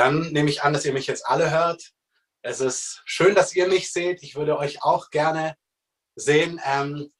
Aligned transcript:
Dann 0.00 0.32
nehme 0.32 0.48
ich 0.48 0.62
an, 0.62 0.72
dass 0.72 0.86
ihr 0.86 0.94
mich 0.94 1.06
jetzt 1.08 1.26
alle 1.26 1.50
hört. 1.50 1.90
Es 2.40 2.60
ist 2.60 3.02
schön, 3.04 3.34
dass 3.34 3.54
ihr 3.54 3.68
mich 3.68 3.92
seht. 3.92 4.22
Ich 4.22 4.34
würde 4.34 4.56
euch 4.56 4.82
auch 4.82 5.10
gerne 5.10 5.56
sehen. 6.16 6.58
Ähm, 6.64 7.12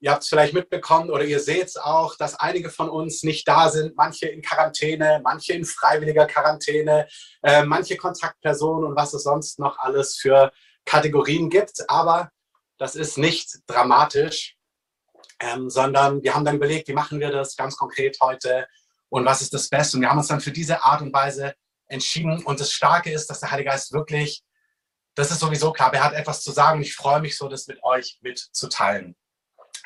ihr 0.00 0.10
habt 0.10 0.24
es 0.24 0.28
vielleicht 0.28 0.52
mitbekommen 0.52 1.08
oder 1.08 1.24
ihr 1.24 1.40
seht 1.40 1.68
es 1.68 1.76
auch, 1.78 2.18
dass 2.18 2.34
einige 2.34 2.68
von 2.68 2.90
uns 2.90 3.22
nicht 3.22 3.48
da 3.48 3.70
sind. 3.70 3.96
Manche 3.96 4.28
in 4.28 4.42
Quarantäne, 4.42 5.22
manche 5.24 5.54
in 5.54 5.64
freiwilliger 5.64 6.26
Quarantäne, 6.26 7.08
äh, 7.42 7.64
manche 7.64 7.96
Kontaktpersonen 7.96 8.90
und 8.90 8.96
was 8.96 9.14
es 9.14 9.22
sonst 9.22 9.58
noch 9.58 9.78
alles 9.78 10.18
für 10.18 10.52
Kategorien 10.84 11.48
gibt. 11.48 11.88
Aber 11.88 12.30
das 12.76 12.96
ist 12.96 13.16
nicht 13.16 13.60
dramatisch, 13.66 14.56
ähm, 15.38 15.70
sondern 15.70 16.22
wir 16.22 16.34
haben 16.34 16.44
dann 16.44 16.56
überlegt, 16.56 16.86
wie 16.88 16.92
machen 16.92 17.18
wir 17.18 17.30
das 17.30 17.56
ganz 17.56 17.78
konkret 17.78 18.18
heute 18.20 18.68
und 19.08 19.24
was 19.24 19.40
ist 19.40 19.54
das 19.54 19.70
Beste. 19.70 19.96
Und 19.96 20.02
wir 20.02 20.10
haben 20.10 20.18
uns 20.18 20.28
dann 20.28 20.42
für 20.42 20.52
diese 20.52 20.84
Art 20.84 21.00
und 21.00 21.14
Weise 21.14 21.54
entschieden. 21.90 22.42
Und 22.44 22.60
das 22.60 22.72
Starke 22.72 23.12
ist, 23.12 23.28
dass 23.28 23.40
der 23.40 23.50
Heilige 23.50 23.70
Geist 23.70 23.92
wirklich, 23.92 24.42
das 25.14 25.30
ist 25.30 25.40
sowieso 25.40 25.72
klar, 25.72 25.92
er 25.92 26.04
hat 26.04 26.14
etwas 26.14 26.42
zu 26.42 26.52
sagen. 26.52 26.80
Ich 26.80 26.94
freue 26.94 27.20
mich 27.20 27.36
so, 27.36 27.48
das 27.48 27.66
mit 27.66 27.82
euch 27.82 28.18
mitzuteilen. 28.22 29.16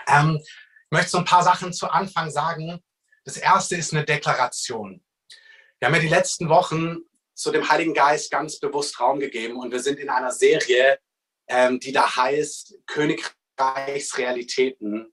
Ähm, 0.06 0.40
ich 0.40 0.90
möchte 0.90 1.10
so 1.10 1.18
ein 1.18 1.24
paar 1.24 1.42
Sachen 1.42 1.72
zu 1.72 1.88
Anfang 1.88 2.30
sagen. 2.30 2.80
Das 3.24 3.36
erste 3.36 3.74
ist 3.76 3.92
eine 3.92 4.04
Deklaration. 4.04 5.02
Wir 5.78 5.88
haben 5.88 5.94
ja 5.94 6.00
die 6.00 6.08
letzten 6.08 6.48
Wochen 6.48 6.98
zu 7.34 7.50
dem 7.50 7.68
Heiligen 7.68 7.94
Geist 7.94 8.30
ganz 8.30 8.60
bewusst 8.60 9.00
Raum 9.00 9.18
gegeben 9.18 9.56
und 9.56 9.72
wir 9.72 9.80
sind 9.80 9.98
in 9.98 10.08
einer 10.08 10.30
Serie, 10.30 11.00
ähm, 11.48 11.80
die 11.80 11.90
da 11.92 12.16
heißt 12.16 12.78
Königreichsrealitäten. 12.86 15.12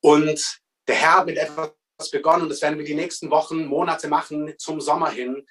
Und 0.00 0.60
der 0.86 0.94
Herr 0.96 1.18
hat 1.18 1.26
mit 1.26 1.36
etwas 1.38 1.72
begonnen 2.10 2.44
und 2.44 2.48
das 2.48 2.62
werden 2.62 2.78
wir 2.78 2.84
die 2.84 2.94
nächsten 2.94 3.30
Wochen, 3.30 3.66
Monate 3.66 4.08
machen 4.08 4.54
zum 4.58 4.80
Sommer 4.80 5.10
hin. 5.10 5.46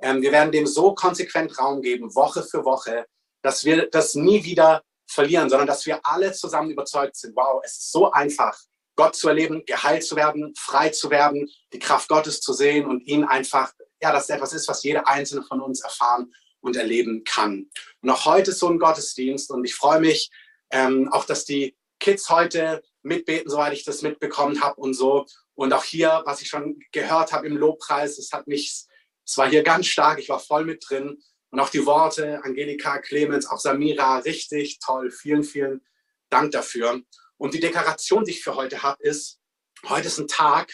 Ähm, 0.00 0.22
wir 0.22 0.32
werden 0.32 0.52
dem 0.52 0.66
so 0.66 0.94
konsequent 0.94 1.58
Raum 1.58 1.82
geben, 1.82 2.14
Woche 2.14 2.42
für 2.42 2.64
Woche, 2.64 3.06
dass 3.42 3.64
wir 3.64 3.88
das 3.90 4.14
nie 4.14 4.44
wieder 4.44 4.82
verlieren, 5.06 5.48
sondern 5.48 5.66
dass 5.66 5.86
wir 5.86 6.00
alle 6.04 6.32
zusammen 6.32 6.70
überzeugt 6.70 7.16
sind, 7.16 7.36
wow, 7.36 7.60
es 7.64 7.72
ist 7.72 7.92
so 7.92 8.10
einfach, 8.10 8.58
Gott 8.96 9.14
zu 9.14 9.28
erleben, 9.28 9.62
geheilt 9.66 10.04
zu 10.04 10.16
werden, 10.16 10.54
frei 10.56 10.88
zu 10.88 11.10
werden, 11.10 11.48
die 11.72 11.78
Kraft 11.78 12.08
Gottes 12.08 12.40
zu 12.40 12.52
sehen 12.52 12.86
und 12.86 13.06
ihn 13.06 13.24
einfach, 13.24 13.72
ja, 14.00 14.10
dass 14.10 14.30
etwas 14.30 14.52
ist, 14.54 14.68
was 14.68 14.82
jeder 14.82 15.06
einzelne 15.06 15.42
von 15.42 15.60
uns 15.60 15.82
erfahren 15.82 16.32
und 16.60 16.76
erleben 16.76 17.22
kann. 17.24 17.70
Und 18.00 18.10
auch 18.10 18.24
heute 18.24 18.50
ist 18.50 18.58
so 18.58 18.68
ein 18.68 18.78
Gottesdienst 18.78 19.50
und 19.50 19.64
ich 19.64 19.74
freue 19.74 20.00
mich 20.00 20.30
ähm, 20.70 21.08
auch, 21.12 21.24
dass 21.24 21.44
die 21.44 21.76
Kids 22.00 22.28
heute 22.28 22.82
mitbeten, 23.02 23.50
soweit 23.50 23.72
ich 23.72 23.84
das 23.84 24.02
mitbekommen 24.02 24.62
habe 24.62 24.80
und 24.80 24.94
so. 24.94 25.26
Und 25.54 25.72
auch 25.72 25.84
hier, 25.84 26.22
was 26.24 26.42
ich 26.42 26.48
schon 26.48 26.80
gehört 26.92 27.32
habe 27.32 27.46
im 27.46 27.56
Lobpreis, 27.56 28.18
es 28.18 28.32
hat 28.32 28.46
mich, 28.46 28.86
es 29.26 29.36
war 29.36 29.48
hier 29.48 29.62
ganz 29.62 29.86
stark, 29.86 30.18
ich 30.18 30.28
war 30.28 30.40
voll 30.40 30.64
mit 30.64 30.84
drin. 30.88 31.20
Und 31.50 31.60
auch 31.60 31.68
die 31.68 31.84
Worte, 31.86 32.42
Angelika, 32.44 32.98
Clemens, 32.98 33.46
auch 33.46 33.58
Samira, 33.58 34.18
richtig 34.18 34.78
toll. 34.78 35.10
Vielen, 35.10 35.42
vielen 35.42 35.84
Dank 36.28 36.52
dafür. 36.52 37.02
Und 37.36 37.54
die 37.54 37.60
Deklaration, 37.60 38.24
die 38.24 38.32
ich 38.32 38.42
für 38.42 38.56
heute 38.56 38.82
habe, 38.82 39.02
ist, 39.02 39.40
heute 39.88 40.08
ist 40.08 40.18
ein 40.18 40.28
Tag, 40.28 40.72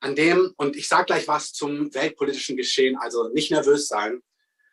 an 0.00 0.14
dem, 0.14 0.52
und 0.58 0.76
ich 0.76 0.86
sage 0.86 1.06
gleich 1.06 1.26
was 1.28 1.52
zum 1.52 1.92
weltpolitischen 1.94 2.58
Geschehen, 2.58 2.96
also 2.98 3.28
nicht 3.30 3.50
nervös 3.50 3.88
sein, 3.88 4.22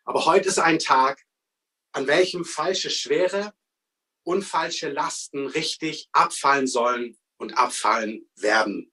aber 0.04 0.26
heute 0.26 0.50
ist 0.50 0.60
ein 0.60 0.78
Tag, 0.78 1.24
an 1.94 2.06
welchem 2.08 2.44
falsche 2.44 2.90
Schwere 2.90 3.54
und 4.24 4.44
falsche 4.44 4.90
Lasten 4.90 5.48
richtig 5.48 6.10
abfallen 6.12 6.68
sollen 6.68 7.18
und 7.38 7.58
abfallen 7.58 8.30
werden. 8.36 8.91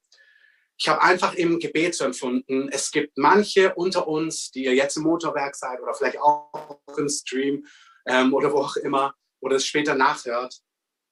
Ich 0.81 0.89
habe 0.89 1.03
einfach 1.03 1.35
im 1.35 1.59
Gebet 1.59 1.97
so 1.97 2.05
empfunden, 2.05 2.69
es 2.71 2.93
gibt 2.93 3.19
manche 3.19 3.75
unter 3.75 4.07
uns, 4.07 4.53
die 4.53 4.65
ihr 4.65 4.75
jetzt 4.75 4.97
im 4.97 5.03
Motorwerk 5.03 5.57
seid 5.57 5.81
oder 5.81 5.93
vielleicht 5.93 6.21
auch 6.21 6.81
im 6.97 7.09
Stream 7.09 7.67
ähm, 8.07 8.33
oder 8.33 8.53
wo 8.53 8.59
auch 8.59 8.77
immer 8.77 9.15
oder 9.41 9.57
es 9.57 9.67
später 9.67 9.97
nachhört. 9.97 10.61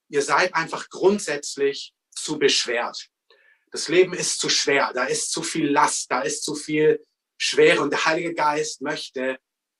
Ihr 0.08 0.22
seid 0.22 0.54
einfach 0.54 0.88
grundsätzlich 0.88 1.92
zu 2.10 2.38
beschwert. 2.38 3.08
Das 3.72 3.88
Leben 3.88 4.14
ist 4.14 4.38
zu 4.38 4.48
schwer, 4.48 4.92
da 4.94 5.04
ist 5.04 5.32
zu 5.32 5.42
viel 5.42 5.68
Last, 5.68 6.12
da 6.12 6.20
ist 6.20 6.44
zu 6.44 6.54
viel 6.54 7.04
Schwere 7.36 7.82
und 7.82 7.90
der 7.90 8.04
Heilige 8.04 8.34
Geist 8.34 8.82
möchte 8.82 9.38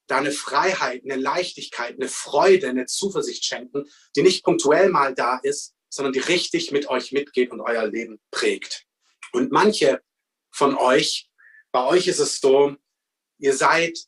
da 0.09 0.19
eine 0.19 0.33
Freiheit, 0.33 1.03
eine 1.05 1.17
Leichtigkeit, 1.17 1.95
eine 1.95 2.09
Freude, 2.09 2.69
eine 2.69 2.87
Zuversicht 2.87 3.45
schenken, 3.45 3.85
die 4.17 4.23
nicht 4.23 4.45
punktuell 4.45 4.89
mal 4.89 5.15
da 5.15 5.39
ist, 5.43 5.75
sondern 5.89 6.13
die 6.13 6.21
richtig 6.21 6.73
mit 6.73 6.89
euch 6.89 7.13
mitgeht 7.13 7.53
und 7.53 7.61
euer 7.61 7.87
Leben 7.87 8.21
prägt. 8.31 8.86
Und 9.37 9.53
manche 9.53 10.01
von 10.51 10.79
euch, 10.79 11.29
bei 11.71 11.85
euch 11.85 12.07
ist 12.07 12.21
es 12.21 12.41
so, 12.41 12.75
ihr 13.37 13.55
seid 13.55 13.99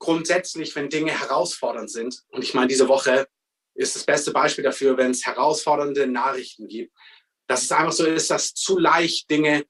grundsätzlich, 0.00 0.74
wenn 0.74 0.90
Dinge 0.90 1.12
herausfordernd 1.12 1.88
sind, 1.88 2.24
und 2.30 2.42
ich 2.42 2.52
meine, 2.52 2.66
diese 2.66 2.88
Woche 2.88 3.28
ist 3.74 3.94
das 3.94 4.02
beste 4.02 4.32
Beispiel 4.32 4.64
dafür, 4.64 4.96
wenn 4.96 5.12
es 5.12 5.24
herausfordernde 5.24 6.08
Nachrichten 6.08 6.66
gibt, 6.66 6.92
dass 7.46 7.62
es 7.62 7.70
einfach 7.70 7.92
so 7.92 8.06
ist, 8.06 8.28
dass 8.28 8.54
zu 8.54 8.76
leicht 8.76 9.30
Dinge 9.30 9.64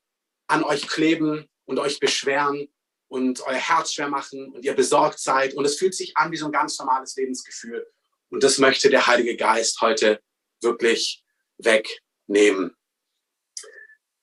an 0.47 0.65
euch 0.65 0.89
kleben 0.89 1.47
und 1.67 1.79
euch 1.79 2.01
beschweren 2.01 2.67
und 3.09 3.43
euer 3.43 3.53
Herz 3.53 3.93
schwer 3.93 4.09
machen 4.09 4.51
und 4.53 4.65
ihr 4.65 4.73
besorgt 4.73 5.19
seid. 5.19 5.53
Und 5.53 5.67
es 5.67 5.79
fühlt 5.79 5.95
sich 5.95 6.17
an 6.17 6.33
wie 6.33 6.39
so 6.39 6.47
ein 6.47 6.53
ganz 6.53 6.79
normales 6.79 7.15
Lebensgefühl. 7.17 7.87
Und 8.31 8.43
das 8.43 8.57
möchte 8.57 8.89
der 8.89 9.07
Heilige 9.07 9.37
Geist 9.37 9.79
heute 9.83 10.23
wirklich 10.63 11.23
wegnehmen. 11.59 12.75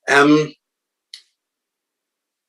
Ähm, 0.07 0.55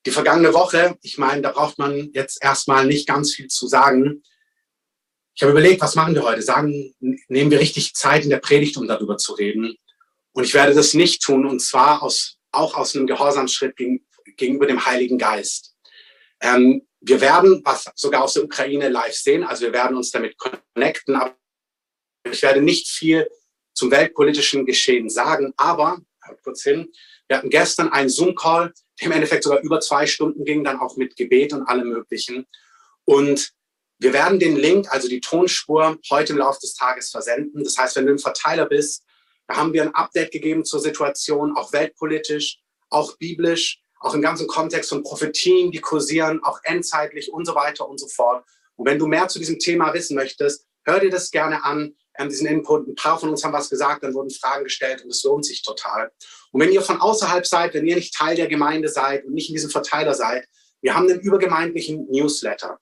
die 0.06 0.10
vergangene 0.10 0.52
Woche, 0.52 0.98
ich 1.02 1.18
meine, 1.18 1.42
da 1.42 1.50
braucht 1.50 1.78
man 1.78 2.10
jetzt 2.12 2.42
erstmal 2.42 2.86
nicht 2.86 3.08
ganz 3.08 3.34
viel 3.34 3.48
zu 3.48 3.66
sagen. 3.66 4.22
Ich 5.34 5.42
habe 5.42 5.52
überlegt, 5.52 5.80
was 5.80 5.94
machen 5.94 6.14
wir 6.14 6.22
heute? 6.22 6.42
Sagen, 6.42 6.94
nehmen 7.00 7.50
wir 7.50 7.58
richtig 7.58 7.94
Zeit 7.94 8.24
in 8.24 8.30
der 8.30 8.38
Predigt, 8.38 8.76
um 8.76 8.86
darüber 8.86 9.16
zu 9.16 9.32
reden. 9.32 9.76
Und 10.32 10.44
ich 10.44 10.54
werde 10.54 10.74
das 10.74 10.94
nicht 10.94 11.22
tun, 11.22 11.46
und 11.46 11.60
zwar 11.60 12.02
aus, 12.02 12.38
auch 12.52 12.74
aus 12.76 12.94
einem 12.94 13.06
Gehorsamsschritt 13.06 13.76
gegen, 13.76 14.06
gegenüber 14.36 14.66
dem 14.66 14.84
Heiligen 14.84 15.18
Geist. 15.18 15.74
Ähm, 16.40 16.86
wir 17.00 17.20
werden 17.20 17.62
was 17.64 17.90
sogar 17.94 18.24
aus 18.24 18.34
der 18.34 18.44
Ukraine 18.44 18.88
live 18.88 19.14
sehen, 19.14 19.44
also 19.44 19.66
wir 19.66 19.72
werden 19.72 19.96
uns 19.96 20.10
damit 20.10 20.36
connecten, 20.38 21.16
aber 21.16 21.36
ich 22.30 22.42
werde 22.42 22.62
nicht 22.62 22.88
viel 22.88 23.28
zum 23.74 23.90
weltpolitischen 23.90 24.64
Geschehen 24.64 25.10
sagen, 25.10 25.52
aber, 25.56 26.00
kurz 26.42 26.62
hin, 26.62 26.90
wir 27.28 27.38
hatten 27.38 27.50
gestern 27.50 27.90
einen 27.90 28.08
Zoom-Call, 28.08 28.72
im 29.00 29.12
Endeffekt 29.12 29.44
sogar 29.44 29.60
über 29.60 29.80
zwei 29.80 30.06
Stunden 30.06 30.44
ging, 30.44 30.64
dann 30.64 30.78
auch 30.78 30.96
mit 30.96 31.16
Gebet 31.16 31.52
und 31.52 31.66
allem 31.66 31.88
Möglichen. 31.88 32.46
Und 33.04 33.52
wir 33.98 34.12
werden 34.12 34.38
den 34.38 34.56
Link, 34.56 34.90
also 34.90 35.08
die 35.08 35.20
Tonspur, 35.20 35.98
heute 36.10 36.32
im 36.32 36.38
Laufe 36.38 36.60
des 36.60 36.74
Tages 36.74 37.10
versenden. 37.10 37.64
Das 37.64 37.76
heißt, 37.76 37.96
wenn 37.96 38.06
du 38.06 38.12
im 38.12 38.18
Verteiler 38.18 38.66
bist, 38.66 39.04
da 39.46 39.56
haben 39.56 39.72
wir 39.72 39.82
ein 39.82 39.94
Update 39.94 40.30
gegeben 40.30 40.64
zur 40.64 40.80
Situation, 40.80 41.56
auch 41.56 41.72
weltpolitisch, 41.72 42.60
auch 42.88 43.16
biblisch 43.18 43.80
auch 44.04 44.14
im 44.14 44.20
ganzen 44.20 44.46
Kontext 44.46 44.90
von 44.90 45.02
Prophetien, 45.02 45.72
die 45.72 45.80
kursieren, 45.80 46.40
auch 46.44 46.60
endzeitlich 46.64 47.32
und 47.32 47.46
so 47.46 47.54
weiter 47.54 47.88
und 47.88 47.98
so 47.98 48.06
fort. 48.06 48.44
Und 48.76 48.86
wenn 48.86 48.98
du 48.98 49.06
mehr 49.06 49.28
zu 49.28 49.38
diesem 49.38 49.58
Thema 49.58 49.94
wissen 49.94 50.14
möchtest, 50.14 50.66
hör 50.84 51.00
dir 51.00 51.10
das 51.10 51.30
gerne 51.30 51.64
an, 51.64 51.94
ähm, 52.18 52.28
diesen 52.28 52.46
Input. 52.46 52.86
Ein 52.86 52.96
paar 52.96 53.18
von 53.18 53.30
uns 53.30 53.42
haben 53.42 53.54
was 53.54 53.70
gesagt, 53.70 54.04
dann 54.04 54.12
wurden 54.12 54.30
Fragen 54.30 54.64
gestellt 54.64 55.02
und 55.02 55.10
es 55.10 55.22
lohnt 55.24 55.46
sich 55.46 55.62
total. 55.62 56.12
Und 56.54 56.60
wenn 56.60 56.70
ihr 56.70 56.82
von 56.82 57.00
außerhalb 57.00 57.44
seid, 57.44 57.74
wenn 57.74 57.84
ihr 57.84 57.96
nicht 57.96 58.14
Teil 58.14 58.36
der 58.36 58.46
Gemeinde 58.46 58.88
seid 58.88 59.24
und 59.24 59.34
nicht 59.34 59.48
in 59.48 59.56
diesem 59.56 59.70
Verteiler 59.70 60.14
seid, 60.14 60.46
wir 60.82 60.94
haben 60.94 61.10
einen 61.10 61.18
übergemeindlichen 61.18 62.06
Newsletter. 62.12 62.78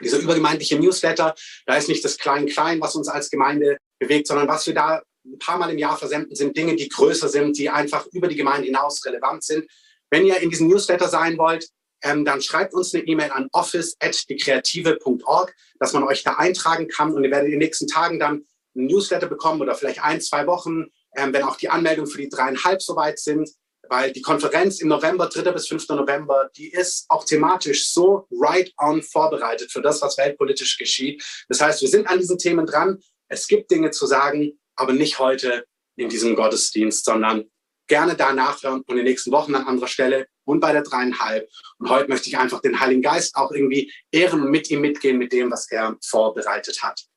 Dieser 0.00 0.18
übergemeindliche 0.18 0.78
Newsletter, 0.78 1.34
da 1.66 1.76
ist 1.76 1.88
nicht 1.88 2.04
das 2.04 2.18
Klein-Klein, 2.18 2.80
was 2.80 2.94
uns 2.94 3.08
als 3.08 3.28
Gemeinde 3.28 3.78
bewegt, 3.98 4.28
sondern 4.28 4.46
was 4.46 4.64
wir 4.68 4.74
da 4.74 5.02
ein 5.26 5.40
paar 5.40 5.58
Mal 5.58 5.72
im 5.72 5.78
Jahr 5.78 5.98
versenden, 5.98 6.36
sind 6.36 6.56
Dinge, 6.56 6.76
die 6.76 6.88
größer 6.88 7.28
sind, 7.28 7.58
die 7.58 7.68
einfach 7.68 8.06
über 8.12 8.28
die 8.28 8.36
Gemeinde 8.36 8.66
hinaus 8.66 9.04
relevant 9.04 9.42
sind. 9.42 9.68
Wenn 10.08 10.24
ihr 10.24 10.38
in 10.38 10.50
diesem 10.50 10.68
Newsletter 10.68 11.08
sein 11.08 11.36
wollt, 11.36 11.68
ähm, 12.04 12.24
dann 12.24 12.40
schreibt 12.40 12.74
uns 12.74 12.94
eine 12.94 13.02
E-Mail 13.02 13.32
an 13.32 13.48
office.dekreative.org, 13.50 15.52
dass 15.80 15.92
man 15.94 16.04
euch 16.04 16.22
da 16.22 16.34
eintragen 16.34 16.86
kann 16.86 17.12
und 17.12 17.24
ihr 17.24 17.30
werdet 17.32 17.46
in 17.46 17.54
den 17.54 17.58
nächsten 17.58 17.88
Tagen 17.88 18.20
dann 18.20 18.46
ein 18.76 18.86
Newsletter 18.86 19.26
bekommen 19.26 19.60
oder 19.60 19.74
vielleicht 19.74 20.00
ein, 20.00 20.20
zwei 20.20 20.46
Wochen, 20.46 20.86
ähm, 21.16 21.32
wenn 21.32 21.42
auch 21.42 21.56
die 21.56 21.68
Anmeldungen 21.68 22.10
für 22.10 22.18
die 22.18 22.28
dreieinhalb 22.28 22.82
soweit 22.82 23.18
sind, 23.18 23.50
weil 23.88 24.12
die 24.12 24.22
Konferenz 24.22 24.80
im 24.80 24.88
November, 24.88 25.28
3. 25.28 25.50
bis 25.50 25.66
5. 25.66 25.88
November, 25.88 26.48
die 26.56 26.70
ist 26.70 27.06
auch 27.08 27.24
thematisch 27.24 27.92
so 27.92 28.26
right 28.30 28.72
on 28.78 29.02
vorbereitet 29.02 29.72
für 29.72 29.82
das, 29.82 30.00
was 30.00 30.16
weltpolitisch 30.16 30.78
geschieht. 30.78 31.22
Das 31.48 31.60
heißt, 31.60 31.82
wir 31.82 31.88
sind 31.88 32.06
an 32.08 32.18
diesen 32.18 32.38
Themen 32.38 32.66
dran. 32.66 33.00
Es 33.28 33.48
gibt 33.48 33.70
Dinge 33.70 33.90
zu 33.90 34.06
sagen, 34.06 34.58
aber 34.76 34.92
nicht 34.92 35.18
heute 35.18 35.64
in 35.96 36.08
diesem 36.08 36.36
Gottesdienst, 36.36 37.04
sondern 37.04 37.50
gerne 37.88 38.14
da 38.14 38.32
nachhören 38.32 38.82
und 38.82 38.90
in 38.90 38.96
den 38.98 39.04
nächsten 39.04 39.32
Wochen 39.32 39.54
an 39.56 39.66
anderer 39.66 39.88
Stelle 39.88 40.28
und 40.44 40.60
bei 40.60 40.72
der 40.72 40.82
dreieinhalb. 40.82 41.48
Und 41.78 41.90
heute 41.90 42.08
möchte 42.08 42.28
ich 42.28 42.38
einfach 42.38 42.60
den 42.60 42.78
Heiligen 42.78 43.02
Geist 43.02 43.34
auch 43.34 43.50
irgendwie 43.50 43.92
ehren 44.12 44.42
und 44.42 44.50
mit 44.50 44.70
ihm 44.70 44.80
mitgehen 44.80 45.18
mit 45.18 45.32
dem, 45.32 45.50
was 45.50 45.68
er 45.70 45.96
vorbereitet 46.00 46.82
hat. 46.84 47.09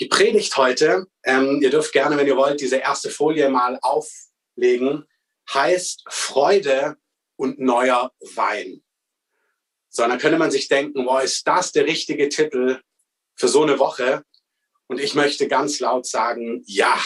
Die 0.00 0.06
Predigt 0.06 0.56
heute, 0.56 1.06
ähm, 1.24 1.60
ihr 1.60 1.70
dürft 1.70 1.92
gerne, 1.92 2.16
wenn 2.16 2.26
ihr 2.26 2.36
wollt, 2.36 2.60
diese 2.60 2.76
erste 2.76 3.10
Folie 3.10 3.48
mal 3.48 3.78
auflegen, 3.82 5.04
heißt 5.52 6.04
Freude 6.08 6.96
und 7.36 7.58
neuer 7.58 8.12
Wein. 8.34 8.82
sondern 9.90 10.18
könnte 10.18 10.38
man 10.38 10.52
sich 10.52 10.68
denken, 10.68 11.04
boah, 11.04 11.22
ist 11.22 11.46
das 11.48 11.72
der 11.72 11.86
richtige 11.86 12.28
Titel 12.28 12.80
für 13.34 13.48
so 13.48 13.62
eine 13.62 13.80
Woche? 13.80 14.22
Und 14.86 15.00
ich 15.00 15.14
möchte 15.14 15.48
ganz 15.48 15.80
laut 15.80 16.06
sagen, 16.06 16.62
ja 16.66 17.02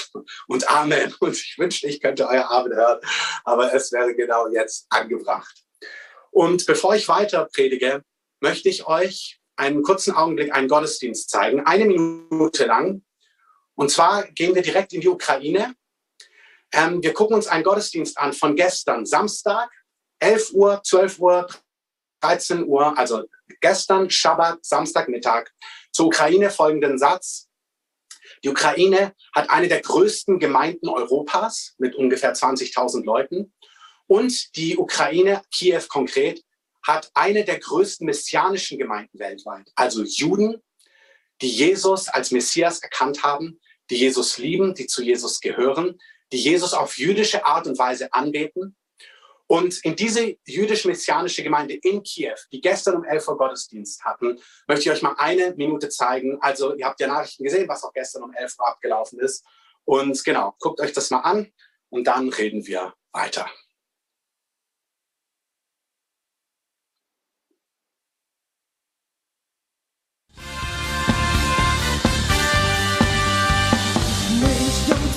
und 0.46 0.68
Amen. 0.68 1.14
Und 1.20 1.36
ich 1.36 1.56
wünschte, 1.58 1.86
ich 1.86 2.00
könnte 2.00 2.28
euer 2.28 2.50
Amen 2.50 2.74
hören, 2.74 3.00
aber 3.44 3.72
es 3.72 3.92
wäre 3.92 4.14
genau 4.14 4.48
jetzt 4.48 4.86
angebracht. 4.90 5.64
Und 6.30 6.66
bevor 6.66 6.94
ich 6.94 7.08
weiter 7.08 7.48
predige, 7.52 8.04
möchte 8.40 8.68
ich 8.68 8.86
euch 8.86 9.40
einen 9.62 9.82
kurzen 9.82 10.14
Augenblick 10.14 10.52
einen 10.52 10.68
Gottesdienst 10.68 11.30
zeigen, 11.30 11.64
eine 11.64 11.84
Minute 11.84 12.66
lang. 12.66 13.02
Und 13.74 13.90
zwar 13.90 14.24
gehen 14.32 14.54
wir 14.54 14.62
direkt 14.62 14.92
in 14.92 15.00
die 15.00 15.08
Ukraine. 15.08 15.74
Ähm, 16.72 17.02
wir 17.02 17.12
gucken 17.14 17.36
uns 17.36 17.46
einen 17.46 17.62
Gottesdienst 17.62 18.18
an 18.18 18.32
von 18.32 18.56
gestern, 18.56 19.06
Samstag, 19.06 19.70
11 20.18 20.52
Uhr, 20.52 20.82
12 20.82 21.18
Uhr, 21.20 21.46
13 22.22 22.66
Uhr, 22.66 22.98
also 22.98 23.24
gestern, 23.60 24.10
Schabbat, 24.10 24.64
Samstagmittag, 24.64 25.50
zur 25.92 26.06
Ukraine 26.06 26.50
folgenden 26.50 26.98
Satz. 26.98 27.48
Die 28.42 28.48
Ukraine 28.48 29.14
hat 29.34 29.50
eine 29.50 29.68
der 29.68 29.80
größten 29.80 30.40
Gemeinden 30.40 30.88
Europas 30.88 31.74
mit 31.78 31.94
ungefähr 31.94 32.34
20.000 32.34 33.04
Leuten. 33.04 33.52
Und 34.08 34.56
die 34.56 34.76
Ukraine, 34.76 35.42
Kiew 35.52 35.82
konkret, 35.88 36.42
hat 36.82 37.10
eine 37.14 37.44
der 37.44 37.58
größten 37.58 38.06
messianischen 38.06 38.78
Gemeinden 38.78 39.18
weltweit. 39.18 39.70
Also 39.74 40.02
Juden, 40.02 40.62
die 41.40 41.50
Jesus 41.50 42.08
als 42.08 42.30
Messias 42.30 42.80
erkannt 42.80 43.22
haben, 43.22 43.60
die 43.90 43.96
Jesus 43.96 44.38
lieben, 44.38 44.74
die 44.74 44.86
zu 44.86 45.02
Jesus 45.02 45.40
gehören, 45.40 45.98
die 46.32 46.38
Jesus 46.38 46.72
auf 46.72 46.98
jüdische 46.98 47.44
Art 47.44 47.66
und 47.66 47.78
Weise 47.78 48.12
anbeten 48.12 48.76
und 49.52 49.84
in 49.84 49.96
diese 49.96 50.34
jüdisch-messianische 50.46 51.42
Gemeinde 51.42 51.74
in 51.74 52.02
Kiew, 52.02 52.36
die 52.52 52.62
gestern 52.62 52.96
um 52.96 53.04
11 53.04 53.28
Uhr 53.28 53.36
Gottesdienst 53.36 54.02
hatten, 54.02 54.40
möchte 54.66 54.84
ich 54.84 54.90
euch 54.90 55.02
mal 55.02 55.14
eine 55.18 55.54
Minute 55.56 55.90
zeigen. 55.90 56.38
Also 56.40 56.74
ihr 56.74 56.86
habt 56.86 56.98
ja 57.00 57.06
Nachrichten 57.06 57.44
gesehen, 57.44 57.68
was 57.68 57.84
auch 57.84 57.92
gestern 57.92 58.22
um 58.22 58.32
11 58.32 58.58
Uhr 58.58 58.66
abgelaufen 58.66 59.20
ist. 59.20 59.44
Und 59.84 60.24
genau, 60.24 60.54
guckt 60.58 60.80
euch 60.80 60.94
das 60.94 61.10
mal 61.10 61.20
an 61.20 61.52
und 61.90 62.04
dann 62.06 62.30
reden 62.30 62.66
wir 62.66 62.94
weiter. 63.12 63.50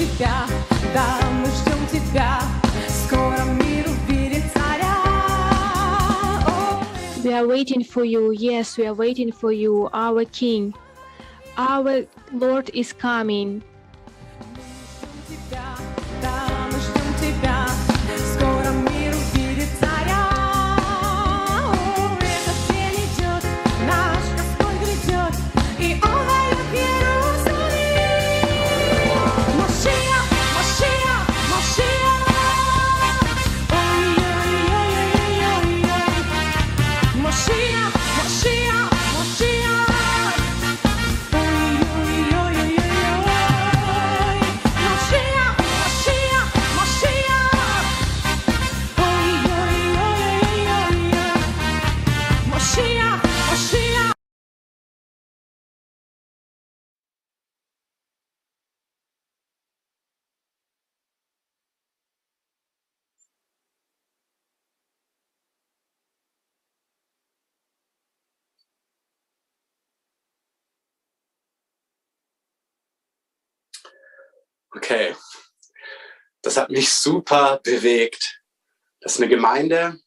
тебя, 0.04 0.46
да, 0.94 1.20
мы 1.32 1.46
ждем 1.46 1.87
тебя. 1.90 2.40
We 7.22 7.34
are 7.34 7.46
waiting 7.46 7.84
for 7.84 8.02
you. 8.02 8.32
Yes, 8.32 8.76
we 8.76 8.87
are 8.87 8.94
waiting 8.94 9.31
for 9.31 9.52
you, 9.52 9.88
our 9.92 10.25
King. 10.25 10.75
Our 11.56 12.06
Lord 12.32 12.70
is 12.75 12.92
coming. 12.92 13.62
Okay, 74.75 75.16
das 76.42 76.57
hat 76.57 76.69
mich 76.69 76.92
super 76.92 77.60
bewegt. 77.63 78.42
Das 79.00 79.13
ist 79.13 79.22
eine 79.22 79.30
Gemeinde, 79.30 80.00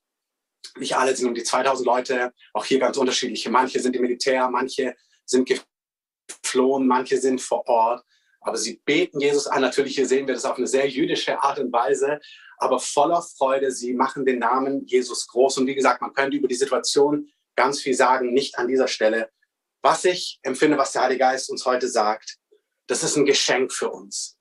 nicht 0.77 0.97
alle 0.97 1.15
sind 1.15 1.29
um 1.29 1.35
die 1.35 1.43
2000 1.43 1.87
Leute, 1.87 2.33
auch 2.53 2.65
hier 2.65 2.79
ganz 2.79 2.97
unterschiedliche. 2.97 3.51
Manche 3.51 3.81
sind 3.81 3.97
im 3.97 4.03
Militär, 4.03 4.49
manche 4.49 4.95
sind 5.25 5.49
geflohen, 5.49 6.87
manche 6.87 7.19
sind 7.19 7.41
vor 7.41 7.67
Ort. 7.67 8.05
Aber 8.41 8.57
sie 8.57 8.81
beten 8.85 9.21
Jesus 9.21 9.47
an. 9.47 9.63
Natürlich 9.63 9.97
hier 9.97 10.07
sehen 10.07 10.27
wir 10.27 10.35
das 10.35 10.45
auf 10.45 10.57
eine 10.57 10.67
sehr 10.67 10.89
jüdische 10.89 11.43
Art 11.43 11.59
und 11.59 11.73
Weise, 11.73 12.21
aber 12.59 12.79
voller 12.79 13.23
Freude. 13.23 13.73
Sie 13.73 13.95
machen 13.95 14.25
den 14.25 14.39
Namen 14.39 14.87
Jesus 14.87 15.27
groß. 15.27 15.59
Und 15.59 15.67
wie 15.67 15.75
gesagt, 15.75 16.01
man 16.01 16.13
könnte 16.13 16.37
über 16.37 16.49
die 16.49 16.55
Situation 16.55 17.29
ganz 17.57 17.81
viel 17.81 17.95
sagen, 17.95 18.33
nicht 18.33 18.57
an 18.59 18.69
dieser 18.69 18.89
Stelle. 18.89 19.31
Was 19.83 20.05
ich 20.05 20.39
empfinde, 20.43 20.79
was 20.79 20.93
der 20.93 21.03
Heilige 21.03 21.21
Geist 21.21 21.51
uns 21.51 21.67
heute 21.67 21.89
sagt, 21.89 22.39
das 22.87 23.03
ist 23.03 23.17
ein 23.17 23.27
Geschenk 23.27 23.73
für 23.73 23.91
uns. 23.91 24.38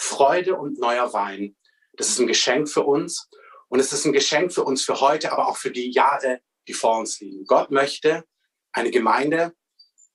Freude 0.00 0.54
und 0.54 0.78
neuer 0.78 1.12
Wein. 1.12 1.56
Das 1.94 2.08
ist 2.08 2.20
ein 2.20 2.28
Geschenk 2.28 2.68
für 2.68 2.84
uns 2.84 3.28
und 3.68 3.80
es 3.80 3.92
ist 3.92 4.04
ein 4.04 4.12
Geschenk 4.12 4.52
für 4.52 4.62
uns 4.62 4.84
für 4.84 5.00
heute, 5.00 5.32
aber 5.32 5.48
auch 5.48 5.56
für 5.56 5.72
die 5.72 5.90
Jahre, 5.90 6.40
die 6.68 6.72
vor 6.72 6.98
uns 6.98 7.18
liegen. 7.18 7.44
Gott 7.46 7.72
möchte 7.72 8.24
eine 8.72 8.92
Gemeinde, 8.92 9.54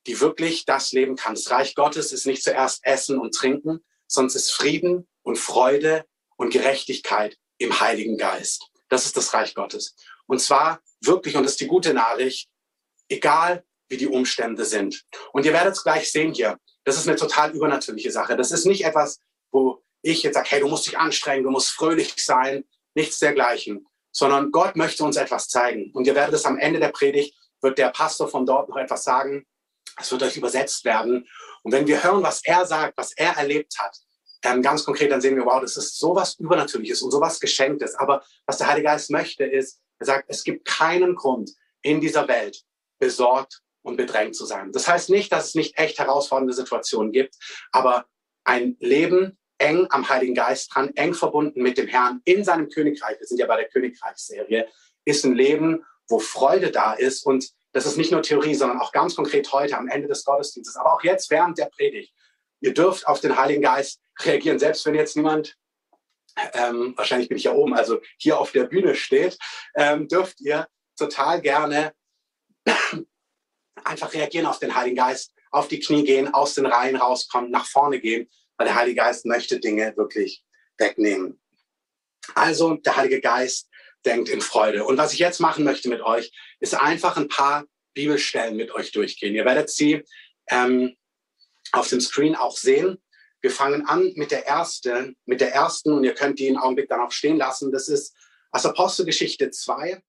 die 0.07 0.21
wirklich 0.21 0.65
das 0.65 0.93
leben 0.93 1.17
kann. 1.17 1.35
Das 1.35 1.51
Reich 1.51 1.75
Gottes 1.75 2.13
ist 2.13 2.25
nicht 2.25 2.43
zuerst 2.43 2.79
Essen 2.83 3.19
und 3.19 3.35
Trinken, 3.35 3.83
es 4.07 4.35
ist 4.35 4.51
Frieden 4.51 5.07
und 5.21 5.37
Freude 5.37 6.05
und 6.37 6.51
Gerechtigkeit 6.51 7.37
im 7.57 7.79
Heiligen 7.81 8.17
Geist. 8.17 8.69
Das 8.89 9.05
ist 9.05 9.17
das 9.17 9.33
Reich 9.33 9.53
Gottes. 9.53 9.95
Und 10.27 10.39
zwar 10.39 10.81
wirklich, 11.01 11.35
und 11.35 11.43
das 11.43 11.53
ist 11.53 11.61
die 11.61 11.67
gute 11.67 11.93
Nachricht, 11.93 12.47
egal 13.09 13.65
wie 13.89 13.97
die 13.97 14.07
Umstände 14.07 14.63
sind. 14.63 15.03
Und 15.33 15.45
ihr 15.45 15.53
werdet 15.53 15.73
es 15.73 15.83
gleich 15.83 16.09
sehen 16.09 16.33
hier. 16.33 16.57
Das 16.85 16.97
ist 16.97 17.07
eine 17.07 17.17
total 17.17 17.51
übernatürliche 17.51 18.11
Sache. 18.11 18.37
Das 18.37 18.51
ist 18.51 18.65
nicht 18.65 18.85
etwas, 18.85 19.19
wo 19.53 19.81
ich 20.01 20.23
jetzt 20.23 20.33
sage, 20.33 20.49
hey, 20.51 20.59
du 20.59 20.67
musst 20.67 20.85
dich 20.85 20.97
anstrengen, 20.97 21.43
du 21.43 21.49
musst 21.49 21.69
fröhlich 21.69 22.13
sein, 22.17 22.65
nichts 22.93 23.19
dergleichen, 23.19 23.87
sondern 24.11 24.51
Gott 24.51 24.75
möchte 24.75 25.03
uns 25.03 25.15
etwas 25.15 25.47
zeigen. 25.47 25.91
Und 25.93 26.05
ihr 26.05 26.15
werdet 26.15 26.35
es 26.35 26.45
am 26.45 26.57
Ende 26.57 26.79
der 26.79 26.89
Predigt, 26.89 27.35
wird 27.61 27.77
der 27.77 27.89
Pastor 27.89 28.27
von 28.27 28.45
dort 28.45 28.67
noch 28.67 28.77
etwas 28.77 29.03
sagen, 29.03 29.45
es 29.99 30.11
wird 30.11 30.23
euch 30.23 30.35
übersetzt 30.35 30.83
werden. 30.85 31.27
Und 31.61 31.71
wenn 31.71 31.87
wir 31.87 32.03
hören, 32.03 32.23
was 32.23 32.43
er 32.43 32.65
sagt, 32.65 32.97
was 32.97 33.13
er 33.13 33.37
erlebt 33.37 33.77
hat, 33.79 33.97
ähm, 34.43 34.61
ganz 34.61 34.83
konkret, 34.83 35.11
dann 35.11 35.21
sehen 35.21 35.37
wir, 35.37 35.45
wow, 35.45 35.61
das 35.61 35.77
ist 35.77 35.97
sowas 35.97 36.35
Übernatürliches 36.37 37.01
und 37.01 37.11
sowas 37.11 37.39
Geschenktes. 37.39 37.95
Aber 37.95 38.23
was 38.45 38.57
der 38.57 38.67
Heilige 38.67 38.87
Geist 38.87 39.09
möchte, 39.09 39.45
ist, 39.45 39.79
er 39.99 40.05
sagt, 40.05 40.25
es 40.27 40.43
gibt 40.43 40.65
keinen 40.65 41.15
Grund 41.15 41.51
in 41.81 42.01
dieser 42.01 42.27
Welt 42.27 42.61
besorgt 42.99 43.61
und 43.83 43.95
bedrängt 43.95 44.35
zu 44.35 44.45
sein. 44.45 44.71
Das 44.71 44.87
heißt 44.87 45.09
nicht, 45.09 45.31
dass 45.31 45.49
es 45.49 45.55
nicht 45.55 45.77
echt 45.77 45.99
herausfordernde 45.99 46.53
Situationen 46.53 47.11
gibt, 47.11 47.35
aber 47.71 48.05
ein 48.43 48.75
Leben 48.79 49.37
eng 49.63 49.87
am 49.89 50.07
Heiligen 50.09 50.35
Geist 50.35 50.75
dran, 50.75 50.91
eng 50.95 51.13
verbunden 51.13 51.63
mit 51.63 51.77
dem 51.77 51.87
Herrn 51.87 52.21
in 52.25 52.43
seinem 52.43 52.69
Königreich. 52.69 53.17
Wir 53.19 53.27
sind 53.27 53.39
ja 53.39 53.47
bei 53.47 53.55
der 53.55 53.69
Königreichsserie. 53.69 54.67
Ist 55.05 55.23
ein 55.23 55.35
Leben, 55.35 55.85
wo 56.09 56.19
Freude 56.19 56.69
da 56.69 56.93
ist. 56.93 57.25
Und 57.25 57.49
das 57.71 57.85
ist 57.85 57.97
nicht 57.97 58.11
nur 58.11 58.21
Theorie, 58.21 58.55
sondern 58.55 58.79
auch 58.81 58.91
ganz 58.91 59.15
konkret 59.15 59.51
heute 59.53 59.77
am 59.77 59.87
Ende 59.87 60.07
des 60.09 60.25
Gottesdienstes, 60.25 60.75
aber 60.75 60.93
auch 60.93 61.03
jetzt 61.03 61.31
während 61.31 61.57
der 61.57 61.65
Predigt. 61.65 62.13
Ihr 62.59 62.73
dürft 62.73 63.07
auf 63.07 63.21
den 63.21 63.37
Heiligen 63.37 63.61
Geist 63.61 64.01
reagieren, 64.19 64.59
selbst 64.59 64.85
wenn 64.85 64.95
jetzt 64.95 65.15
niemand, 65.15 65.55
ähm, 66.53 66.93
wahrscheinlich 66.97 67.29
bin 67.29 67.37
ich 67.37 67.45
ja 67.45 67.53
oben, 67.53 67.73
also 67.73 68.01
hier 68.17 68.39
auf 68.39 68.51
der 68.51 68.65
Bühne 68.65 68.95
steht, 68.95 69.37
ähm, 69.75 70.07
dürft 70.07 70.41
ihr 70.41 70.67
total 70.97 71.41
gerne 71.41 71.93
einfach 73.83 74.13
reagieren 74.13 74.45
auf 74.45 74.59
den 74.59 74.75
Heiligen 74.75 74.97
Geist, 74.97 75.33
auf 75.51 75.67
die 75.67 75.79
Knie 75.79 76.03
gehen, 76.03 76.33
aus 76.33 76.53
den 76.53 76.65
Reihen 76.65 76.95
rauskommen, 76.95 77.49
nach 77.49 77.65
vorne 77.65 77.99
gehen 77.99 78.29
weil 78.57 78.67
der 78.67 78.75
Heilige 78.75 78.97
Geist 78.97 79.25
möchte 79.25 79.59
Dinge 79.59 79.95
wirklich 79.97 80.43
wegnehmen. 80.77 81.39
Also 82.35 82.75
der 82.75 82.95
Heilige 82.95 83.21
Geist 83.21 83.69
denkt 84.05 84.29
in 84.29 84.41
Freude. 84.41 84.85
Und 84.85 84.97
was 84.97 85.13
ich 85.13 85.19
jetzt 85.19 85.39
machen 85.39 85.63
möchte 85.63 85.89
mit 85.89 86.01
euch, 86.01 86.31
ist 86.59 86.75
einfach 86.75 87.17
ein 87.17 87.27
paar 87.27 87.65
Bibelstellen 87.93 88.55
mit 88.55 88.71
euch 88.73 88.91
durchgehen. 88.91 89.35
Ihr 89.35 89.45
werdet 89.45 89.69
sie 89.69 90.03
ähm, 90.49 90.95
auf 91.71 91.87
dem 91.89 92.01
Screen 92.01 92.35
auch 92.35 92.57
sehen. 92.57 93.01
Wir 93.41 93.51
fangen 93.51 93.85
an 93.85 94.11
mit 94.15 94.31
der 94.31 94.47
ersten, 94.47 95.17
mit 95.25 95.41
der 95.41 95.53
ersten 95.53 95.91
und 95.91 96.03
ihr 96.03 96.13
könnt 96.13 96.39
die 96.39 96.47
einen 96.47 96.57
Augenblick 96.57 96.89
dann 96.89 97.01
auch 97.01 97.11
stehen 97.11 97.37
lassen. 97.37 97.71
Das 97.71 97.87
ist 97.87 98.15
aus 98.51 98.65
Apostelgeschichte 98.65 99.51
2, 99.51 100.01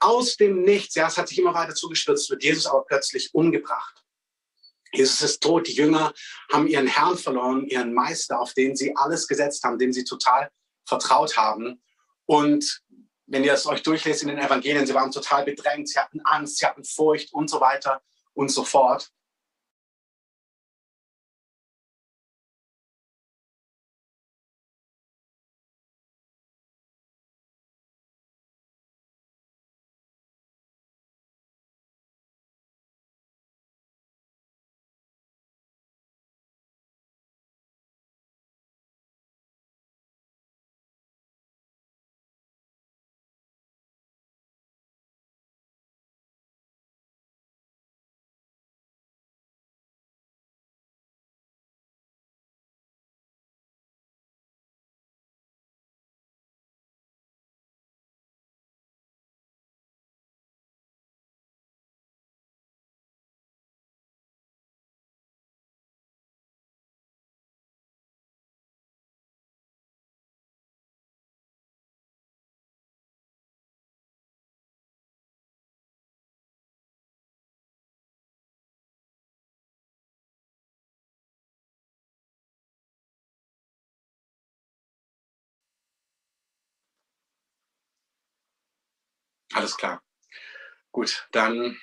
aus 0.00 0.36
dem 0.36 0.62
Nichts, 0.62 0.94
ja, 0.94 1.06
es 1.06 1.18
hat 1.18 1.28
sich 1.28 1.38
immer 1.38 1.54
weiter 1.54 1.74
zugespitzt, 1.74 2.30
wird 2.30 2.42
Jesus 2.42 2.66
aber 2.66 2.84
plötzlich 2.84 3.34
umgebracht. 3.34 4.02
Jesus 4.92 5.22
ist 5.22 5.42
tot, 5.42 5.68
die 5.68 5.72
Jünger 5.72 6.12
haben 6.50 6.66
ihren 6.66 6.86
Herrn 6.86 7.16
verloren, 7.16 7.66
ihren 7.66 7.94
Meister, 7.94 8.40
auf 8.40 8.54
den 8.54 8.74
sie 8.74 8.96
alles 8.96 9.28
gesetzt 9.28 9.62
haben, 9.62 9.78
dem 9.78 9.92
sie 9.92 10.04
total 10.04 10.50
vertraut 10.84 11.36
haben. 11.36 11.80
Und 12.26 12.82
wenn 13.26 13.44
ihr 13.44 13.52
es 13.52 13.66
euch 13.66 13.82
durchlest 13.82 14.22
in 14.22 14.28
den 14.28 14.38
Evangelien, 14.38 14.86
sie 14.86 14.94
waren 14.94 15.12
total 15.12 15.44
bedrängt, 15.44 15.88
sie 15.88 15.98
hatten 15.98 16.20
Angst, 16.24 16.58
sie 16.58 16.66
hatten 16.66 16.84
Furcht 16.84 17.32
und 17.32 17.48
so 17.48 17.60
weiter 17.60 18.02
und 18.34 18.50
so 18.50 18.64
fort. 18.64 19.10
Alles 89.52 89.76
klar. 89.76 90.02
Gut, 90.92 91.28
dann 91.32 91.80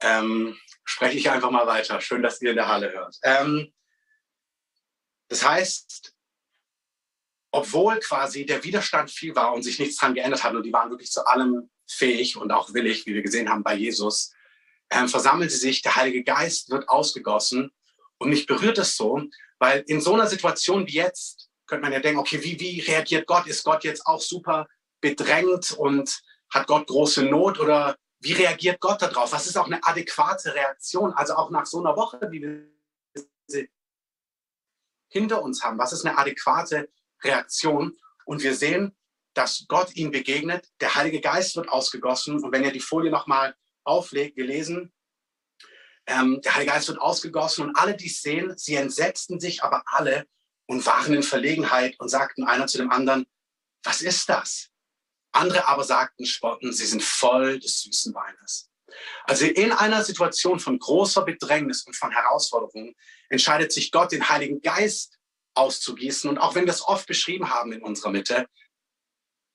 ähm, 0.00 0.58
spreche 0.84 1.18
ich 1.18 1.30
einfach 1.30 1.50
mal 1.50 1.66
weiter. 1.66 2.00
Schön, 2.00 2.22
dass 2.22 2.40
ihr 2.40 2.50
in 2.50 2.56
der 2.56 2.68
Halle 2.68 2.92
hört. 2.92 3.16
Ähm, 3.22 3.72
das 5.28 5.46
heißt, 5.46 6.14
obwohl 7.50 7.98
quasi 8.00 8.46
der 8.46 8.62
Widerstand 8.64 9.10
viel 9.10 9.34
war 9.34 9.52
und 9.52 9.62
sich 9.62 9.78
nichts 9.78 9.96
dran 9.96 10.14
geändert 10.14 10.44
hat 10.44 10.54
und 10.54 10.62
die 10.62 10.72
waren 10.72 10.90
wirklich 10.90 11.10
zu 11.10 11.26
allem 11.26 11.70
fähig 11.86 12.36
und 12.36 12.52
auch 12.52 12.72
willig, 12.74 13.06
wie 13.06 13.14
wir 13.14 13.22
gesehen 13.22 13.48
haben 13.48 13.62
bei 13.62 13.74
Jesus, 13.74 14.32
ähm, 14.90 15.08
versammelte 15.08 15.56
sich, 15.56 15.82
der 15.82 15.96
Heilige 15.96 16.24
Geist 16.24 16.70
wird 16.70 16.88
ausgegossen 16.88 17.70
und 18.18 18.30
mich 18.30 18.46
berührt 18.46 18.78
es 18.78 18.96
so, 18.96 19.22
weil 19.58 19.84
in 19.86 20.00
so 20.00 20.14
einer 20.14 20.26
Situation 20.26 20.86
wie 20.86 20.94
jetzt 20.94 21.50
könnte 21.66 21.82
man 21.82 21.92
ja 21.92 22.00
denken, 22.00 22.20
okay, 22.20 22.42
wie, 22.42 22.58
wie 22.60 22.80
reagiert 22.80 23.26
Gott? 23.26 23.46
Ist 23.46 23.64
Gott 23.64 23.84
jetzt 23.84 24.06
auch 24.06 24.20
super 24.20 24.66
bedrängt 25.00 25.72
und 25.72 26.22
hat 26.50 26.66
Gott 26.66 26.86
große 26.86 27.22
Not 27.24 27.58
oder 27.60 27.96
wie 28.20 28.32
reagiert 28.32 28.80
Gott 28.80 29.02
darauf? 29.02 29.32
Was 29.32 29.46
ist 29.46 29.56
auch 29.56 29.66
eine 29.66 29.84
adäquate 29.84 30.54
Reaktion? 30.54 31.12
Also 31.12 31.34
auch 31.34 31.50
nach 31.50 31.66
so 31.66 31.78
einer 31.78 31.96
Woche, 31.96 32.18
wie 32.30 32.42
wir 32.42 33.68
hinter 35.10 35.42
uns 35.42 35.62
haben, 35.62 35.78
was 35.78 35.92
ist 35.92 36.04
eine 36.04 36.18
adäquate 36.18 36.88
Reaktion? 37.22 37.96
Und 38.24 38.42
wir 38.42 38.54
sehen, 38.54 38.96
dass 39.34 39.64
Gott 39.68 39.94
ihm 39.94 40.10
begegnet, 40.10 40.68
der 40.80 40.94
Heilige 40.94 41.20
Geist 41.20 41.56
wird 41.56 41.68
ausgegossen. 41.68 42.42
Und 42.42 42.52
wenn 42.52 42.64
ihr 42.64 42.72
die 42.72 42.80
Folie 42.80 43.10
nochmal 43.10 43.54
auflegt, 43.84 44.36
wir 44.36 44.46
lesen, 44.46 44.92
ähm, 46.06 46.40
der 46.42 46.54
Heilige 46.54 46.72
Geist 46.72 46.88
wird 46.88 47.00
ausgegossen 47.00 47.68
und 47.68 47.76
alle, 47.76 47.96
die 47.96 48.06
es 48.06 48.20
sehen, 48.20 48.56
sie 48.56 48.74
entsetzten 48.74 49.40
sich 49.40 49.62
aber 49.62 49.82
alle 49.86 50.26
und 50.66 50.84
waren 50.86 51.14
in 51.14 51.22
Verlegenheit 51.22 51.98
und 52.00 52.08
sagten 52.08 52.44
einer 52.44 52.66
zu 52.66 52.78
dem 52.78 52.90
anderen, 52.90 53.26
was 53.82 54.02
ist 54.02 54.28
das? 54.28 54.70
Andere 55.38 55.66
aber 55.66 55.84
sagten 55.84 56.26
spotten, 56.26 56.72
sie 56.72 56.86
sind 56.86 57.02
voll 57.02 57.58
des 57.58 57.82
süßen 57.82 58.14
Weines. 58.14 58.70
Also 59.24 59.44
in 59.44 59.72
einer 59.72 60.02
Situation 60.04 60.58
von 60.58 60.78
großer 60.78 61.22
Bedrängnis 61.22 61.84
und 61.84 61.94
von 61.94 62.10
Herausforderungen 62.10 62.94
entscheidet 63.28 63.72
sich 63.72 63.90
Gott, 63.90 64.12
den 64.12 64.28
Heiligen 64.28 64.60
Geist 64.60 65.18
auszugießen. 65.54 66.28
Und 66.30 66.38
auch 66.38 66.54
wenn 66.54 66.64
wir 66.64 66.72
es 66.72 66.86
oft 66.86 67.06
beschrieben 67.06 67.50
haben 67.50 67.72
in 67.72 67.82
unserer 67.82 68.10
Mitte, 68.10 68.46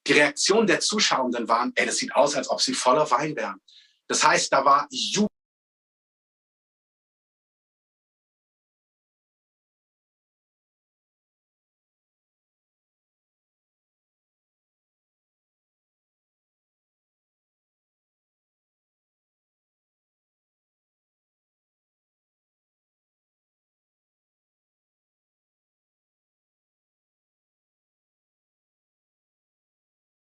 die 0.08 0.13
Reaktion 0.13 0.68
der 0.68 0.80
Zuschauenden 0.80 1.48
waren, 1.48 1.72
ey, 1.75 1.86
das 1.86 1.98
sieht 1.98 2.16
aus, 2.16 2.36
als 2.36 2.50
ob 2.50 2.62
sie 2.62 2.74
voller 2.74 3.10
Wein 3.10 3.36
wären. 3.36 3.62
Das 4.08 4.24
heißt, 4.24 4.52
da 4.52 4.66
war 4.66 4.88
Jubel 4.90 5.33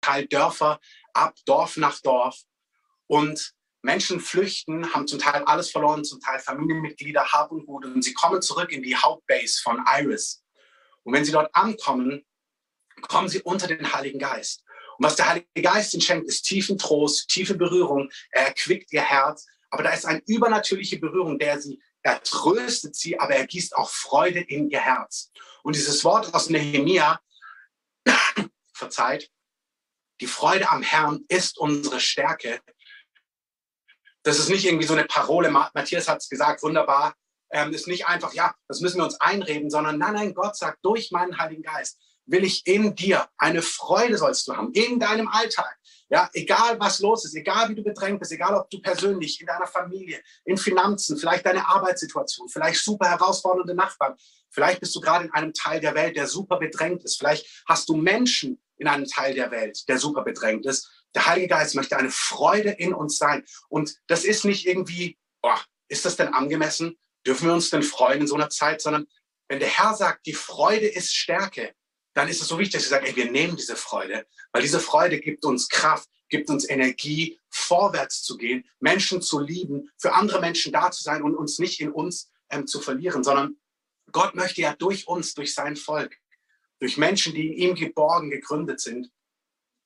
Teil 0.09 0.27
Dörfer 0.27 0.79
ab, 1.13 1.35
Dorf 1.45 1.77
nach 1.77 1.99
Dorf. 2.01 2.41
Und 3.07 3.53
Menschen 3.81 4.19
flüchten, 4.19 4.93
haben 4.93 5.07
zum 5.07 5.19
Teil 5.19 5.43
alles 5.45 5.71
verloren, 5.71 6.03
zum 6.03 6.19
Teil 6.19 6.39
Familienmitglieder, 6.39 7.31
Hab 7.31 7.51
und 7.51 7.65
Gut. 7.65 7.85
Und 7.85 8.03
sie 8.03 8.13
kommen 8.13 8.41
zurück 8.41 8.71
in 8.71 8.83
die 8.83 8.95
Hauptbase 8.95 9.61
von 9.61 9.83
Iris. 9.87 10.43
Und 11.03 11.13
wenn 11.13 11.25
sie 11.25 11.31
dort 11.31 11.53
ankommen, 11.55 12.25
kommen 13.01 13.29
sie 13.29 13.41
unter 13.41 13.67
den 13.67 13.93
Heiligen 13.93 14.19
Geist. 14.19 14.63
Und 14.97 15.05
was 15.05 15.15
der 15.15 15.29
Heilige 15.29 15.61
Geist 15.61 15.93
ihnen 15.93 16.01
schenkt, 16.01 16.27
ist 16.27 16.43
tiefen 16.43 16.77
Trost, 16.77 17.29
tiefe 17.29 17.55
Berührung. 17.55 18.09
Er 18.31 18.47
erquickt 18.47 18.91
ihr 18.91 19.01
Herz. 19.01 19.47
Aber 19.69 19.83
da 19.83 19.91
ist 19.91 20.05
eine 20.05 20.21
übernatürliche 20.25 20.99
Berührung, 20.99 21.39
der 21.39 21.61
sie, 21.61 21.81
er 22.01 22.21
tröstet 22.23 22.95
sie, 22.95 23.19
aber 23.19 23.35
er 23.35 23.47
gießt 23.47 23.75
auch 23.75 23.89
Freude 23.89 24.39
in 24.39 24.69
ihr 24.69 24.81
Herz. 24.81 25.31
Und 25.63 25.75
dieses 25.75 26.03
Wort 26.03 26.33
aus 26.33 26.49
Nehemia, 26.49 27.21
verzeiht, 28.73 29.31
die 30.21 30.27
Freude 30.27 30.69
am 30.69 30.81
Herrn 30.81 31.25
ist 31.27 31.57
unsere 31.57 31.99
Stärke. 31.99 32.59
Das 34.23 34.37
ist 34.37 34.49
nicht 34.49 34.65
irgendwie 34.65 34.85
so 34.85 34.93
eine 34.93 35.05
Parole. 35.05 35.49
Matthias 35.49 36.07
hat 36.07 36.21
es 36.21 36.29
gesagt, 36.29 36.61
wunderbar. 36.61 37.15
Ähm, 37.51 37.73
ist 37.73 37.87
nicht 37.87 38.07
einfach, 38.07 38.33
ja, 38.33 38.53
das 38.67 38.79
müssen 38.79 38.97
wir 38.97 39.05
uns 39.05 39.19
einreden, 39.19 39.71
sondern 39.71 39.97
nein, 39.97 40.13
nein, 40.13 40.33
Gott 40.35 40.55
sagt, 40.55 40.79
durch 40.83 41.09
meinen 41.11 41.39
Heiligen 41.39 41.63
Geist 41.63 41.99
will 42.27 42.43
ich 42.43 42.65
in 42.67 42.95
dir 42.95 43.27
eine 43.37 43.61
Freude 43.61 44.17
sollst 44.17 44.47
du 44.47 44.55
haben, 44.55 44.71
in 44.73 44.99
deinem 44.99 45.27
Alltag. 45.27 45.75
Ja, 46.09 46.29
egal 46.33 46.79
was 46.79 46.99
los 46.99 47.25
ist, 47.25 47.35
egal 47.35 47.69
wie 47.69 47.75
du 47.75 47.83
bedrängt 47.83 48.19
bist, 48.19 48.31
egal 48.31 48.55
ob 48.55 48.69
du 48.69 48.79
persönlich, 48.81 49.39
in 49.41 49.47
deiner 49.47 49.67
Familie, 49.67 50.21
in 50.45 50.57
Finanzen, 50.57 51.17
vielleicht 51.17 51.45
deine 51.45 51.67
Arbeitssituation, 51.67 52.49
vielleicht 52.49 52.83
super 52.83 53.09
herausfordernde 53.09 53.75
Nachbarn, 53.75 54.15
vielleicht 54.49 54.79
bist 54.79 54.95
du 54.95 55.01
gerade 55.01 55.25
in 55.25 55.31
einem 55.31 55.53
Teil 55.53 55.79
der 55.79 55.95
Welt, 55.95 56.15
der 56.15 56.27
super 56.27 56.57
bedrängt 56.57 57.03
ist, 57.03 57.17
vielleicht 57.17 57.63
hast 57.67 57.89
du 57.89 57.95
Menschen, 57.95 58.59
in 58.79 58.87
einem 58.87 59.05
Teil 59.05 59.33
der 59.35 59.51
Welt, 59.51 59.87
der 59.87 59.99
super 59.99 60.23
bedrängt 60.23 60.65
ist. 60.65 60.89
Der 61.15 61.25
Heilige 61.25 61.49
Geist 61.49 61.75
möchte 61.75 61.97
eine 61.97 62.11
Freude 62.11 62.71
in 62.71 62.93
uns 62.93 63.17
sein. 63.17 63.45
Und 63.67 63.95
das 64.07 64.23
ist 64.23 64.45
nicht 64.45 64.65
irgendwie, 64.65 65.17
oh, 65.41 65.57
ist 65.87 66.05
das 66.05 66.15
denn 66.15 66.33
angemessen? 66.33 66.97
Dürfen 67.25 67.47
wir 67.47 67.53
uns 67.53 67.69
denn 67.69 67.83
freuen 67.83 68.21
in 68.21 68.27
so 68.27 68.35
einer 68.35 68.49
Zeit? 68.49 68.81
Sondern 68.81 69.05
wenn 69.47 69.59
der 69.59 69.69
Herr 69.69 69.93
sagt, 69.93 70.25
die 70.25 70.33
Freude 70.33 70.87
ist 70.87 71.13
Stärke, 71.13 71.73
dann 72.13 72.27
ist 72.27 72.41
es 72.41 72.47
so 72.47 72.57
wichtig, 72.57 72.81
dass 72.81 72.83
wir 72.83 72.97
sagen, 72.97 73.05
ey, 73.05 73.15
wir 73.15 73.31
nehmen 73.31 73.55
diese 73.55 73.75
Freude, 73.75 74.25
weil 74.51 74.61
diese 74.61 74.79
Freude 74.79 75.19
gibt 75.19 75.45
uns 75.45 75.69
Kraft, 75.69 76.09
gibt 76.29 76.49
uns 76.49 76.69
Energie, 76.69 77.39
vorwärts 77.49 78.23
zu 78.23 78.37
gehen, 78.37 78.67
Menschen 78.79 79.21
zu 79.21 79.39
lieben, 79.39 79.89
für 79.97 80.13
andere 80.13 80.39
Menschen 80.39 80.71
da 80.71 80.91
zu 80.91 81.03
sein 81.03 81.23
und 81.23 81.35
uns 81.35 81.59
nicht 81.59 81.81
in 81.81 81.91
uns 81.91 82.31
ähm, 82.49 82.67
zu 82.67 82.79
verlieren, 82.79 83.23
sondern 83.23 83.57
Gott 84.11 84.35
möchte 84.35 84.61
ja 84.61 84.75
durch 84.75 85.07
uns, 85.07 85.33
durch 85.33 85.53
sein 85.53 85.75
Volk, 85.75 86.15
durch 86.79 86.97
Menschen, 86.97 87.33
die 87.33 87.47
in 87.47 87.53
ihm 87.53 87.75
geborgen, 87.75 88.29
gegründet 88.29 88.79
sind, 88.79 89.11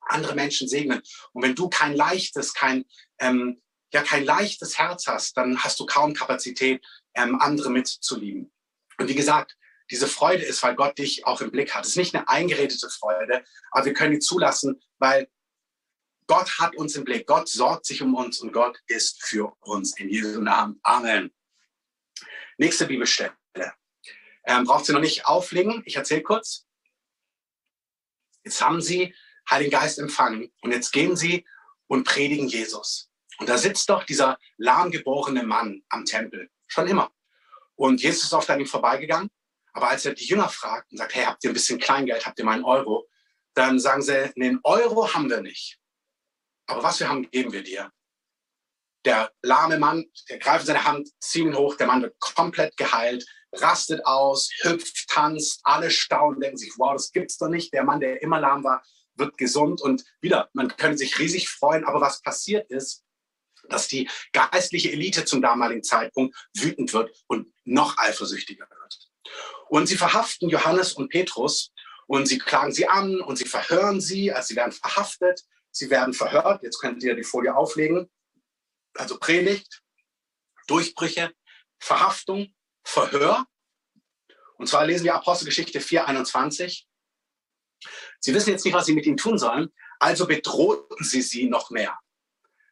andere 0.01 0.35
Menschen 0.35 0.67
segnen. 0.67 1.01
Und 1.31 1.43
wenn 1.43 1.55
du 1.55 1.69
kein 1.69 1.93
leichtes, 1.95 2.53
kein, 2.53 2.85
ähm, 3.19 3.61
ja, 3.93 4.01
kein 4.01 4.25
leichtes 4.25 4.77
Herz 4.77 5.07
hast, 5.07 5.37
dann 5.37 5.63
hast 5.63 5.79
du 5.79 5.85
kaum 5.85 6.13
Kapazität, 6.13 6.83
ähm, 7.15 7.39
andere 7.39 7.69
mitzulieben. 7.69 8.51
Und 8.97 9.07
wie 9.07 9.15
gesagt, 9.15 9.57
diese 9.91 10.07
Freude 10.07 10.43
ist, 10.43 10.63
weil 10.63 10.75
Gott 10.75 10.97
dich 10.97 11.25
auch 11.25 11.41
im 11.41 11.51
Blick 11.51 11.73
hat. 11.75 11.83
Es 11.83 11.91
ist 11.91 11.97
nicht 11.97 12.15
eine 12.15 12.27
eingeredete 12.27 12.89
Freude, 12.89 13.43
aber 13.71 13.85
wir 13.85 13.93
können 13.93 14.13
die 14.13 14.19
zulassen, 14.19 14.81
weil 14.97 15.27
Gott 16.27 16.57
hat 16.59 16.75
uns 16.75 16.95
im 16.95 17.03
Blick. 17.03 17.27
Gott 17.27 17.49
sorgt 17.49 17.85
sich 17.85 18.01
um 18.01 18.15
uns 18.15 18.39
und 18.39 18.53
Gott 18.53 18.79
ist 18.87 19.23
für 19.23 19.53
uns. 19.59 19.97
In 19.99 20.09
Jesu 20.09 20.41
Namen. 20.41 20.79
Amen. 20.83 21.33
Nächste 22.57 22.85
Bibelstelle. 22.85 23.33
Ähm, 24.45 24.65
braucht 24.65 24.85
sie 24.85 24.93
noch 24.93 24.99
nicht 24.99 25.25
auflegen. 25.25 25.83
Ich 25.85 25.95
erzähle 25.95 26.23
kurz. 26.23 26.65
Jetzt 28.43 28.61
haben 28.61 28.81
sie 28.81 29.13
Heiligen 29.49 29.71
Geist 29.71 29.99
empfangen 29.99 30.51
und 30.61 30.71
jetzt 30.71 30.91
gehen 30.91 31.15
sie 31.15 31.45
und 31.87 32.05
predigen 32.05 32.47
Jesus. 32.47 33.09
Und 33.39 33.49
da 33.49 33.57
sitzt 33.57 33.89
doch 33.89 34.03
dieser 34.03 34.37
lahmgeborene 34.57 35.43
Mann 35.43 35.83
am 35.89 36.05
Tempel. 36.05 36.49
Schon 36.67 36.87
immer. 36.87 37.11
Und 37.75 38.01
Jesus 38.01 38.23
ist 38.23 38.33
oft 38.33 38.49
an 38.49 38.59
ihm 38.59 38.65
vorbeigegangen. 38.65 39.29
Aber 39.73 39.89
als 39.89 40.05
er 40.05 40.13
die 40.13 40.25
Jünger 40.25 40.49
fragt 40.49 40.91
und 40.91 40.97
sagt, 40.97 41.15
hey, 41.15 41.25
habt 41.25 41.43
ihr 41.43 41.49
ein 41.49 41.53
bisschen 41.53 41.79
Kleingeld, 41.79 42.25
habt 42.25 42.37
ihr 42.37 42.45
mal 42.45 42.53
einen 42.53 42.63
Euro? 42.63 43.09
Dann 43.55 43.79
sagen 43.79 44.01
sie, 44.01 44.31
einen 44.35 44.59
Euro 44.63 45.13
haben 45.13 45.29
wir 45.29 45.41
nicht. 45.41 45.79
Aber 46.67 46.83
was 46.83 46.99
wir 46.99 47.09
haben, 47.09 47.29
geben 47.29 47.51
wir 47.51 47.63
dir. 47.63 47.91
Der 49.05 49.31
lahme 49.41 49.79
Mann, 49.79 50.05
der 50.29 50.37
greift 50.37 50.61
in 50.61 50.67
seine 50.67 50.85
Hand, 50.85 51.09
zieht 51.19 51.43
ihn 51.43 51.57
hoch, 51.57 51.75
der 51.75 51.87
Mann 51.87 52.03
wird 52.03 52.17
komplett 52.19 52.77
geheilt, 52.77 53.25
rastet 53.53 54.05
aus, 54.05 54.49
hüpft, 54.61 55.07
tanzt, 55.09 55.61
alle 55.63 55.91
staunen, 55.91 56.39
denken 56.39 56.57
sich, 56.57 56.73
wow, 56.77 56.93
das 56.93 57.11
gibt's 57.11 57.37
doch 57.37 57.49
nicht. 57.49 57.73
Der 57.73 57.83
Mann, 57.83 57.99
der 57.99 58.21
immer 58.21 58.39
lahm 58.39 58.63
war, 58.63 58.83
wird 59.15 59.37
gesund 59.37 59.81
und 59.81 60.03
wieder, 60.21 60.49
man 60.53 60.75
könnte 60.75 60.97
sich 60.97 61.19
riesig 61.19 61.49
freuen, 61.49 61.85
aber 61.85 62.01
was 62.01 62.21
passiert 62.21 62.69
ist, 62.69 63.03
dass 63.69 63.87
die 63.87 64.09
geistliche 64.33 64.91
Elite 64.91 65.25
zum 65.25 65.41
damaligen 65.41 65.83
Zeitpunkt 65.83 66.35
wütend 66.55 66.93
wird 66.93 67.15
und 67.27 67.53
noch 67.63 67.97
eifersüchtiger 67.97 68.67
wird. 68.69 69.11
Und 69.69 69.87
sie 69.87 69.95
verhaften 69.95 70.49
Johannes 70.49 70.93
und 70.93 71.09
Petrus 71.09 71.71
und 72.07 72.27
sie 72.27 72.39
klagen 72.39 72.73
sie 72.73 72.87
an 72.87 73.21
und 73.21 73.37
sie 73.37 73.45
verhören 73.45 74.01
sie, 74.01 74.31
also 74.31 74.47
sie 74.47 74.55
werden 74.55 74.73
verhaftet, 74.73 75.43
sie 75.71 75.89
werden 75.89 76.13
verhört. 76.13 76.63
Jetzt 76.63 76.79
könnt 76.79 77.01
ihr 77.03 77.15
die 77.15 77.23
Folie 77.23 77.55
auflegen. 77.55 78.09
Also 78.95 79.17
Predigt, 79.17 79.81
Durchbrüche, 80.67 81.31
Verhaftung, 81.79 82.53
Verhör. 82.83 83.45
Und 84.57 84.67
zwar 84.67 84.85
lesen 84.85 85.05
wir 85.05 85.15
Apostelgeschichte 85.15 85.79
4,21. 85.79 86.83
Sie 88.19 88.33
wissen 88.33 88.51
jetzt 88.51 88.63
nicht, 88.63 88.73
was 88.73 88.85
sie 88.85 88.93
mit 88.93 89.05
ihnen 89.05 89.17
tun 89.17 89.37
sollen, 89.37 89.73
also 89.99 90.25
bedrohten 90.25 91.03
sie 91.03 91.21
sie 91.21 91.49
noch 91.49 91.69
mehr. 91.69 91.99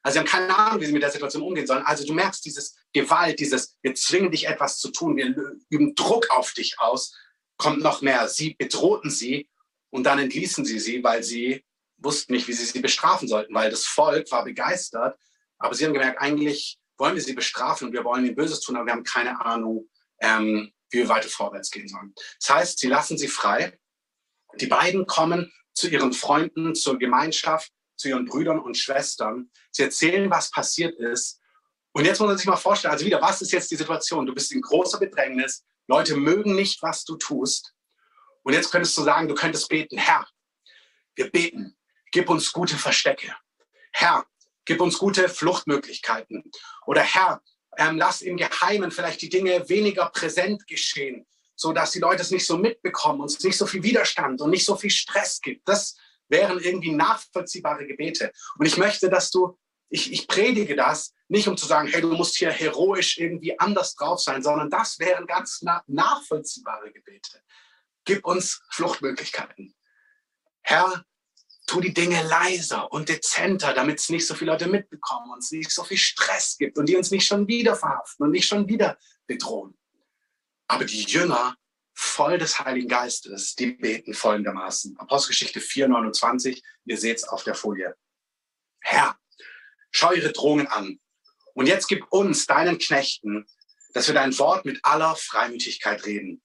Also 0.03 0.13
sie 0.13 0.19
haben 0.19 0.27
keine 0.27 0.57
Ahnung, 0.57 0.81
wie 0.81 0.85
sie 0.85 0.93
mit 0.93 1.03
der 1.03 1.11
Situation 1.11 1.43
umgehen 1.43 1.67
sollen. 1.67 1.83
Also 1.83 2.05
du 2.05 2.13
merkst 2.13 2.43
dieses 2.45 2.75
Gewalt, 2.93 3.39
dieses, 3.39 3.77
wir 3.81 3.93
zwingen 3.93 4.31
dich 4.31 4.47
etwas 4.47 4.79
zu 4.79 4.89
tun, 4.91 5.15
wir 5.15 5.35
üben 5.69 5.95
Druck 5.95 6.29
auf 6.31 6.53
dich 6.53 6.79
aus, 6.79 7.15
kommt 7.57 7.81
noch 7.81 8.01
mehr. 8.01 8.27
Sie 8.27 8.55
bedrohten 8.55 9.11
sie 9.11 9.49
und 9.91 10.03
dann 10.05 10.19
entließen 10.19 10.65
sie 10.65 10.79
sie, 10.79 11.03
weil 11.03 11.23
sie 11.23 11.63
wussten 11.97 12.33
nicht, 12.33 12.47
wie 12.47 12.53
sie 12.53 12.65
sie 12.65 12.79
bestrafen 12.79 13.27
sollten, 13.27 13.53
weil 13.53 13.69
das 13.69 13.85
Volk 13.85 14.31
war 14.31 14.43
begeistert. 14.43 15.19
Aber 15.59 15.75
sie 15.75 15.85
haben 15.85 15.93
gemerkt, 15.93 16.19
eigentlich 16.19 16.79
wollen 16.97 17.15
wir 17.15 17.21
sie 17.21 17.33
bestrafen 17.33 17.87
und 17.87 17.93
wir 17.93 18.03
wollen 18.03 18.25
ihnen 18.25 18.35
Böses 18.35 18.61
tun, 18.61 18.75
aber 18.75 18.87
wir 18.87 18.93
haben 18.93 19.03
keine 19.03 19.39
Ahnung, 19.45 19.87
ähm, 20.21 20.71
wie 20.89 20.99
wir 20.99 21.09
weiter 21.09 21.29
vorwärts 21.29 21.71
gehen 21.71 21.87
sollen. 21.87 22.13
Das 22.39 22.49
heißt, 22.49 22.79
sie 22.79 22.87
lassen 22.87 23.17
sie 23.17 23.27
frei. 23.27 23.77
Die 24.55 24.67
beiden 24.67 25.05
kommen 25.07 25.51
zu 25.73 25.89
ihren 25.89 26.13
Freunden, 26.13 26.75
zur 26.75 26.99
Gemeinschaft 26.99 27.71
zu 28.01 28.09
ihren 28.09 28.25
Brüdern 28.25 28.59
und 28.59 28.77
Schwestern. 28.77 29.49
Sie 29.71 29.83
erzählen, 29.83 30.29
was 30.29 30.51
passiert 30.51 30.99
ist. 30.99 31.39
Und 31.93 32.05
jetzt 32.05 32.19
muss 32.19 32.27
man 32.27 32.37
sich 32.37 32.47
mal 32.47 32.55
vorstellen, 32.55 32.93
also 32.93 33.05
wieder, 33.05 33.21
was 33.21 33.41
ist 33.41 33.51
jetzt 33.51 33.69
die 33.69 33.75
Situation? 33.75 34.25
Du 34.25 34.33
bist 34.33 34.51
in 34.51 34.61
großer 34.61 34.99
Bedrängnis. 34.99 35.63
Leute 35.87 36.15
mögen 36.15 36.55
nicht, 36.55 36.81
was 36.81 37.05
du 37.05 37.15
tust. 37.15 37.73
Und 38.43 38.53
jetzt 38.53 38.71
könntest 38.71 38.97
du 38.97 39.03
sagen, 39.03 39.27
du 39.27 39.35
könntest 39.35 39.69
beten, 39.69 39.97
Herr, 39.97 40.27
wir 41.15 41.29
beten, 41.29 41.77
gib 42.11 42.29
uns 42.29 42.51
gute 42.51 42.75
Verstecke. 42.75 43.35
Herr, 43.91 44.25
gib 44.65 44.81
uns 44.81 44.97
gute 44.97 45.29
Fluchtmöglichkeiten. 45.29 46.49
Oder 46.87 47.01
Herr, 47.01 47.41
ähm, 47.77 47.97
lass 47.97 48.21
im 48.21 48.37
Geheimen 48.37 48.91
vielleicht 48.91 49.21
die 49.21 49.29
Dinge 49.29 49.67
weniger 49.69 50.09
präsent 50.09 50.67
geschehen, 50.67 51.25
so 51.55 51.71
dass 51.71 51.91
die 51.91 51.99
Leute 51.99 52.21
es 52.21 52.31
nicht 52.31 52.45
so 52.45 52.57
mitbekommen 52.57 53.21
und 53.21 53.31
es 53.31 53.43
nicht 53.43 53.57
so 53.57 53.65
viel 53.65 53.83
Widerstand 53.83 54.41
und 54.41 54.49
nicht 54.49 54.65
so 54.65 54.75
viel 54.75 54.89
Stress 54.89 55.41
gibt. 55.41 55.67
Das 55.67 55.95
wären 56.27 56.59
irgendwie 56.59 56.91
nachvollziehbare 56.91 57.85
Gebete. 57.85 58.31
Und 58.57 58.65
ich 58.65 58.77
möchte, 58.77 59.09
dass 59.09 59.31
du, 59.31 59.57
ich, 59.89 60.11
ich 60.11 60.27
predige 60.27 60.75
das 60.75 61.13
nicht, 61.27 61.47
um 61.47 61.57
zu 61.57 61.65
sagen, 61.65 61.87
hey, 61.87 62.01
du 62.01 62.13
musst 62.13 62.37
hier 62.37 62.51
heroisch 62.51 63.17
irgendwie 63.17 63.57
anders 63.59 63.95
drauf 63.95 64.19
sein, 64.19 64.41
sondern 64.41 64.69
das 64.69 64.99
wären 64.99 65.27
ganz 65.27 65.59
na 65.61 65.83
nachvollziehbare 65.87 66.91
Gebete. 66.91 67.41
Gib 68.05 68.25
uns 68.25 68.61
Fluchtmöglichkeiten. 68.71 69.75
Herr, 70.61 71.05
tu 71.71 71.79
die 71.79 71.93
Dinge 71.93 72.21
leiser 72.23 72.91
und 72.91 73.07
dezenter, 73.07 73.73
damit 73.73 73.97
es 73.97 74.09
nicht 74.09 74.27
so 74.27 74.35
viele 74.35 74.51
Leute 74.51 74.67
mitbekommen 74.67 75.31
und 75.31 75.39
es 75.39 75.51
nicht 75.51 75.71
so 75.71 75.85
viel 75.85 75.97
Stress 75.97 76.57
gibt 76.57 76.77
und 76.77 76.87
die 76.89 76.97
uns 76.97 77.11
nicht 77.11 77.25
schon 77.25 77.47
wieder 77.47 77.77
verhaften 77.77 78.25
und 78.25 78.31
nicht 78.31 78.45
schon 78.45 78.67
wieder 78.67 78.97
bedrohen. 79.25 79.77
Aber 80.67 80.83
die 80.83 81.03
Jünger 81.03 81.55
voll 81.93 82.37
des 82.37 82.59
Heiligen 82.59 82.89
Geistes, 82.89 83.55
die 83.55 83.67
beten 83.67 84.13
folgendermaßen. 84.13 84.99
Apostelgeschichte 84.99 85.61
4, 85.61 85.87
29, 85.87 86.61
ihr 86.83 86.97
seht 86.97 87.19
es 87.19 87.23
auf 87.23 87.45
der 87.45 87.55
Folie. 87.55 87.95
Herr, 88.81 89.17
schau 89.91 90.11
ihre 90.11 90.33
Drohungen 90.33 90.67
an. 90.67 90.99
Und 91.53 91.67
jetzt 91.67 91.87
gib 91.87 92.05
uns, 92.11 92.47
deinen 92.47 92.79
Knechten, 92.79 93.45
dass 93.93 94.07
wir 94.07 94.13
dein 94.13 94.37
Wort 94.39 94.65
mit 94.65 94.81
aller 94.83 95.15
Freimütigkeit 95.15 96.05
reden. 96.05 96.41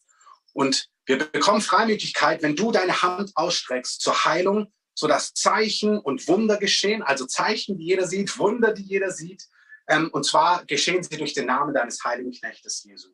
Und 0.53 0.89
wir 1.05 1.19
bekommen 1.19 1.63
Freimütigkeit, 1.63 2.43
wenn 2.43 2.55
du 2.55 2.71
deine 2.71 3.03
Hand 3.03 3.33
ausstreckst 3.35 4.01
zur 4.01 4.25
Heilung, 4.25 4.73
sodass 4.97 5.35
Zeichen 5.35 5.99
und 5.99 6.27
Wunder 6.27 6.57
geschehen, 6.57 7.03
also 7.03 7.27
Zeichen, 7.27 7.79
die 7.79 7.85
jeder 7.85 8.07
sieht, 8.07 8.39
Wunder, 8.39 8.73
die 8.73 8.83
jeder 8.83 9.13
sieht. 9.13 9.47
Ähm, 9.89 10.11
und 10.13 10.25
zwar 10.25 10.65
geschehen 10.65 11.03
sie 11.03 11.17
durch 11.17 11.35
den 11.35 11.47
Namen 11.47 11.75
deines 11.75 12.03
heiligen 12.03 12.33
Knechtes 12.33 12.83
Jesu. 12.83 13.11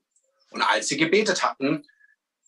Und 0.52 0.62
als 0.62 0.88
sie 0.88 0.96
gebetet 0.96 1.42
hatten, 1.42 1.84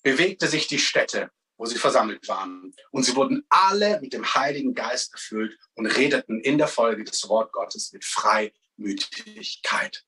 bewegte 0.03 0.47
sich 0.47 0.69
die 0.69 0.79
Stätte, 0.79 1.31
wo 1.57 1.67
sie 1.67 1.79
versammelt 1.79 2.29
waren. 2.29 2.75
Und 2.93 3.03
sie 3.03 3.17
wurden 3.17 3.45
alle 3.49 4.01
mit 4.01 4.13
dem 4.13 4.35
Heiligen 4.35 4.73
Geist 4.73 5.13
erfüllt 5.13 5.59
und 5.75 5.87
redeten 5.87 6.41
in 6.41 6.57
der 6.57 6.69
Folge 6.69 7.03
das 7.03 7.29
Wort 7.29 7.53
Gottes 7.53 7.93
mit 7.93 8.05
Freimütigkeit. 8.05 10.05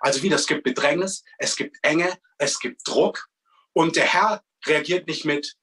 Also 0.00 0.22
wieder, 0.22 0.36
es 0.36 0.46
gibt 0.46 0.64
Bedrängnis, 0.64 1.24
es 1.38 1.56
gibt 1.56 1.78
Enge, 1.82 2.12
es 2.36 2.60
gibt 2.60 2.86
Druck. 2.86 3.26
Und 3.72 3.96
der 3.96 4.04
Herr 4.04 4.44
reagiert 4.66 5.06
nicht 5.06 5.24
mit 5.24 5.56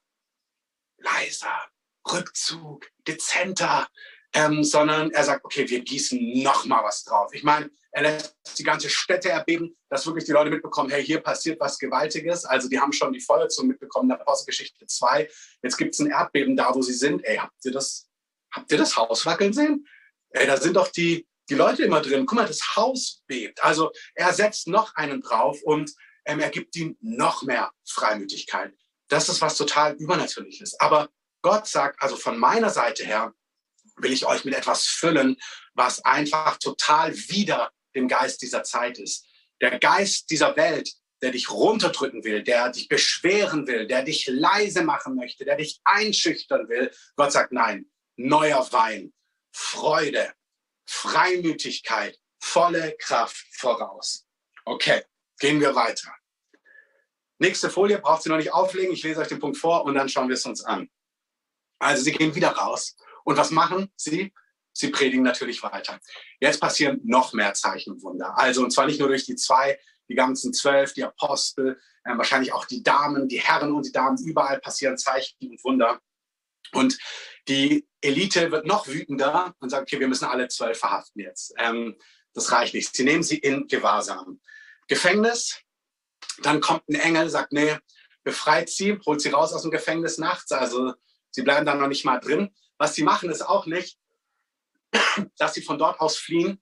leiser, 0.97 1.72
Rückzug, 2.11 2.89
dezenter, 3.07 3.87
ähm, 4.33 4.63
sondern 4.63 5.11
er 5.11 5.23
sagt, 5.23 5.45
okay, 5.45 5.69
wir 5.69 5.81
gießen 5.81 6.41
noch 6.41 6.65
mal 6.65 6.83
was 6.83 7.03
drauf. 7.03 7.33
Ich 7.33 7.43
meine, 7.43 7.69
er 7.91 8.01
lässt 8.01 8.35
die 8.57 8.63
ganze 8.63 8.89
Städte 8.89 9.29
erbeben, 9.29 9.77
dass 9.89 10.05
wirklich 10.07 10.25
die 10.25 10.31
Leute 10.31 10.49
mitbekommen, 10.49 10.89
hey, 10.89 11.05
hier 11.05 11.21
passiert 11.21 11.59
was 11.59 11.77
Gewaltiges. 11.77 12.43
Also 12.43 12.67
die 12.67 12.79
haben 12.79 12.91
schon 12.91 13.13
die 13.13 13.21
Feuerzungen 13.21 13.69
mitbekommen 13.69 14.09
der 14.09 14.19
Apostelgeschichte 14.19 14.87
2. 14.87 15.29
Jetzt 15.61 15.77
gibt 15.77 15.93
es 15.93 15.99
ein 15.99 16.09
Erdbeben 16.09 16.55
da, 16.55 16.73
wo 16.73 16.81
sie 16.81 16.93
sind. 16.93 17.23
Ey, 17.23 17.37
habt 17.37 17.53
ihr 17.63 17.71
das, 17.71 18.09
habt 18.51 18.71
ihr 18.71 18.79
das 18.79 18.97
Haus 18.97 19.27
wackeln 19.27 19.53
sehen? 19.53 19.87
Ey, 20.31 20.47
da 20.47 20.57
sind 20.57 20.75
doch 20.75 20.87
die, 20.87 21.27
die 21.49 21.53
Leute 21.53 21.83
immer 21.83 22.01
drin. 22.01 22.25
Guck 22.25 22.37
mal, 22.37 22.47
das 22.47 22.75
Haus 22.75 23.21
bebt. 23.27 23.63
Also 23.63 23.91
er 24.15 24.33
setzt 24.33 24.67
noch 24.67 24.95
einen 24.95 25.21
drauf 25.21 25.61
und 25.63 25.93
ähm, 26.25 26.39
er 26.39 26.49
gibt 26.49 26.75
ihnen 26.75 26.97
noch 26.99 27.43
mehr 27.43 27.71
Freimütigkeit. 27.87 28.73
Das 29.07 29.29
ist 29.29 29.41
was 29.41 29.55
total 29.55 29.93
Übernatürliches. 29.93 30.79
Aber 30.79 31.09
Gott 31.43 31.67
sagt 31.67 32.01
also 32.01 32.15
von 32.15 32.39
meiner 32.39 32.69
Seite 32.69 33.05
her, 33.05 33.33
will 33.97 34.13
ich 34.13 34.25
euch 34.25 34.45
mit 34.45 34.55
etwas 34.55 34.87
füllen, 34.87 35.37
was 35.75 36.03
einfach 36.03 36.57
total 36.57 37.13
wieder 37.15 37.71
dem 37.95 38.07
Geist 38.07 38.41
dieser 38.41 38.63
Zeit 38.63 38.97
ist. 38.97 39.27
Der 39.61 39.77
Geist 39.77 40.31
dieser 40.31 40.55
Welt, 40.55 40.91
der 41.21 41.31
dich 41.31 41.51
runterdrücken 41.51 42.23
will, 42.23 42.43
der 42.43 42.69
dich 42.69 42.87
beschweren 42.87 43.67
will, 43.67 43.87
der 43.87 44.03
dich 44.03 44.25
leise 44.27 44.83
machen 44.83 45.15
möchte, 45.15 45.45
der 45.45 45.57
dich 45.57 45.79
einschüchtern 45.83 46.67
will. 46.69 46.91
Gott 47.15 47.31
sagt 47.31 47.51
nein, 47.51 47.85
neuer 48.15 48.67
Wein, 48.71 49.13
Freude, 49.51 50.33
Freimütigkeit, 50.85 52.17
volle 52.41 52.95
Kraft 52.99 53.45
voraus. 53.51 54.25
Okay, 54.65 55.03
gehen 55.39 55.59
wir 55.59 55.75
weiter. 55.75 56.13
Nächste 57.37 57.69
Folie 57.69 57.99
braucht 57.99 58.23
sie 58.23 58.29
noch 58.29 58.37
nicht 58.37 58.53
auflegen. 58.53 58.93
Ich 58.93 59.03
lese 59.03 59.19
euch 59.19 59.27
den 59.27 59.39
Punkt 59.39 59.57
vor 59.57 59.83
und 59.83 59.95
dann 59.95 60.07
schauen 60.07 60.29
wir 60.29 60.35
es 60.35 60.45
uns 60.45 60.63
an. 60.63 60.89
Also 61.83 62.03
sie 62.03 62.11
gehen 62.11 62.35
wieder 62.35 62.49
raus. 62.49 62.95
Und 63.23 63.37
was 63.37 63.51
machen 63.51 63.91
sie? 63.95 64.33
Sie 64.73 64.89
predigen 64.89 65.23
natürlich 65.23 65.61
weiter. 65.61 65.99
Jetzt 66.39 66.59
passieren 66.59 66.99
noch 67.03 67.33
mehr 67.33 67.53
Zeichen 67.53 67.93
und 67.93 68.03
Wunder. 68.03 68.37
Also, 68.37 68.63
und 68.63 68.71
zwar 68.71 68.87
nicht 68.87 68.99
nur 68.99 69.07
durch 69.07 69.25
die 69.25 69.35
zwei, 69.35 69.79
die 70.09 70.15
ganzen 70.15 70.53
zwölf, 70.53 70.93
die 70.93 71.03
Apostel, 71.03 71.79
äh, 72.03 72.17
wahrscheinlich 72.17 72.53
auch 72.53 72.65
die 72.65 72.83
Damen, 72.83 73.27
die 73.27 73.39
Herren 73.39 73.71
und 73.71 73.85
die 73.85 73.91
Damen, 73.91 74.17
überall 74.23 74.59
passieren 74.59 74.97
Zeichen 74.97 75.35
und 75.47 75.63
Wunder. 75.63 76.01
Und 76.73 76.97
die 77.47 77.87
Elite 78.01 78.51
wird 78.51 78.65
noch 78.65 78.87
wütender 78.87 79.55
und 79.59 79.69
sagt, 79.69 79.83
okay, 79.83 79.99
wir 79.99 80.07
müssen 80.07 80.25
alle 80.25 80.47
zwölf 80.47 80.79
verhaften 80.79 81.21
jetzt. 81.21 81.53
Ähm, 81.57 81.95
das 82.33 82.51
reicht 82.51 82.73
nicht. 82.73 82.95
Sie 82.95 83.03
nehmen 83.03 83.23
sie 83.23 83.37
in 83.37 83.67
Gewahrsam. 83.67 84.41
Gefängnis, 84.87 85.61
dann 86.41 86.61
kommt 86.61 86.89
ein 86.89 86.95
Engel, 86.95 87.29
sagt, 87.29 87.53
nee, 87.53 87.77
befreit 88.23 88.69
sie, 88.69 88.97
holt 89.05 89.21
sie 89.21 89.29
raus 89.29 89.53
aus 89.53 89.61
dem 89.61 89.71
Gefängnis 89.71 90.17
nachts. 90.17 90.51
Also 90.51 90.93
sie 91.33 91.41
bleiben 91.41 91.65
dann 91.65 91.79
noch 91.79 91.87
nicht 91.87 92.05
mal 92.05 92.19
drin. 92.19 92.53
Was 92.77 92.95
sie 92.95 93.03
machen, 93.03 93.29
ist 93.29 93.41
auch 93.41 93.65
nicht, 93.65 93.97
dass 95.37 95.53
sie 95.53 95.61
von 95.61 95.77
dort 95.77 95.99
aus 95.99 96.17
fliehen. 96.17 96.61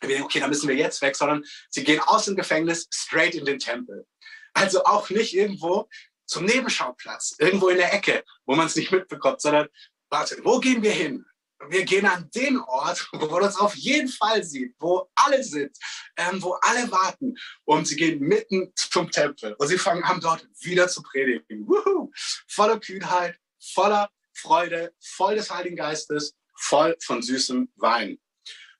Wir 0.00 0.10
denken, 0.10 0.24
okay, 0.24 0.40
da 0.40 0.48
müssen 0.48 0.68
wir 0.68 0.76
jetzt 0.76 1.00
weg, 1.02 1.16
sondern 1.16 1.44
sie 1.70 1.82
gehen 1.82 2.00
aus 2.00 2.26
dem 2.26 2.36
Gefängnis 2.36 2.86
straight 2.92 3.34
in 3.34 3.44
den 3.44 3.58
Tempel. 3.58 4.06
Also 4.52 4.84
auch 4.84 5.10
nicht 5.10 5.34
irgendwo 5.34 5.88
zum 6.26 6.44
Nebenschauplatz, 6.44 7.36
irgendwo 7.38 7.68
in 7.68 7.78
der 7.78 7.94
Ecke, 7.94 8.24
wo 8.44 8.54
man 8.54 8.66
es 8.66 8.76
nicht 8.76 8.90
mitbekommt, 8.90 9.40
sondern 9.40 9.68
warte, 10.10 10.38
wo 10.44 10.58
gehen 10.58 10.82
wir 10.82 10.92
hin? 10.92 11.24
Wir 11.68 11.84
gehen 11.84 12.04
an 12.04 12.30
den 12.34 12.58
Ort, 12.58 13.08
wo 13.12 13.26
man 13.26 13.44
uns 13.44 13.56
auf 13.56 13.74
jeden 13.74 14.08
Fall 14.08 14.44
sieht, 14.44 14.74
wo 14.78 15.08
alle 15.14 15.42
sind, 15.42 15.76
ähm, 16.16 16.42
wo 16.42 16.52
alle 16.60 16.90
warten. 16.90 17.34
Und 17.64 17.88
sie 17.88 17.96
gehen 17.96 18.20
mitten 18.20 18.72
zum 18.74 19.10
Tempel 19.10 19.54
und 19.54 19.66
sie 19.66 19.78
fangen 19.78 20.04
an, 20.04 20.20
dort 20.20 20.46
wieder 20.60 20.88
zu 20.88 21.02
predigen. 21.02 21.66
Wuhu! 21.66 22.10
Voller 22.46 22.78
Kühnheit, 22.78 23.38
voller 23.72 24.10
Freude, 24.32 24.94
voll 25.00 25.36
des 25.36 25.50
Heiligen 25.50 25.76
Geistes, 25.76 26.36
voll 26.54 26.96
von 27.02 27.22
süßem 27.22 27.70
Wein. 27.76 28.18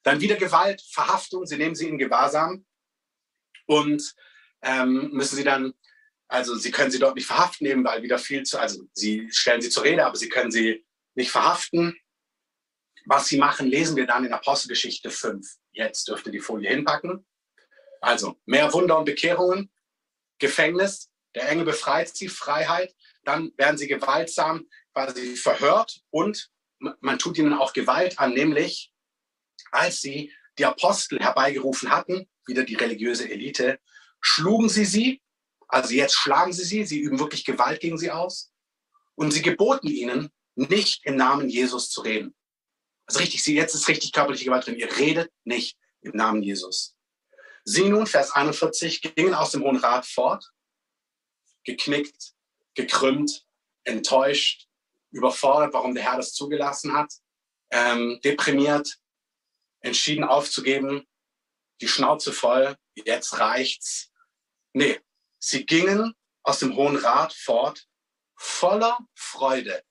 Dann 0.02 0.20
wieder 0.20 0.36
Gewalt, 0.36 0.82
Verhaftung, 0.82 1.46
sie 1.46 1.56
nehmen 1.56 1.74
sie 1.74 1.88
in 1.88 1.98
Gewahrsam 1.98 2.64
und 3.66 4.14
ähm, 4.62 5.10
müssen 5.12 5.36
sie 5.36 5.44
dann, 5.44 5.74
also 6.28 6.54
sie 6.54 6.70
können 6.70 6.90
sie 6.90 6.98
dort 6.98 7.16
nicht 7.16 7.26
verhaften 7.26 7.66
nehmen, 7.66 7.84
weil 7.84 8.02
wieder 8.02 8.18
viel 8.18 8.42
zu, 8.44 8.58
also 8.58 8.84
sie 8.92 9.28
stellen 9.30 9.60
sie 9.60 9.70
zur 9.70 9.84
Rede, 9.84 10.06
aber 10.06 10.16
sie 10.16 10.28
können 10.28 10.50
sie 10.50 10.86
nicht 11.14 11.30
verhaften. 11.30 11.98
Was 13.06 13.28
sie 13.28 13.38
machen, 13.38 13.68
lesen 13.68 13.96
wir 13.96 14.06
dann 14.06 14.24
in 14.24 14.32
Apostelgeschichte 14.32 15.10
5. 15.10 15.46
Jetzt 15.72 16.08
dürfte 16.08 16.30
die 16.30 16.40
Folie 16.40 16.70
hinpacken. 16.70 17.24
Also 18.00 18.40
mehr 18.46 18.72
Wunder 18.72 18.98
und 18.98 19.04
Bekehrungen, 19.04 19.70
Gefängnis, 20.38 21.10
der 21.34 21.48
Engel 21.48 21.64
befreit 21.64 22.14
sie, 22.16 22.28
Freiheit, 22.28 22.94
dann 23.26 23.52
werden 23.56 23.76
sie 23.76 23.88
gewaltsam 23.88 24.66
quasi 24.92 25.36
verhört 25.36 26.00
und 26.10 26.50
man 26.78 27.18
tut 27.18 27.38
ihnen 27.38 27.54
auch 27.54 27.72
Gewalt 27.72 28.18
an, 28.18 28.34
nämlich 28.34 28.92
als 29.72 30.00
sie 30.00 30.32
die 30.58 30.64
Apostel 30.64 31.18
herbeigerufen 31.18 31.90
hatten, 31.90 32.28
wieder 32.46 32.64
die 32.64 32.74
religiöse 32.74 33.28
Elite, 33.28 33.78
schlugen 34.20 34.68
sie 34.68 34.84
sie, 34.84 35.22
also 35.68 35.92
jetzt 35.92 36.14
schlagen 36.14 36.52
sie 36.52 36.64
sie, 36.64 36.84
sie 36.84 37.00
üben 37.00 37.18
wirklich 37.18 37.44
Gewalt 37.44 37.80
gegen 37.80 37.98
sie 37.98 38.10
aus 38.10 38.52
und 39.14 39.32
sie 39.32 39.42
geboten 39.42 39.88
ihnen, 39.88 40.30
nicht 40.54 41.04
im 41.04 41.16
Namen 41.16 41.48
Jesus 41.48 41.90
zu 41.90 42.02
reden. 42.02 42.34
Also 43.06 43.20
richtig, 43.20 43.42
sie, 43.42 43.54
jetzt 43.54 43.74
ist 43.74 43.88
richtig 43.88 44.12
körperliche 44.12 44.46
Gewalt 44.46 44.66
drin. 44.66 44.76
Ihr 44.76 44.96
redet 44.96 45.30
nicht 45.44 45.78
im 46.00 46.12
Namen 46.12 46.42
Jesus. 46.42 46.96
Sie 47.64 47.88
nun, 47.88 48.06
Vers 48.06 48.30
41, 48.30 49.02
gingen 49.02 49.34
aus 49.34 49.50
dem 49.50 49.62
Hohen 49.62 49.76
Rat 49.76 50.06
fort, 50.06 50.50
geknickt, 51.64 52.35
gekrümmt, 52.76 53.44
enttäuscht, 53.84 54.68
überfordert, 55.10 55.72
warum 55.72 55.94
der 55.94 56.04
Herr 56.04 56.16
das 56.16 56.32
zugelassen 56.32 56.92
hat, 56.92 57.12
ähm, 57.70 58.20
deprimiert, 58.22 58.98
entschieden 59.80 60.24
aufzugeben, 60.24 61.06
die 61.80 61.88
Schnauze 61.88 62.32
voll, 62.32 62.76
jetzt 62.94 63.38
reicht's. 63.38 64.12
Nee, 64.72 65.00
sie 65.38 65.66
gingen 65.66 66.14
aus 66.42 66.60
dem 66.60 66.76
Hohen 66.76 66.96
Rat 66.96 67.32
fort, 67.32 67.86
voller 68.36 68.98
Freude, 69.14 69.82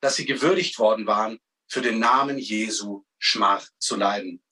dass 0.00 0.16
sie 0.16 0.26
gewürdigt 0.26 0.78
worden 0.78 1.06
waren, 1.06 1.38
für 1.68 1.80
den 1.80 1.98
Namen 1.98 2.38
Jesu 2.38 3.04
Schmach 3.18 3.66
zu 3.78 3.96
leiden. 3.96 4.44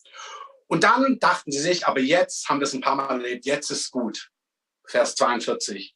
Und 0.68 0.85
dann 0.85 1.18
dachten 1.18 1.53
sie 1.53 1.59
sich, 1.59 1.87
aber 1.87 2.01
jetzt 2.01 2.49
haben 2.49 2.61
wir 2.61 2.64
es 2.64 2.73
ein 2.73 2.81
paar 2.81 2.94
Mal 2.94 3.11
erlebt, 3.11 3.44
jetzt 3.44 3.70
ist 3.70 3.90
gut. 3.90 4.31
Vers 4.87 5.16
42. 5.16 5.94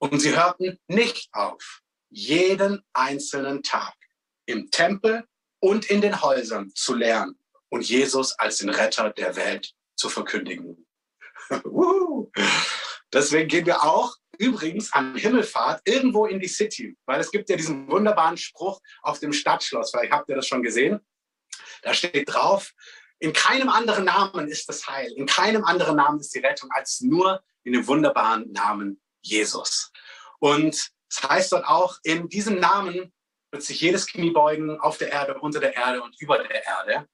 Und 0.00 0.18
sie 0.18 0.34
hörten 0.34 0.78
nicht 0.88 1.28
auf, 1.32 1.82
jeden 2.08 2.82
einzelnen 2.94 3.62
Tag 3.62 3.94
im 4.46 4.70
Tempel 4.70 5.24
und 5.60 5.90
in 5.90 6.00
den 6.00 6.22
Häusern 6.22 6.70
zu 6.74 6.94
lernen 6.94 7.38
und 7.68 7.86
Jesus 7.86 8.32
als 8.38 8.58
den 8.58 8.70
Retter 8.70 9.10
der 9.10 9.36
Welt 9.36 9.74
zu 9.96 10.08
verkündigen. 10.08 10.86
Deswegen 13.12 13.48
gehen 13.48 13.66
wir 13.66 13.82
auch 13.82 14.16
übrigens 14.38 14.90
an 14.94 15.16
Himmelfahrt 15.16 15.82
irgendwo 15.84 16.24
in 16.24 16.40
die 16.40 16.48
City, 16.48 16.96
weil 17.04 17.20
es 17.20 17.30
gibt 17.30 17.50
ja 17.50 17.56
diesen 17.56 17.86
wunderbaren 17.90 18.38
Spruch 18.38 18.80
auf 19.02 19.18
dem 19.18 19.34
Stadtschloss, 19.34 19.90
vielleicht 19.90 20.12
habt 20.12 20.30
ihr 20.30 20.36
das 20.36 20.46
schon 20.46 20.62
gesehen. 20.62 21.00
Da 21.82 21.92
steht 21.92 22.32
drauf, 22.32 22.72
in 23.18 23.34
keinem 23.34 23.68
anderen 23.68 24.06
Namen 24.06 24.48
ist 24.48 24.66
das 24.66 24.86
Heil, 24.88 25.12
in 25.14 25.26
keinem 25.26 25.64
anderen 25.64 25.96
Namen 25.96 26.20
ist 26.20 26.34
die 26.34 26.38
Rettung 26.38 26.70
als 26.72 27.02
nur 27.02 27.42
in 27.64 27.74
dem 27.74 27.86
wunderbaren 27.86 28.50
Namen 28.50 28.98
Jesus. 29.22 29.92
Und 30.38 30.90
das 31.08 31.28
heißt 31.28 31.52
dort 31.52 31.66
auch, 31.66 31.98
in 32.02 32.28
diesem 32.28 32.60
Namen 32.60 33.12
wird 33.50 33.62
sich 33.62 33.80
jedes 33.80 34.06
Knie 34.06 34.30
beugen, 34.30 34.78
auf 34.78 34.98
der 34.98 35.10
Erde, 35.10 35.38
unter 35.40 35.60
der 35.60 35.74
Erde 35.74 36.02
und 36.02 36.14
über 36.20 36.38
der 36.38 36.64
Erde. 36.64 37.08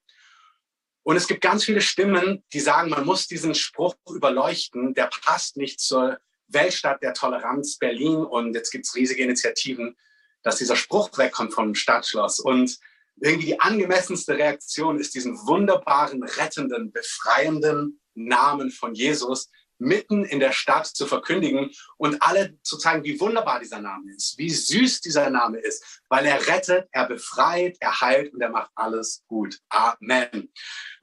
Und 1.03 1.17
es 1.17 1.27
gibt 1.29 1.41
ganz 1.41 1.65
viele 1.65 1.81
Stimmen, 1.81 2.45
die 2.53 2.61
sagen, 2.61 2.91
man 2.91 3.07
muss 3.07 3.27
diesen 3.27 3.55
Spruch 3.55 3.95
überleuchten, 4.13 4.93
der 4.93 5.07
passt 5.07 5.57
nicht 5.57 5.81
zur 5.81 6.19
Weltstadt 6.49 7.03
der 7.03 7.15
Toleranz 7.15 7.79
Berlin. 7.79 8.17
Und 8.17 8.55
jetzt 8.55 8.71
gibt 8.71 8.87
es 8.87 8.95
riesige 8.95 9.23
Initiativen, 9.23 9.97
dass 10.43 10.57
dieser 10.57 10.77
Spruch 10.77 11.17
wegkommt 11.17 11.55
vom 11.55 11.75
Stadtschloss. 11.75 12.41
Und 12.41 12.77
irgendwie 13.21 13.47
die 13.47 13.61
angemessenste 13.61 14.37
Reaktion 14.37 14.99
ist 14.99 15.15
diesen 15.15 15.37
wunderbaren, 15.47 16.23
rettenden, 16.23 16.93
befreienden 16.93 18.01
Namen 18.15 18.71
von 18.71 18.95
Jesus 18.95 19.49
mitten 19.79 20.25
in 20.25 20.41
der 20.41 20.53
Stadt 20.53 20.87
zu 20.87 21.07
verkündigen 21.07 21.71
und 21.97 22.23
alle 22.23 22.59
zu 22.63 22.79
zeigen, 22.79 23.05
wie 23.05 23.21
wunderbar 23.21 23.61
dieser 23.61 23.81
Name 23.81 24.13
ist, 24.15 24.39
wie 24.39 24.51
süß 24.51 25.01
dieser 25.01 25.31
Name 25.31 25.59
ist, 25.59 26.03
weil 26.09 26.27
er 26.27 26.47
rettet, 26.47 26.89
er 26.93 27.07
befreit, 27.07 27.77
er 27.81 28.01
heilt 28.01 28.33
und 28.33 28.41
er 28.41 28.51
macht 28.51 28.71
alles 28.75 29.25
gut. 29.27 29.59
Amen. 29.69 30.53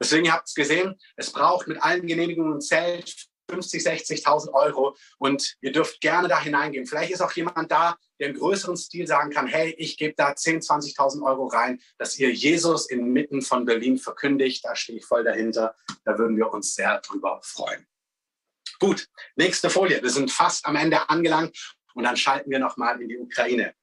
Deswegen, 0.00 0.26
ihr 0.26 0.32
habt 0.32 0.48
es 0.48 0.54
gesehen, 0.54 0.94
es 1.16 1.30
braucht 1.30 1.68
mit 1.68 1.82
allen 1.82 2.06
Genehmigungen 2.06 2.60
Zelt 2.60 3.28
50, 3.50 3.82
60.000 3.82 4.52
Euro 4.52 4.96
und 5.18 5.56
ihr 5.60 5.72
dürft 5.72 6.00
gerne 6.00 6.28
da 6.28 6.40
hineingehen. 6.40 6.86
Vielleicht 6.86 7.12
ist 7.12 7.20
auch 7.20 7.32
jemand 7.32 7.70
da, 7.70 7.96
der 8.18 8.28
im 8.28 8.38
größeren 8.38 8.76
Stil 8.76 9.06
sagen 9.06 9.30
kann, 9.30 9.46
hey, 9.46 9.74
ich 9.78 9.96
gebe 9.96 10.14
da 10.16 10.30
10.000, 10.30 10.96
20.000 10.96 11.22
Euro 11.26 11.46
rein, 11.46 11.80
dass 11.98 12.18
ihr 12.18 12.32
Jesus 12.32 12.88
inmitten 12.88 13.42
von 13.42 13.64
Berlin 13.64 13.98
verkündigt. 13.98 14.64
Da 14.64 14.74
stehe 14.74 14.98
ich 14.98 15.04
voll 15.04 15.24
dahinter. 15.24 15.74
Da 16.04 16.18
würden 16.18 16.36
wir 16.36 16.52
uns 16.52 16.74
sehr 16.74 17.00
drüber 17.00 17.40
freuen. 17.42 17.86
Gut, 18.78 19.08
nächste 19.36 19.70
Folie. 19.70 20.02
Wir 20.02 20.10
sind 20.10 20.30
fast 20.30 20.66
am 20.66 20.76
Ende 20.76 21.08
angelangt 21.08 21.76
und 21.94 22.04
dann 22.04 22.16
schalten 22.16 22.50
wir 22.50 22.58
nochmal 22.58 23.00
in 23.00 23.08
die 23.08 23.18
Ukraine. 23.18 23.74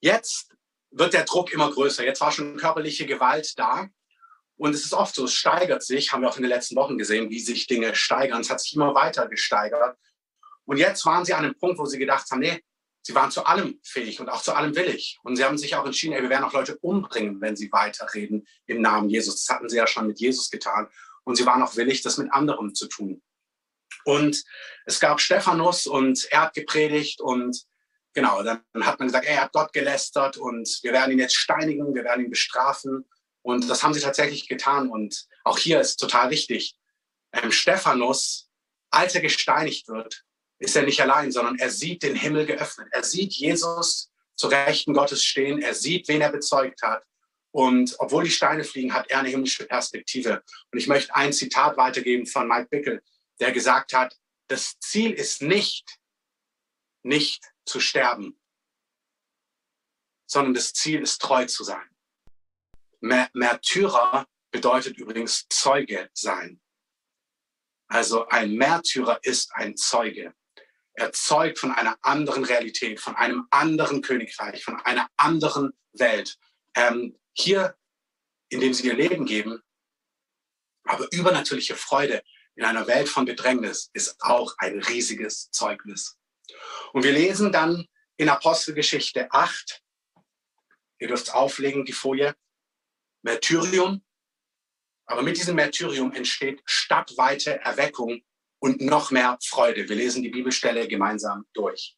Jetzt 0.00 0.54
wird 0.90 1.12
der 1.12 1.24
Druck 1.24 1.52
immer 1.52 1.70
größer. 1.70 2.04
Jetzt 2.04 2.20
war 2.20 2.32
schon 2.32 2.56
körperliche 2.56 3.06
Gewalt 3.06 3.58
da. 3.58 3.88
Und 4.56 4.74
es 4.74 4.84
ist 4.84 4.92
oft 4.92 5.14
so, 5.14 5.24
es 5.24 5.34
steigert 5.34 5.82
sich, 5.82 6.12
haben 6.12 6.22
wir 6.22 6.28
auch 6.28 6.36
in 6.36 6.42
den 6.42 6.50
letzten 6.50 6.76
Wochen 6.76 6.98
gesehen, 6.98 7.30
wie 7.30 7.40
sich 7.40 7.66
Dinge 7.66 7.94
steigern. 7.94 8.42
Es 8.42 8.50
hat 8.50 8.60
sich 8.60 8.74
immer 8.74 8.94
weiter 8.94 9.26
gesteigert. 9.28 9.96
Und 10.64 10.76
jetzt 10.76 11.04
waren 11.06 11.24
sie 11.24 11.32
an 11.32 11.44
einem 11.44 11.58
Punkt, 11.58 11.78
wo 11.78 11.86
sie 11.86 11.98
gedacht 11.98 12.30
haben, 12.30 12.40
nee, 12.40 12.62
sie 13.02 13.14
waren 13.14 13.30
zu 13.30 13.44
allem 13.44 13.80
fähig 13.82 14.20
und 14.20 14.28
auch 14.28 14.42
zu 14.42 14.52
allem 14.52 14.76
willig. 14.76 15.18
Und 15.22 15.36
sie 15.36 15.44
haben 15.44 15.56
sich 15.56 15.74
auch 15.76 15.86
entschieden, 15.86 16.12
ey, 16.12 16.22
wir 16.22 16.28
werden 16.28 16.44
auch 16.44 16.52
Leute 16.52 16.76
umbringen, 16.78 17.40
wenn 17.40 17.56
sie 17.56 17.72
weiterreden 17.72 18.46
im 18.66 18.82
Namen 18.82 19.08
Jesus. 19.08 19.44
Das 19.44 19.56
hatten 19.56 19.68
sie 19.68 19.78
ja 19.78 19.86
schon 19.86 20.06
mit 20.06 20.20
Jesus 20.20 20.50
getan 20.50 20.88
und 21.24 21.36
sie 21.36 21.46
waren 21.46 21.62
auch 21.62 21.76
willig, 21.76 22.02
das 22.02 22.18
mit 22.18 22.32
anderen 22.32 22.74
zu 22.74 22.86
tun. 22.88 23.22
Und 24.04 24.42
es 24.86 25.00
gab 25.00 25.20
Stephanus 25.20 25.86
und 25.86 26.26
er 26.30 26.42
hat 26.42 26.54
gepredigt 26.54 27.20
und 27.20 27.64
genau, 28.14 28.42
dann 28.42 28.62
hat 28.80 28.98
man 28.98 29.08
gesagt, 29.08 29.26
er 29.26 29.42
hat 29.42 29.52
Gott 29.52 29.72
gelästert 29.72 30.36
und 30.36 30.78
wir 30.82 30.92
werden 30.92 31.12
ihn 31.12 31.18
jetzt 31.18 31.36
steinigen, 31.36 31.94
wir 31.94 32.04
werden 32.04 32.24
ihn 32.24 32.30
bestrafen. 32.30 33.08
Und 33.42 33.68
das 33.70 33.82
haben 33.82 33.94
sie 33.94 34.00
tatsächlich 34.00 34.48
getan. 34.48 34.90
Und 34.90 35.26
auch 35.44 35.58
hier 35.58 35.80
ist 35.80 35.96
total 35.96 36.30
wichtig, 36.30 36.76
ähm, 37.32 37.52
Stephanus, 37.52 38.48
als 38.90 39.14
er 39.14 39.20
gesteinigt 39.20 39.88
wird, 39.88 40.24
ist 40.58 40.76
er 40.76 40.82
nicht 40.82 41.00
allein, 41.00 41.32
sondern 41.32 41.58
er 41.58 41.70
sieht 41.70 42.02
den 42.02 42.14
Himmel 42.14 42.44
geöffnet. 42.46 42.88
Er 42.90 43.02
sieht 43.02 43.32
Jesus 43.32 44.10
zu 44.34 44.48
Rechten 44.48 44.92
Gottes 44.92 45.24
stehen. 45.24 45.62
Er 45.62 45.74
sieht, 45.74 46.08
wen 46.08 46.20
er 46.20 46.32
bezeugt 46.32 46.82
hat. 46.82 47.02
Und 47.52 47.96
obwohl 47.98 48.24
die 48.24 48.30
Steine 48.30 48.64
fliegen, 48.64 48.94
hat 48.94 49.10
er 49.10 49.20
eine 49.20 49.28
himmlische 49.28 49.66
Perspektive. 49.66 50.42
Und 50.70 50.78
ich 50.78 50.86
möchte 50.86 51.14
ein 51.14 51.32
Zitat 51.32 51.76
weitergeben 51.76 52.26
von 52.26 52.46
Mike 52.46 52.68
Bickel, 52.70 53.02
der 53.40 53.52
gesagt 53.52 53.92
hat, 53.92 54.16
das 54.48 54.78
Ziel 54.78 55.12
ist 55.12 55.42
nicht, 55.42 55.98
nicht 57.02 57.44
zu 57.64 57.80
sterben, 57.80 58.40
sondern 60.26 60.54
das 60.54 60.72
Ziel 60.72 61.02
ist 61.02 61.20
treu 61.20 61.46
zu 61.46 61.64
sein. 61.64 61.88
Märtyrer 63.00 64.26
bedeutet 64.50 64.98
übrigens 64.98 65.46
Zeuge 65.48 66.10
sein. 66.12 66.60
Also 67.88 68.28
ein 68.28 68.54
Märtyrer 68.54 69.18
ist 69.22 69.50
ein 69.54 69.76
Zeuge. 69.76 70.34
Er 70.94 71.12
zeugt 71.12 71.58
von 71.58 71.72
einer 71.72 71.96
anderen 72.02 72.44
Realität, 72.44 73.00
von 73.00 73.16
einem 73.16 73.46
anderen 73.50 74.02
Königreich, 74.02 74.62
von 74.62 74.78
einer 74.80 75.08
anderen 75.16 75.72
Welt. 75.92 76.38
Ähm, 76.74 77.18
hier, 77.32 77.76
indem 78.48 78.74
sie 78.74 78.86
ihr 78.86 78.94
Leben 78.94 79.26
geben. 79.26 79.62
Aber 80.84 81.06
übernatürliche 81.12 81.76
Freude 81.76 82.22
in 82.56 82.64
einer 82.64 82.86
Welt 82.86 83.08
von 83.08 83.24
Bedrängnis 83.24 83.90
ist 83.92 84.16
auch 84.20 84.54
ein 84.58 84.82
riesiges 84.82 85.50
Zeugnis. 85.50 86.18
Und 86.92 87.04
wir 87.04 87.12
lesen 87.12 87.52
dann 87.52 87.86
in 88.16 88.28
Apostelgeschichte 88.28 89.32
8, 89.32 89.82
ihr 90.98 91.08
dürft 91.08 91.32
auflegen, 91.32 91.84
die 91.84 91.92
Folie, 91.92 92.34
Märtyrium. 93.22 94.04
Aber 95.06 95.22
mit 95.22 95.36
diesem 95.36 95.56
Märtyrium 95.56 96.12
entsteht 96.12 96.62
stadtweite 96.64 97.60
Erweckung 97.60 98.22
und 98.58 98.80
noch 98.80 99.10
mehr 99.10 99.38
Freude. 99.42 99.88
Wir 99.88 99.96
lesen 99.96 100.22
die 100.22 100.28
Bibelstelle 100.28 100.86
gemeinsam 100.86 101.46
durch. 101.52 101.96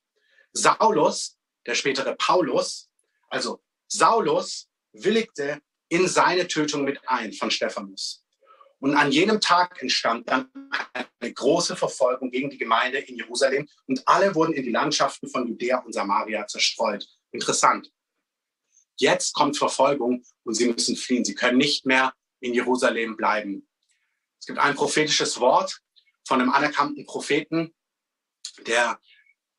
Saulus, 0.53 1.39
der 1.67 1.75
spätere 1.75 2.15
Paulus, 2.15 2.91
also 3.29 3.63
Saulus 3.89 4.69
willigte 4.93 5.61
in 5.89 6.09
seine 6.09 6.49
Tötung 6.49 6.85
mit 6.85 7.01
ein 7.07 7.33
von 7.33 7.51
Stephanus. 7.51 8.25
Und 8.79 8.97
an 8.97 9.13
jenem 9.13 9.41
Tag 9.41 9.81
entstand 9.81 10.29
dann 10.29 10.51
eine 11.21 11.33
große 11.33 11.77
Verfolgung 11.77 12.31
gegen 12.31 12.51
die 12.51 12.59
Gemeinde 12.59 12.99
in 12.99 13.17
Jerusalem 13.17 13.69
und 13.87 14.03
alle 14.09 14.35
wurden 14.35 14.55
in 14.55 14.65
die 14.65 14.73
Landschaften 14.73 15.29
von 15.29 15.47
Judäa 15.47 15.79
und 15.79 15.93
Samaria 15.93 16.47
zerstreut. 16.47 17.07
Interessant. 17.31 17.93
Jetzt 18.97 19.35
kommt 19.35 19.57
Verfolgung 19.57 20.25
und 20.43 20.55
sie 20.55 20.67
müssen 20.67 20.97
fliehen. 20.97 21.25
Sie 21.25 21.35
können 21.35 21.59
nicht 21.59 21.87
mehr 21.87 22.13
in 22.41 22.55
Jerusalem 22.55 23.17
bleiben. 23.17 23.69
Es 24.41 24.47
gibt 24.47 24.59
ein 24.59 24.75
prophetisches 24.75 25.39
Wort 25.39 25.81
von 26.27 26.41
einem 26.41 26.51
anerkannten 26.51 27.07
Propheten, 27.07 27.73
der 28.67 28.99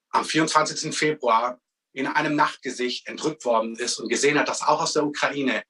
am 0.09 0.25
24. 0.25 0.93
Februar 0.93 1.61
in 1.93 2.07
einem 2.07 2.35
Nachtgesicht 2.35 3.07
entrückt 3.07 3.45
worden 3.45 3.75
ist 3.75 3.99
und 3.99 4.09
gesehen 4.09 4.37
hat, 4.37 4.49
dass 4.49 4.63
auch 4.63 4.81
aus 4.81 4.93
der 4.93 5.05
Ukraine 5.05 5.63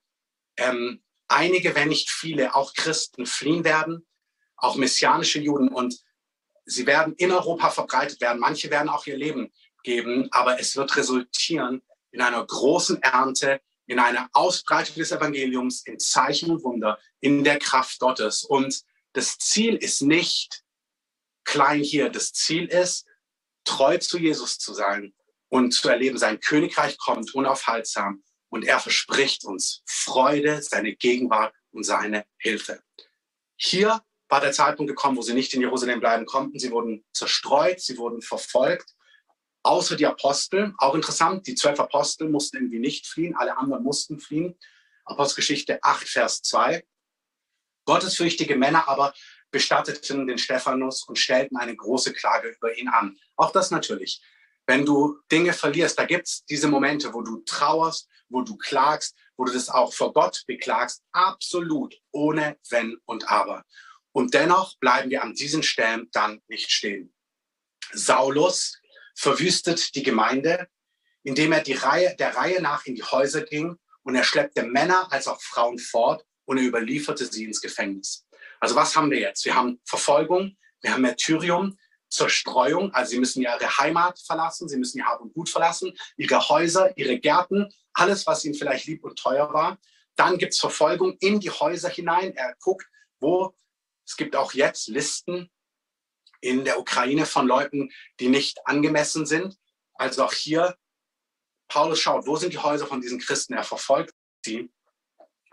ähm, 0.58 1.04
einige, 1.28 1.76
wenn 1.76 1.90
nicht 1.90 2.10
viele, 2.10 2.56
auch 2.56 2.74
Christen 2.74 3.26
fliehen 3.26 3.64
werden, 3.64 4.06
auch 4.56 4.76
messianische 4.76 5.40
Juden 5.40 5.68
und 5.68 6.00
sie 6.66 6.86
werden 6.86 7.14
in 7.16 7.32
Europa 7.32 7.70
verbreitet 7.70 8.22
werden. 8.22 8.40
Manche 8.40 8.70
werden 8.72 8.88
auch 8.88 9.06
ihr 9.06 9.18
Leben 9.18 9.52
geben, 9.84 10.30
aber 10.32 10.60
es 10.60 10.76
wird 10.78 10.96
resultieren 10.96 11.82
in 12.12 12.22
einer 12.22 12.46
großen 12.46 13.02
Ernte, 13.02 13.60
in 13.86 14.00
einer 14.00 14.30
Ausbreitung 14.32 14.96
des 14.96 15.12
Evangeliums, 15.12 15.86
in 15.86 16.00
Zeichen 16.00 16.52
und 16.52 16.64
Wunder, 16.64 17.00
in 17.20 17.44
der 17.44 17.60
Kraft 17.60 18.00
Gottes. 18.00 18.46
Und 18.46 18.82
das 19.12 19.38
Ziel 19.40 19.76
ist 19.76 20.02
nicht 20.02 20.64
klein 21.44 21.82
hier. 21.82 22.10
Das 22.10 22.32
Ziel 22.32 22.66
ist, 22.68 23.06
treu 23.66 23.98
zu 23.98 24.18
Jesus 24.18 24.58
zu 24.58 24.74
sein 24.74 25.14
und 25.54 25.72
zu 25.72 25.88
erleben, 25.88 26.18
sein 26.18 26.40
Königreich 26.40 26.98
kommt 26.98 27.36
unaufhaltsam 27.36 28.24
und 28.50 28.66
er 28.66 28.80
verspricht 28.80 29.46
uns 29.46 29.84
Freude, 29.86 30.64
seine 30.64 30.96
Gegenwart 30.96 31.54
und 31.70 31.84
seine 31.84 32.26
Hilfe. 32.38 32.82
Hier 33.56 34.02
war 34.30 34.42
der 34.42 34.52
Zeitpunkt 34.52 34.90
gekommen, 34.90 35.16
wo 35.16 35.22
sie 35.22 35.36
nicht 35.36 35.54
in 35.54 35.62
Jerusalem 35.62 36.00
bleiben 36.00 36.26
konnten. 36.26 36.58
Sie 36.58 36.72
wurden 36.72 37.06
zerstreut, 37.14 37.80
sie 37.82 38.00
wurden 38.00 38.24
verfolgt 38.24 38.96
außer 39.62 39.96
die 39.96 40.08
Apostel. 40.08 40.74
Auch 40.80 40.96
interessant, 40.96 41.46
die 41.46 41.54
zwölf 41.54 41.80
Apostel 41.80 42.30
mussten 42.30 42.58
irgendwie 42.58 42.80
nicht 42.80 43.06
fliehen, 43.06 43.36
alle 43.36 43.56
anderen 43.56 43.84
mussten 43.84 44.20
fliehen. 44.20 44.58
Apostelgeschichte 45.06 45.78
8, 45.84 46.08
Vers 46.08 46.42
2. 46.42 46.84
Gottesfürchtige 47.86 48.56
Männer 48.56 48.88
aber 48.88 49.14
bestatteten 49.52 50.26
den 50.26 50.40
Stephanus 50.40 51.04
und 51.04 51.20
stellten 51.20 51.58
eine 51.58 51.76
große 51.76 52.12
Klage 52.12 52.50
über 52.50 52.76
ihn 52.76 52.88
an. 52.88 53.20
Auch 53.36 53.52
das 53.52 53.70
natürlich. 53.70 54.20
Wenn 54.66 54.86
du 54.86 55.20
Dinge 55.32 55.54
verlierst, 55.54 56.00
da 56.00 56.06
gibt's 56.06 56.46
diese 56.46 56.68
Momente, 56.68 57.14
wo 57.14 57.22
du 57.22 57.42
trauerst, 57.46 58.08
wo 58.30 58.42
du 58.42 58.58
klagst, 58.58 59.16
wo 59.36 59.46
du 59.46 59.54
das 59.54 59.70
auch 59.70 59.94
vor 59.94 60.14
Gott 60.14 60.44
beklagst, 60.48 61.04
absolut 61.12 61.96
ohne 62.12 62.58
Wenn 62.70 62.98
und 63.06 63.30
Aber. 63.30 63.64
Und 64.12 64.34
dennoch 64.34 64.78
bleiben 64.80 65.10
wir 65.10 65.24
an 65.24 65.34
diesen 65.34 65.64
Stellen 65.64 66.08
dann 66.12 66.42
nicht 66.48 66.72
stehen. 66.72 67.14
Saulus 67.92 68.80
verwüstet 69.16 69.96
die 69.96 70.04
Gemeinde, 70.04 70.68
indem 71.24 71.52
er 71.52 71.62
die 71.62 71.74
Reihe, 71.74 72.16
der 72.18 72.36
Reihe 72.36 72.62
nach 72.62 72.86
in 72.86 72.96
die 72.96 73.04
Häuser 73.04 73.42
ging 73.42 73.78
und 74.04 74.16
er 74.16 74.24
schleppte 74.24 74.64
Männer 74.64 75.12
als 75.12 75.28
auch 75.28 75.42
Frauen 75.42 75.80
fort 75.80 76.26
und 76.46 76.58
er 76.58 76.64
überlieferte 76.64 77.26
sie 77.26 77.46
ins 77.46 77.62
Gefängnis. 77.62 78.26
Also 78.60 78.76
was 78.76 78.96
haben 78.96 79.12
wir 79.12 79.20
jetzt? 79.20 79.46
Wir 79.46 79.56
haben 79.56 79.80
Verfolgung, 79.86 80.58
wir 80.82 80.94
haben 80.94 81.02
Märtyrium, 81.02 81.78
Zerstreuung, 82.14 82.94
also 82.94 83.12
sie 83.12 83.20
müssen 83.20 83.42
ihre 83.42 83.78
Heimat 83.80 84.20
verlassen, 84.20 84.70
sie 84.70 84.78
müssen 84.78 85.00
ihr 85.00 85.06
Hab 85.06 85.22
und 85.22 85.34
Gut 85.34 85.50
verlassen, 85.50 85.98
ihre 86.16 86.48
Häuser, 86.48 86.96
ihre 86.98 87.20
Gärten, 87.20 87.74
alles, 87.94 88.28
was 88.28 88.46
ihnen 88.46 88.54
vielleicht 88.54 88.86
lieb 88.86 89.04
und 89.04 89.18
teuer 89.18 89.52
war. 89.54 89.80
Dann 90.16 90.38
gibt's 90.38 90.60
Verfolgung 90.60 91.18
in 91.20 91.40
die 91.40 91.50
Häuser 91.50 91.90
hinein. 91.90 92.36
Er 92.36 92.56
guckt, 92.62 92.86
wo, 93.20 93.56
es 94.06 94.16
gibt 94.16 94.36
auch 94.36 94.54
jetzt 94.54 94.88
Listen, 94.88 95.50
in 96.40 96.66
der 96.66 96.80
Ukraine 96.80 97.26
von 97.26 97.48
Leuten, 97.48 97.90
die 98.20 98.28
nicht 98.28 98.60
angemessen 98.68 99.26
sind. 99.26 99.58
Also 99.96 100.26
auch 100.26 100.34
hier, 100.34 100.78
Paulus 101.70 102.00
schaut, 102.00 102.28
wo 102.28 102.36
sind 102.36 102.54
die 102.54 102.60
Häuser 102.60 102.86
von 102.86 103.02
diesen 103.02 103.20
Christen? 103.20 103.54
Er 103.54 103.64
verfolgt 103.64 104.14
sie. 104.46 104.72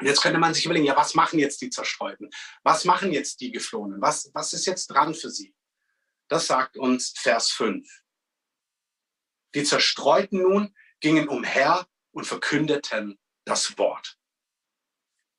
Und 0.01 0.07
jetzt 0.07 0.21
könnte 0.21 0.39
man 0.39 0.53
sich 0.53 0.65
überlegen, 0.65 0.87
ja, 0.87 0.97
was 0.97 1.15
machen 1.15 1.39
jetzt 1.39 1.61
die 1.61 1.71
Zerstreuten? 1.71 2.29
Was 2.65 2.85
machen 2.85 3.13
jetzt 3.13 3.41
die 3.41 3.53
Geflohenen? 3.53 4.01
Was, 4.01 4.31
was 4.35 4.53
ist 4.53 4.67
jetzt 4.67 4.89
dran 4.89 5.15
für 5.15 5.31
sie? 5.31 5.55
Das 6.31 6.47
sagt 6.47 6.77
uns 6.77 7.13
Vers 7.17 7.51
5. 7.51 7.87
Die 9.57 9.65
Zerstreuten 9.65 10.41
nun 10.41 10.73
gingen 11.01 11.29
umher 11.29 11.89
und 12.13 12.25
verkündeten 12.25 13.19
das 13.45 13.77
Wort. 13.79 14.17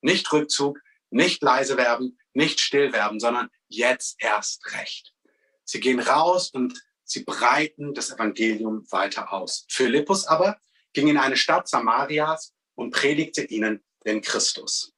Nicht 0.01 0.29
Rückzug, 0.33 0.81
nicht 1.09 1.41
leise 1.41 1.77
werden, 1.77 2.19
nicht 2.33 2.59
still 2.59 2.91
werden, 2.91 3.21
sondern 3.21 3.49
jetzt 3.69 4.17
erst 4.19 4.73
recht. 4.73 5.13
Sie 5.63 5.79
gehen 5.79 6.01
raus 6.01 6.49
und 6.49 6.77
sie 7.05 7.23
breiten 7.23 7.93
das 7.93 8.11
Evangelium 8.11 8.85
weiter 8.91 9.31
aus. 9.31 9.65
Philippus 9.69 10.27
aber 10.27 10.59
ging 10.91 11.07
in 11.07 11.17
eine 11.17 11.37
Stadt 11.37 11.69
Samarias 11.69 12.53
und 12.75 12.91
predigte 12.91 13.45
ihnen 13.45 13.81
den 14.05 14.21
Christus. 14.21 14.93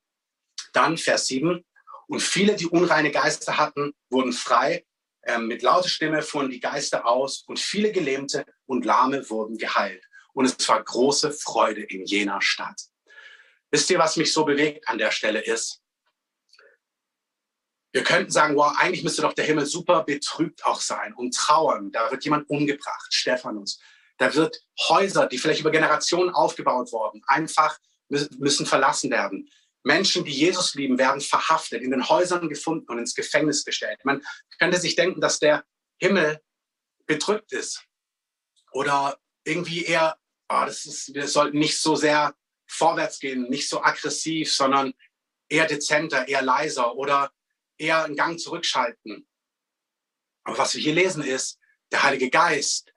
Dann 0.71 0.97
Vers 0.97 1.27
7. 1.27 1.63
Und 2.07 2.19
viele, 2.19 2.55
die 2.55 2.65
unreine 2.65 3.11
Geister 3.11 3.57
hatten, 3.57 3.93
wurden 4.09 4.33
frei. 4.33 4.87
Ähm, 5.25 5.47
mit 5.47 5.61
lauter 5.61 5.87
Stimme 5.87 6.21
fuhren 6.21 6.49
die 6.49 6.59
Geister 6.59 7.07
aus 7.07 7.43
und 7.47 7.59
viele 7.59 7.91
Gelähmte 7.91 8.45
und 8.65 8.85
Lahme 8.85 9.29
wurden 9.29 9.57
geheilt. 9.57 10.03
Und 10.33 10.45
es 10.45 10.67
war 10.67 10.83
große 10.83 11.31
Freude 11.31 11.83
in 11.83 12.05
jener 12.05 12.41
Stadt. 12.41 12.81
Wisst 13.71 13.89
ihr, 13.89 13.99
was 13.99 14.17
mich 14.17 14.33
so 14.33 14.45
bewegt 14.45 14.87
an 14.87 14.97
der 14.97 15.11
Stelle 15.11 15.39
ist? 15.39 15.81
Wir 17.91 18.03
könnten 18.03 18.31
sagen, 18.31 18.55
wow, 18.55 18.73
eigentlich 18.77 19.03
müsste 19.03 19.21
doch 19.21 19.33
der 19.33 19.45
Himmel 19.45 19.67
super 19.67 20.03
betrübt 20.03 20.65
auch 20.65 20.81
sein 20.81 21.13
und 21.13 21.35
trauern. 21.35 21.91
Da 21.91 22.09
wird 22.11 22.23
jemand 22.23 22.49
umgebracht, 22.49 23.13
Stephanus. 23.13 23.79
Da 24.17 24.33
wird 24.33 24.59
Häuser, 24.89 25.27
die 25.27 25.37
vielleicht 25.37 25.61
über 25.61 25.71
Generationen 25.71 26.31
aufgebaut 26.31 26.91
wurden, 26.91 27.21
einfach 27.27 27.77
müssen 28.09 28.65
verlassen 28.65 29.11
werden. 29.11 29.49
Menschen, 29.83 30.23
die 30.23 30.31
Jesus 30.31 30.75
lieben, 30.75 30.97
werden 30.97 31.21
verhaftet, 31.21 31.81
in 31.81 31.91
den 31.91 32.07
Häusern 32.07 32.49
gefunden 32.49 32.89
und 32.89 32.99
ins 32.99 33.15
Gefängnis 33.15 33.65
gestellt. 33.65 33.99
Man 34.03 34.23
könnte 34.57 34.79
sich 34.79 34.95
denken, 34.95 35.21
dass 35.21 35.39
der 35.39 35.65
Himmel 35.97 36.41
bedrückt 37.05 37.51
ist 37.51 37.85
oder 38.71 39.19
irgendwie 39.43 39.83
eher, 39.83 40.17
oh, 40.49 40.63
das 40.65 40.85
ist, 40.85 41.13
wir 41.13 41.27
sollten 41.27 41.59
nicht 41.59 41.79
so 41.79 41.95
sehr 41.95 42.33
vorwärts 42.65 43.19
gehen, 43.19 43.49
nicht 43.49 43.67
so 43.67 43.83
aggressiv, 43.83 44.53
sondern 44.53 44.93
eher 45.49 45.67
dezenter, 45.67 46.27
eher 46.27 46.41
leiser 46.41 46.95
oder 46.95 47.31
eher 47.77 48.05
einen 48.05 48.15
Gang 48.15 48.39
zurückschalten. 48.39 49.27
Aber 50.45 50.57
was 50.57 50.75
wir 50.75 50.81
hier 50.81 50.93
lesen 50.93 51.23
ist, 51.23 51.59
der 51.91 52.03
Heilige 52.03 52.29
Geist 52.29 52.91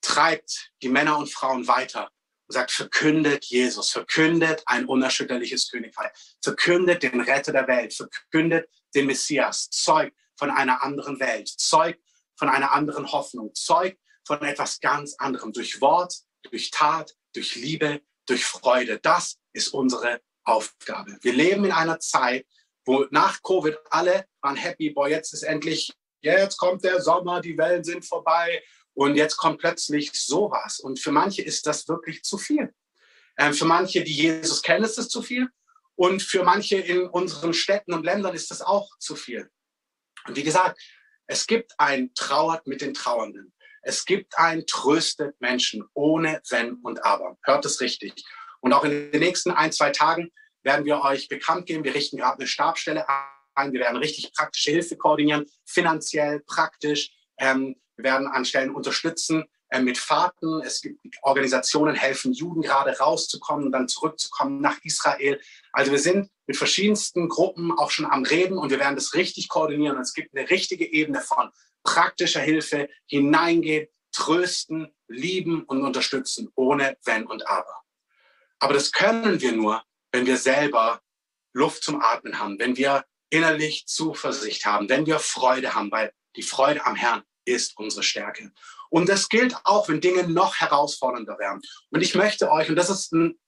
treibt 0.00 0.72
die 0.82 0.88
Männer 0.88 1.18
und 1.18 1.30
Frauen 1.30 1.66
weiter 1.66 2.10
und 2.46 2.54
sagt, 2.54 2.70
verkündet 2.70 3.44
Jesus, 3.46 3.90
verkündet 3.90 4.62
ein 4.66 4.86
unerschütterliches 4.86 5.70
Königreich, 5.70 6.10
verkündet 6.42 7.02
den 7.02 7.20
Retter 7.20 7.52
der 7.52 7.66
Welt, 7.68 7.94
verkündet 7.94 8.68
den 8.94 9.06
Messias, 9.06 9.70
zeugt 9.70 10.16
von 10.36 10.50
einer 10.50 10.82
anderen 10.82 11.18
Welt, 11.20 11.48
zeugt 11.48 12.00
von 12.36 12.48
einer 12.48 12.72
anderen 12.72 13.10
Hoffnung, 13.12 13.54
zeugt 13.54 13.98
von 14.26 14.42
etwas 14.42 14.80
ganz 14.80 15.14
anderem, 15.18 15.52
durch 15.52 15.80
Wort, 15.80 16.14
durch 16.42 16.70
Tat, 16.70 17.14
durch 17.34 17.54
Liebe, 17.56 18.02
durch 18.26 18.44
Freude. 18.44 18.98
Das 18.98 19.38
ist 19.52 19.68
unsere 19.68 20.20
Aufgabe. 20.44 21.18
Wir 21.22 21.32
leben 21.32 21.64
in 21.64 21.72
einer 21.72 22.00
Zeit, 22.00 22.46
wo 22.84 23.06
nach 23.10 23.42
Covid 23.42 23.76
alle 23.90 24.26
waren 24.40 24.56
happy, 24.56 24.90
boah, 24.90 25.08
jetzt 25.08 25.32
ist 25.32 25.42
endlich, 25.42 25.92
jetzt 26.20 26.58
kommt 26.58 26.84
der 26.84 27.00
Sommer, 27.00 27.40
die 27.40 27.56
Wellen 27.56 27.84
sind 27.84 28.04
vorbei 28.04 28.62
und 28.94 29.16
jetzt 29.16 29.36
kommt 29.36 29.58
plötzlich 29.58 30.12
sowas. 30.12 30.80
Und 30.80 31.00
für 31.00 31.12
manche 31.12 31.42
ist 31.42 31.66
das 31.66 31.88
wirklich 31.88 32.22
zu 32.22 32.38
viel. 32.38 32.72
Ähm, 33.36 33.52
für 33.52 33.64
manche, 33.64 34.04
die 34.04 34.14
Jesus 34.14 34.62
kennen, 34.62 34.84
ist 34.84 34.98
es 34.98 35.08
zu 35.08 35.22
viel. 35.22 35.48
Und 35.96 36.22
für 36.22 36.44
manche 36.44 36.76
in 36.76 37.06
unseren 37.06 37.54
Städten 37.54 37.92
und 37.92 38.04
Ländern 38.04 38.34
ist 38.34 38.50
das 38.50 38.62
auch 38.62 38.96
zu 38.98 39.16
viel. 39.16 39.50
Und 40.26 40.36
wie 40.36 40.42
gesagt, 40.42 40.80
es 41.26 41.46
gibt 41.46 41.72
ein 41.78 42.12
Trauert 42.14 42.66
mit 42.66 42.80
den 42.80 42.94
Trauernden. 42.94 43.52
Es 43.82 44.04
gibt 44.04 44.38
ein 44.38 44.66
Tröstet 44.66 45.40
Menschen 45.40 45.84
ohne 45.92 46.40
Wenn 46.48 46.74
und 46.76 47.04
Aber. 47.04 47.36
Hört 47.44 47.64
es 47.64 47.80
richtig. 47.80 48.14
Und 48.60 48.72
auch 48.72 48.84
in 48.84 49.12
den 49.12 49.20
nächsten 49.20 49.50
ein, 49.50 49.72
zwei 49.72 49.90
Tagen 49.90 50.32
werden 50.62 50.86
wir 50.86 51.02
euch 51.02 51.28
bekannt 51.28 51.66
geben. 51.66 51.84
Wir 51.84 51.94
richten 51.94 52.16
gerade 52.16 52.38
eine 52.38 52.46
Stabstelle 52.46 53.06
ein. 53.54 53.72
Wir 53.72 53.80
werden 53.80 53.96
richtig 53.96 54.32
praktische 54.32 54.70
Hilfe 54.70 54.96
koordinieren, 54.96 55.46
finanziell, 55.64 56.40
praktisch. 56.40 57.12
Ähm, 57.38 57.76
wir 57.96 58.04
werden 58.04 58.26
an 58.26 58.44
Stellen 58.44 58.74
unterstützen, 58.74 59.44
äh, 59.68 59.80
mit 59.80 59.98
Fahrten. 59.98 60.60
Es 60.62 60.82
gibt 60.82 61.16
Organisationen, 61.22 61.94
helfen 61.94 62.32
Juden 62.32 62.62
gerade 62.62 62.98
rauszukommen 62.98 63.66
und 63.66 63.72
dann 63.72 63.88
zurückzukommen 63.88 64.60
nach 64.60 64.78
Israel. 64.82 65.40
Also 65.72 65.90
wir 65.90 65.98
sind 65.98 66.30
mit 66.46 66.56
verschiedensten 66.56 67.28
Gruppen 67.28 67.72
auch 67.72 67.90
schon 67.90 68.06
am 68.06 68.24
Reden 68.24 68.58
und 68.58 68.70
wir 68.70 68.78
werden 68.78 68.94
das 68.94 69.14
richtig 69.14 69.48
koordinieren. 69.48 69.96
Und 69.96 70.02
es 70.02 70.14
gibt 70.14 70.36
eine 70.36 70.48
richtige 70.50 70.86
Ebene 70.92 71.20
von 71.20 71.50
praktischer 71.82 72.40
Hilfe, 72.40 72.88
hineingehen, 73.06 73.88
trösten, 74.12 74.94
lieben 75.08 75.64
und 75.64 75.82
unterstützen, 75.82 76.50
ohne 76.54 76.96
Wenn 77.04 77.26
und 77.26 77.46
Aber. 77.48 77.82
Aber 78.60 78.74
das 78.74 78.92
können 78.92 79.40
wir 79.40 79.52
nur, 79.52 79.82
wenn 80.12 80.26
wir 80.26 80.36
selber 80.36 81.00
Luft 81.52 81.82
zum 81.82 82.00
Atmen 82.00 82.38
haben, 82.38 82.58
wenn 82.58 82.76
wir 82.76 83.04
innerlich 83.30 83.86
Zuversicht 83.86 84.64
haben, 84.64 84.88
wenn 84.88 85.06
wir 85.06 85.18
Freude 85.18 85.74
haben, 85.74 85.90
weil 85.90 86.12
die 86.36 86.42
Freude 86.42 86.86
am 86.86 86.94
Herrn 86.94 87.22
ist 87.44 87.76
unsere 87.76 88.02
Stärke. 88.02 88.52
Und 88.90 89.08
das 89.08 89.28
gilt 89.28 89.56
auch, 89.64 89.88
wenn 89.88 90.00
Dinge 90.00 90.28
noch 90.28 90.56
herausfordernder 90.56 91.38
werden. 91.38 91.60
Und 91.90 92.00
ich 92.00 92.14
möchte 92.14 92.50
euch, 92.50 92.68
und 92.68 92.76
das 92.76 92.90
ist 92.90 93.12
ein 93.12 93.38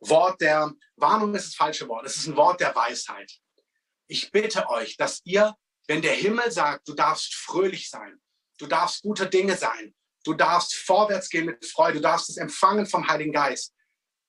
Wort 0.00 0.40
der 0.40 0.72
Warnung, 0.96 1.34
ist 1.34 1.46
das 1.46 1.54
falsche 1.54 1.88
Wort, 1.88 2.06
es 2.06 2.16
ist 2.16 2.26
ein 2.26 2.36
Wort 2.36 2.60
der 2.60 2.74
Weisheit. 2.74 3.32
Ich 4.06 4.30
bitte 4.30 4.68
euch, 4.68 4.96
dass 4.96 5.20
ihr, 5.24 5.54
wenn 5.86 6.02
der 6.02 6.14
Himmel 6.14 6.50
sagt, 6.50 6.88
du 6.88 6.94
darfst 6.94 7.34
fröhlich 7.34 7.88
sein, 7.90 8.20
du 8.58 8.66
darfst 8.66 9.02
guter 9.02 9.26
Dinge 9.26 9.56
sein, 9.56 9.94
du 10.24 10.34
darfst 10.34 10.74
vorwärts 10.74 11.28
gehen 11.28 11.46
mit 11.46 11.64
Freude, 11.64 11.94
du 11.94 12.02
darfst 12.02 12.30
es 12.30 12.36
empfangen 12.36 12.86
vom 12.86 13.08
Heiligen 13.08 13.32
Geist, 13.32 13.74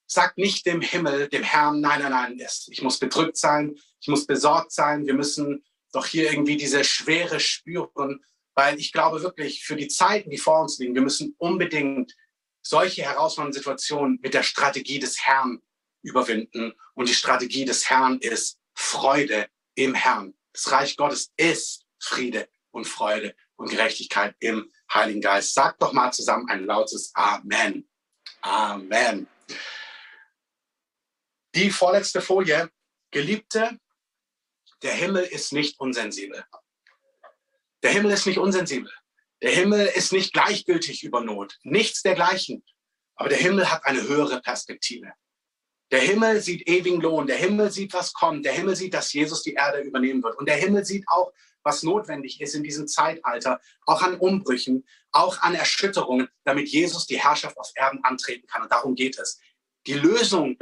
sagt 0.07 0.37
nicht 0.37 0.65
dem 0.65 0.81
Himmel, 0.81 1.29
dem 1.29 1.43
Herrn, 1.43 1.81
nein, 1.81 2.01
nein, 2.01 2.11
nein, 2.11 2.47
ich 2.69 2.81
muss 2.81 2.99
bedrückt 2.99 3.37
sein, 3.37 3.75
ich 3.99 4.07
muss 4.07 4.25
besorgt 4.25 4.71
sein, 4.71 5.05
wir 5.05 5.13
müssen 5.13 5.65
doch 5.91 6.05
hier 6.05 6.29
irgendwie 6.29 6.57
diese 6.57 6.83
Schwere 6.83 7.39
spüren, 7.39 8.23
weil 8.55 8.79
ich 8.79 8.91
glaube 8.91 9.21
wirklich, 9.21 9.63
für 9.63 9.75
die 9.75 9.89
Zeiten, 9.89 10.29
die 10.29 10.37
vor 10.37 10.61
uns 10.61 10.79
liegen, 10.79 10.95
wir 10.95 11.01
müssen 11.01 11.35
unbedingt 11.37 12.15
solche 12.61 13.03
herausfordernden 13.03 13.57
Situationen 13.57 14.19
mit 14.21 14.33
der 14.33 14.43
Strategie 14.43 14.97
des 14.97 15.21
Herrn 15.21 15.61
überwinden. 16.01 16.73
Und 16.93 17.09
die 17.09 17.13
Strategie 17.13 17.65
des 17.65 17.89
Herrn 17.89 18.19
ist 18.19 18.59
Freude 18.73 19.47
im 19.75 19.93
Herrn. 19.93 20.33
Das 20.53 20.71
Reich 20.71 20.97
Gottes 20.97 21.31
ist 21.37 21.85
Friede 21.99 22.47
und 22.71 22.85
Freude 22.85 23.35
und 23.57 23.69
Gerechtigkeit 23.69 24.35
im 24.39 24.71
Heiligen 24.93 25.21
Geist. 25.21 25.53
Sagt 25.53 25.81
doch 25.81 25.93
mal 25.93 26.11
zusammen 26.11 26.49
ein 26.49 26.65
lautes 26.65 27.11
Amen. 27.13 27.87
Amen. 28.41 29.27
Die 31.55 31.69
vorletzte 31.71 32.21
Folie. 32.21 32.69
Geliebte, 33.11 33.79
der 34.81 34.93
Himmel 34.93 35.23
ist 35.23 35.53
nicht 35.53 35.79
unsensibel. 35.79 36.45
Der 37.85 37.93
Himmel 37.93 38.13
ist 38.13 38.25
nicht 38.25 38.39
unsensibel. 38.39 38.91
Der 39.43 39.51
Himmel 39.51 39.85
ist 39.85 40.11
nicht 40.11 40.33
gleichgültig 40.33 41.03
über 41.03 41.21
Not. 41.21 41.59
Nichts 41.61 42.01
dergleichen. 42.01 42.65
Aber 43.13 43.29
der 43.29 43.37
Himmel 43.37 43.69
hat 43.69 43.85
eine 43.85 44.01
höhere 44.01 44.41
Perspektive. 44.41 45.13
Der 45.91 45.99
Himmel 45.99 46.41
sieht 46.41 46.67
ewigen 46.67 46.99
Lohn. 46.99 47.27
Der 47.27 47.37
Himmel 47.37 47.69
sieht, 47.71 47.93
was 47.93 48.11
kommt. 48.11 48.43
Der 48.43 48.53
Himmel 48.53 48.75
sieht, 48.75 48.95
dass 48.95 49.13
Jesus 49.13 49.43
die 49.43 49.53
Erde 49.53 49.81
übernehmen 49.81 50.23
wird. 50.23 50.35
Und 50.39 50.49
der 50.49 50.55
Himmel 50.55 50.83
sieht 50.83 51.07
auch, 51.07 51.31
was 51.61 51.83
notwendig 51.83 52.41
ist 52.41 52.55
in 52.55 52.63
diesem 52.63 52.87
Zeitalter, 52.87 53.61
auch 53.85 54.01
an 54.01 54.17
Umbrüchen, 54.17 54.83
auch 55.11 55.39
an 55.43 55.53
Erschütterungen, 55.53 56.27
damit 56.43 56.69
Jesus 56.69 57.05
die 57.05 57.21
Herrschaft 57.21 57.55
auf 57.59 57.71
Erden 57.75 58.03
antreten 58.03 58.47
kann. 58.47 58.63
Und 58.63 58.71
darum 58.71 58.95
geht 58.95 59.19
es. 59.19 59.39
Die 59.85 59.93
Lösung 59.93 60.57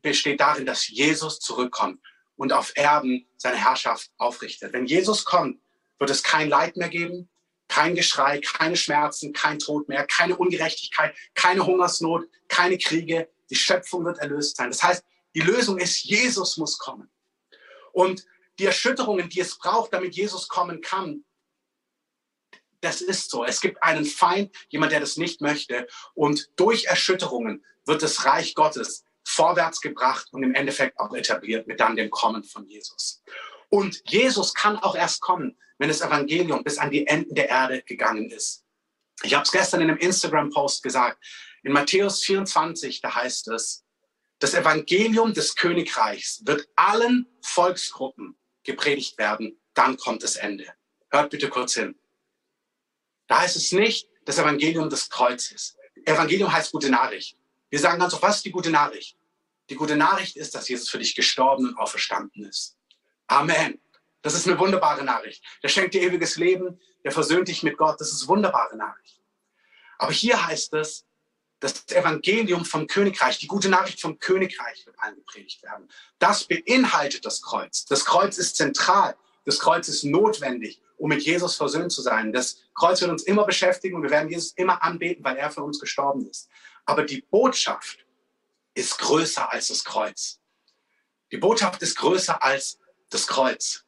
besteht 0.00 0.38
darin, 0.38 0.64
dass 0.64 0.86
Jesus 0.86 1.40
zurückkommt 1.40 2.00
und 2.36 2.52
auf 2.52 2.72
Erden 2.76 3.26
seine 3.36 3.56
Herrschaft 3.56 4.12
aufrichtet. 4.16 4.72
Wenn 4.72 4.86
Jesus 4.86 5.24
kommt, 5.24 5.60
wird 5.98 6.10
es 6.10 6.22
kein 6.22 6.48
Leid 6.48 6.76
mehr 6.76 6.88
geben, 6.88 7.28
kein 7.68 7.94
Geschrei, 7.94 8.40
keine 8.40 8.76
Schmerzen, 8.76 9.32
kein 9.32 9.58
Tod 9.58 9.88
mehr, 9.88 10.06
keine 10.06 10.36
Ungerechtigkeit, 10.36 11.14
keine 11.34 11.66
Hungersnot, 11.66 12.26
keine 12.48 12.78
Kriege. 12.78 13.28
Die 13.50 13.56
Schöpfung 13.56 14.04
wird 14.04 14.18
erlöst 14.18 14.56
sein. 14.56 14.70
Das 14.70 14.82
heißt, 14.82 15.04
die 15.34 15.40
Lösung 15.40 15.78
ist, 15.78 16.04
Jesus 16.04 16.56
muss 16.56 16.78
kommen. 16.78 17.10
Und 17.92 18.24
die 18.58 18.66
Erschütterungen, 18.66 19.28
die 19.28 19.40
es 19.40 19.58
braucht, 19.58 19.92
damit 19.92 20.14
Jesus 20.14 20.48
kommen 20.48 20.80
kann, 20.80 21.24
das 22.80 23.00
ist 23.00 23.30
so. 23.30 23.44
Es 23.44 23.60
gibt 23.60 23.82
einen 23.82 24.04
Feind, 24.04 24.54
jemand, 24.68 24.92
der 24.92 25.00
das 25.00 25.16
nicht 25.16 25.40
möchte. 25.40 25.86
Und 26.14 26.50
durch 26.56 26.84
Erschütterungen 26.84 27.64
wird 27.84 28.02
das 28.02 28.24
Reich 28.24 28.54
Gottes 28.54 29.04
vorwärts 29.24 29.80
gebracht 29.80 30.28
und 30.30 30.42
im 30.42 30.54
Endeffekt 30.54 30.98
auch 30.98 31.12
etabliert 31.14 31.66
mit 31.66 31.80
dann 31.80 31.96
dem 31.96 32.10
Kommen 32.10 32.44
von 32.44 32.66
Jesus. 32.66 33.22
Und 33.76 34.00
Jesus 34.06 34.54
kann 34.54 34.78
auch 34.78 34.96
erst 34.96 35.20
kommen, 35.20 35.54
wenn 35.76 35.88
das 35.88 36.00
Evangelium 36.00 36.64
bis 36.64 36.78
an 36.78 36.90
die 36.90 37.06
Enden 37.06 37.34
der 37.34 37.50
Erde 37.50 37.82
gegangen 37.82 38.30
ist. 38.30 38.64
Ich 39.22 39.34
habe 39.34 39.42
es 39.42 39.52
gestern 39.52 39.82
in 39.82 39.90
einem 39.90 39.98
Instagram-Post 39.98 40.82
gesagt. 40.82 41.22
In 41.62 41.72
Matthäus 41.72 42.22
24, 42.22 43.02
da 43.02 43.14
heißt 43.14 43.48
es, 43.48 43.84
das 44.38 44.54
Evangelium 44.54 45.34
des 45.34 45.56
Königreichs 45.56 46.40
wird 46.46 46.66
allen 46.74 47.26
Volksgruppen 47.42 48.38
gepredigt 48.64 49.18
werden, 49.18 49.60
dann 49.74 49.98
kommt 49.98 50.22
das 50.22 50.36
Ende. 50.36 50.72
Hört 51.10 51.28
bitte 51.28 51.50
kurz 51.50 51.74
hin. 51.74 51.98
Da 53.26 53.42
heißt 53.42 53.56
es 53.56 53.72
nicht 53.72 54.08
das 54.24 54.38
Evangelium 54.38 54.88
des 54.88 55.10
Kreuzes. 55.10 55.76
Evangelium 56.06 56.50
heißt 56.50 56.72
gute 56.72 56.88
Nachricht. 56.88 57.36
Wir 57.68 57.78
sagen 57.78 58.00
ganz 58.00 58.14
oft, 58.14 58.22
was 58.22 58.36
ist 58.36 58.46
die 58.46 58.52
gute 58.52 58.70
Nachricht? 58.70 59.18
Die 59.68 59.74
gute 59.74 59.96
Nachricht 59.96 60.36
ist, 60.36 60.54
dass 60.54 60.66
Jesus 60.66 60.88
für 60.88 60.98
dich 60.98 61.14
gestorben 61.14 61.68
und 61.68 61.76
auferstanden 61.76 62.46
ist. 62.46 62.75
Amen. 63.26 63.80
Das 64.22 64.34
ist 64.34 64.46
eine 64.48 64.58
wunderbare 64.58 65.04
Nachricht. 65.04 65.42
Der 65.62 65.68
schenkt 65.68 65.94
dir 65.94 66.02
ewiges 66.02 66.36
Leben, 66.36 66.80
der 67.04 67.12
versöhnt 67.12 67.48
dich 67.48 67.62
mit 67.62 67.76
Gott. 67.76 68.00
Das 68.00 68.12
ist 68.12 68.22
eine 68.22 68.28
wunderbare 68.28 68.76
Nachricht. 68.76 69.20
Aber 69.98 70.12
hier 70.12 70.46
heißt 70.46 70.74
es, 70.74 71.06
das 71.60 71.88
Evangelium 71.88 72.64
vom 72.64 72.86
Königreich, 72.86 73.38
die 73.38 73.46
gute 73.46 73.68
Nachricht 73.68 74.00
vom 74.00 74.18
Königreich 74.18 74.84
wird 74.84 74.98
allen 74.98 75.16
gepredigt 75.16 75.62
werden. 75.62 75.88
Das 76.18 76.44
beinhaltet 76.44 77.24
das 77.24 77.40
Kreuz. 77.40 77.86
Das 77.86 78.04
Kreuz 78.04 78.36
ist 78.36 78.56
zentral. 78.56 79.16
Das 79.44 79.58
Kreuz 79.60 79.88
ist 79.88 80.04
notwendig, 80.04 80.82
um 80.96 81.08
mit 81.08 81.22
Jesus 81.22 81.56
versöhnt 81.56 81.92
zu 81.92 82.02
sein. 82.02 82.32
Das 82.32 82.58
Kreuz 82.74 83.00
wird 83.00 83.10
uns 83.10 83.22
immer 83.22 83.44
beschäftigen 83.46 83.96
und 83.96 84.02
wir 84.02 84.10
werden 84.10 84.28
Jesus 84.28 84.52
immer 84.52 84.82
anbeten, 84.82 85.24
weil 85.24 85.36
er 85.36 85.50
für 85.50 85.62
uns 85.62 85.80
gestorben 85.80 86.28
ist. 86.28 86.48
Aber 86.84 87.04
die 87.04 87.22
Botschaft 87.22 88.04
ist 88.74 88.98
größer 88.98 89.50
als 89.50 89.68
das 89.68 89.84
Kreuz. 89.84 90.40
Die 91.32 91.38
Botschaft 91.38 91.80
ist 91.82 91.96
größer 91.96 92.42
als 92.42 92.78
das 93.10 93.26
Kreuz. 93.26 93.84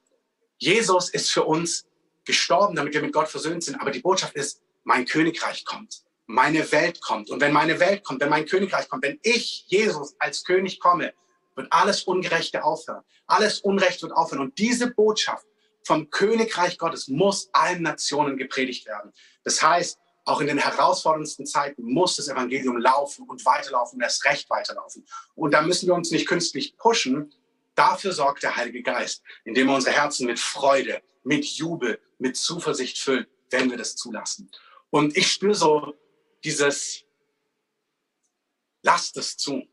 Jesus 0.59 1.11
ist 1.11 1.31
für 1.31 1.45
uns 1.45 1.87
gestorben, 2.25 2.77
damit 2.77 2.95
wir 2.95 3.03
mit 3.03 3.13
Gott 3.13 3.29
versöhnt 3.29 3.65
sind. 3.65 3.81
Aber 3.81 3.91
die 3.91 4.01
Botschaft 4.01 4.35
ist, 4.35 4.61
mein 4.85 5.07
Königreich 5.07 5.65
kommt. 5.65 6.03
Meine 6.27 6.71
Welt 6.73 7.01
kommt. 7.01 7.31
Und 7.31 7.41
wenn 7.41 7.53
meine 7.53 7.81
Welt 7.81 8.05
kommt, 8.05 8.21
wenn 8.21 8.29
mein 8.29 8.47
Königreich 8.47 8.89
kommt, 8.89 9.03
wenn 9.03 9.19
ich, 9.23 9.65
Jesus, 9.69 10.15
als 10.19 10.45
König 10.45 10.79
komme, 10.79 11.15
wird 11.55 11.73
alles 11.73 12.03
Ungerechte 12.03 12.65
aufhören. 12.65 13.03
Alles 13.27 13.61
Unrecht 13.61 14.03
wird 14.03 14.13
aufhören. 14.13 14.43
Und 14.43 14.59
diese 14.59 14.91
Botschaft 14.91 15.47
vom 15.85 16.11
Königreich 16.11 16.79
Gottes 16.79 17.09
muss 17.09 17.49
allen 17.53 17.83
Nationen 17.83 18.37
gepredigt 18.37 18.87
werden. 18.87 19.13
Das 19.45 19.63
heißt, 19.63 19.99
auch 20.29 20.43
in 20.43 20.47
den 20.47 20.59
herausforderndsten 20.59 21.47
Zeiten 21.47 21.83
muss 21.83 22.17
das 22.17 22.29
Evangelium 22.29 22.77
laufen 22.77 23.27
und 23.27 23.45
weiterlaufen 23.47 23.97
und 23.97 24.03
erst 24.03 24.25
recht 24.27 24.51
weiterlaufen. 24.51 25.07
Und 25.35 25.55
da 25.55 25.63
müssen 25.63 25.87
wir 25.87 25.95
uns 25.95 26.11
nicht 26.11 26.29
künstlich 26.29 26.77
pushen. 26.77 27.33
Dafür 27.79 28.13
sorgt 28.13 28.43
der 28.43 28.57
Heilige 28.57 28.83
Geist, 28.83 29.23
indem 29.45 29.69
er 29.69 29.77
unsere 29.77 29.95
Herzen 29.95 30.27
mit 30.27 30.39
Freude, 30.39 31.03
mit 31.23 31.45
Jubel, 31.45 32.01
mit 32.19 32.37
Zuversicht 32.37 32.99
füllt, 32.99 33.29
wenn 33.51 33.71
wir 33.71 33.77
das 33.77 33.95
zulassen. 33.95 34.51
Und 34.91 35.17
ich 35.17 35.31
spüre 35.31 35.55
so 35.55 35.95
dieses, 36.45 37.05
lasst 38.83 39.17
es 39.17 39.37
zu. 39.37 39.69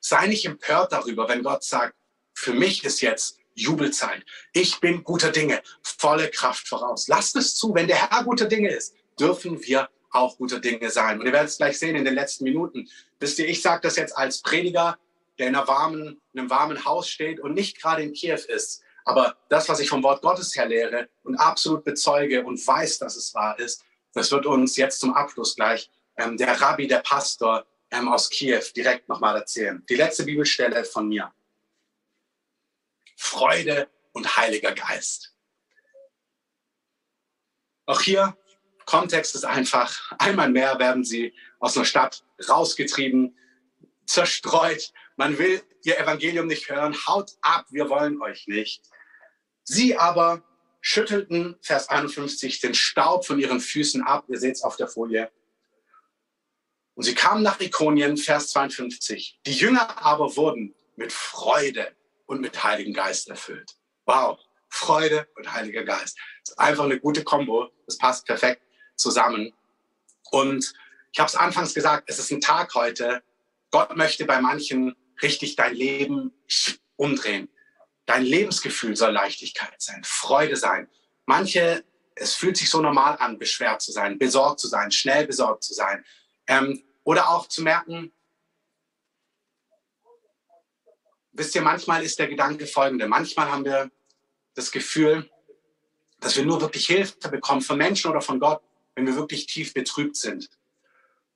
Sei 0.00 0.26
nicht 0.26 0.44
empört 0.44 0.92
darüber, 0.92 1.28
wenn 1.28 1.44
Gott 1.44 1.62
sagt, 1.62 1.94
für 2.34 2.52
mich 2.52 2.82
ist 2.84 3.00
jetzt 3.00 3.38
Jubelzeit. 3.54 4.24
Ich 4.52 4.80
bin 4.80 5.04
guter 5.04 5.30
Dinge, 5.30 5.62
volle 5.82 6.30
Kraft 6.30 6.66
voraus. 6.66 7.06
Lasst 7.06 7.36
es 7.36 7.54
zu, 7.54 7.74
wenn 7.74 7.86
der 7.86 8.10
Herr 8.10 8.24
guter 8.24 8.46
Dinge 8.46 8.70
ist 8.70 8.96
dürfen 9.18 9.62
wir 9.62 9.88
auch 10.10 10.36
gute 10.36 10.60
Dinge 10.60 10.90
sein. 10.90 11.18
Und 11.18 11.26
ihr 11.26 11.32
werdet 11.32 11.50
es 11.50 11.56
gleich 11.56 11.78
sehen 11.78 11.96
in 11.96 12.04
den 12.04 12.14
letzten 12.14 12.44
Minuten. 12.44 12.88
Wisst 13.18 13.38
ihr, 13.38 13.48
ich 13.48 13.62
sage 13.62 13.82
das 13.82 13.96
jetzt 13.96 14.16
als 14.16 14.42
Prediger, 14.42 14.98
der 15.38 15.48
in, 15.48 15.54
warmen, 15.54 16.20
in 16.32 16.40
einem 16.40 16.50
warmen 16.50 16.84
Haus 16.84 17.08
steht 17.08 17.40
und 17.40 17.54
nicht 17.54 17.80
gerade 17.80 18.02
in 18.02 18.12
Kiew 18.12 18.40
ist. 18.48 18.82
Aber 19.04 19.36
das, 19.48 19.68
was 19.68 19.80
ich 19.80 19.88
vom 19.88 20.02
Wort 20.02 20.22
Gottes 20.22 20.54
her 20.56 20.66
lehre 20.66 21.08
und 21.24 21.36
absolut 21.36 21.84
bezeuge 21.84 22.44
und 22.44 22.64
weiß, 22.64 22.98
dass 22.98 23.16
es 23.16 23.34
wahr 23.34 23.58
ist, 23.58 23.84
das 24.12 24.30
wird 24.30 24.46
uns 24.46 24.76
jetzt 24.76 25.00
zum 25.00 25.14
Abschluss 25.14 25.56
gleich 25.56 25.90
ähm, 26.16 26.36
der 26.36 26.60
Rabbi, 26.60 26.86
der 26.86 26.98
Pastor 26.98 27.66
ähm, 27.90 28.08
aus 28.08 28.30
Kiew 28.30 28.62
direkt 28.76 29.08
nochmal 29.08 29.36
erzählen. 29.36 29.84
Die 29.88 29.96
letzte 29.96 30.24
Bibelstelle 30.24 30.84
von 30.84 31.08
mir. 31.08 31.32
Freude 33.16 33.88
und 34.12 34.36
Heiliger 34.36 34.72
Geist. 34.72 35.34
Auch 37.86 38.00
hier 38.00 38.36
Kontext 38.84 39.34
ist 39.34 39.44
einfach, 39.44 40.12
einmal 40.18 40.50
mehr 40.50 40.78
werden 40.78 41.04
sie 41.04 41.34
aus 41.60 41.76
einer 41.76 41.86
Stadt 41.86 42.24
rausgetrieben, 42.48 43.36
zerstreut. 44.06 44.92
Man 45.16 45.38
will 45.38 45.62
ihr 45.84 45.98
Evangelium 45.98 46.46
nicht 46.46 46.68
hören. 46.68 46.94
Haut 47.06 47.32
ab, 47.40 47.66
wir 47.70 47.88
wollen 47.88 48.20
euch 48.22 48.46
nicht. 48.46 48.82
Sie 49.64 49.96
aber 49.96 50.42
schüttelten, 50.80 51.56
Vers 51.62 51.88
51, 51.88 52.60
den 52.60 52.74
Staub 52.74 53.24
von 53.26 53.38
ihren 53.38 53.60
Füßen 53.60 54.02
ab. 54.02 54.24
Ihr 54.28 54.38
seht 54.38 54.56
es 54.56 54.62
auf 54.62 54.76
der 54.76 54.88
Folie. 54.88 55.30
Und 56.94 57.04
sie 57.04 57.14
kamen 57.14 57.42
nach 57.42 57.60
Ikonien, 57.60 58.16
Vers 58.16 58.48
52. 58.48 59.40
Die 59.46 59.52
Jünger 59.52 60.04
aber 60.04 60.36
wurden 60.36 60.74
mit 60.96 61.12
Freude 61.12 61.94
und 62.26 62.40
mit 62.40 62.62
Heiligen 62.62 62.92
Geist 62.92 63.28
erfüllt. 63.28 63.76
Wow, 64.04 64.38
Freude 64.68 65.28
und 65.36 65.52
Heiliger 65.52 65.84
Geist. 65.84 66.18
Das 66.44 66.50
ist 66.50 66.58
einfach 66.58 66.84
eine 66.84 66.98
gute 66.98 67.24
Kombo. 67.24 67.70
Das 67.86 67.96
passt 67.96 68.26
perfekt 68.26 68.62
zusammen. 68.96 69.54
Und 70.30 70.72
ich 71.12 71.20
habe 71.20 71.28
es 71.28 71.36
anfangs 71.36 71.74
gesagt, 71.74 72.04
es 72.08 72.18
ist 72.18 72.30
ein 72.30 72.40
Tag 72.40 72.74
heute. 72.74 73.22
Gott 73.72 73.96
möchte 73.96 74.26
bei 74.26 74.40
manchen 74.40 74.94
richtig 75.22 75.56
dein 75.56 75.74
Leben 75.74 76.32
umdrehen. 76.96 77.48
Dein 78.06 78.22
Lebensgefühl 78.22 78.96
soll 78.96 79.12
Leichtigkeit 79.12 79.80
sein, 79.80 80.04
Freude 80.04 80.56
sein. 80.56 80.88
Manche, 81.26 81.84
es 82.14 82.34
fühlt 82.34 82.56
sich 82.56 82.68
so 82.68 82.80
normal 82.80 83.16
an, 83.18 83.38
beschwert 83.38 83.80
zu 83.80 83.90
sein, 83.90 84.18
besorgt 84.18 84.60
zu 84.60 84.68
sein, 84.68 84.92
schnell 84.92 85.26
besorgt 85.26 85.64
zu 85.64 85.72
sein. 85.72 86.04
Ähm, 86.46 86.84
oder 87.04 87.30
auch 87.30 87.48
zu 87.48 87.62
merken, 87.62 88.12
wisst 91.32 91.54
ihr, 91.54 91.62
manchmal 91.62 92.02
ist 92.02 92.18
der 92.18 92.28
Gedanke 92.28 92.66
folgende. 92.66 93.08
Manchmal 93.08 93.50
haben 93.50 93.64
wir 93.64 93.90
das 94.54 94.70
Gefühl, 94.70 95.30
dass 96.20 96.36
wir 96.36 96.44
nur 96.44 96.60
wirklich 96.60 96.86
Hilfe 96.86 97.30
bekommen 97.30 97.62
von 97.62 97.78
Menschen 97.78 98.10
oder 98.10 98.20
von 98.20 98.38
Gott, 98.38 98.62
wenn 98.94 99.06
wir 99.06 99.16
wirklich 99.16 99.46
tief 99.46 99.72
betrübt 99.72 100.16
sind. 100.16 100.50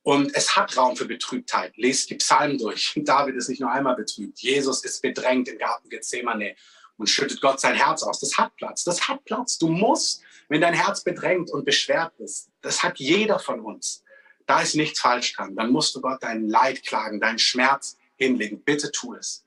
Und 0.06 0.36
es 0.36 0.54
hat 0.54 0.76
Raum 0.76 0.94
für 0.96 1.06
Betrübtheit. 1.06 1.76
Lest 1.76 2.10
die 2.10 2.14
Psalmen 2.14 2.58
durch. 2.58 2.92
David 2.96 3.34
ist 3.34 3.48
nicht 3.48 3.60
nur 3.60 3.72
einmal 3.72 3.96
betrübt. 3.96 4.38
Jesus 4.38 4.84
ist 4.84 5.02
bedrängt 5.02 5.48
im 5.48 5.58
Garten 5.58 5.88
Gethsemane 5.88 6.54
und 6.96 7.08
schüttet 7.08 7.40
Gott 7.40 7.58
sein 7.58 7.74
Herz 7.74 8.04
aus. 8.04 8.20
Das 8.20 8.38
hat 8.38 8.54
Platz. 8.54 8.84
Das 8.84 9.08
hat 9.08 9.24
Platz. 9.24 9.58
Du 9.58 9.66
musst, 9.66 10.22
wenn 10.48 10.60
dein 10.60 10.74
Herz 10.74 11.02
bedrängt 11.02 11.50
und 11.50 11.64
beschwert 11.64 12.12
ist, 12.20 12.52
das 12.60 12.84
hat 12.84 13.00
jeder 13.00 13.40
von 13.40 13.58
uns. 13.58 14.04
Da 14.46 14.60
ist 14.60 14.76
nichts 14.76 15.00
falsch 15.00 15.32
dran. 15.32 15.56
Dann 15.56 15.72
musst 15.72 15.92
du 15.96 16.00
Gott 16.00 16.22
dein 16.22 16.48
Leid 16.48 16.84
klagen, 16.84 17.18
deinen 17.18 17.40
Schmerz 17.40 17.98
hinlegen. 18.14 18.62
Bitte 18.62 18.92
tu 18.92 19.14
es. 19.14 19.44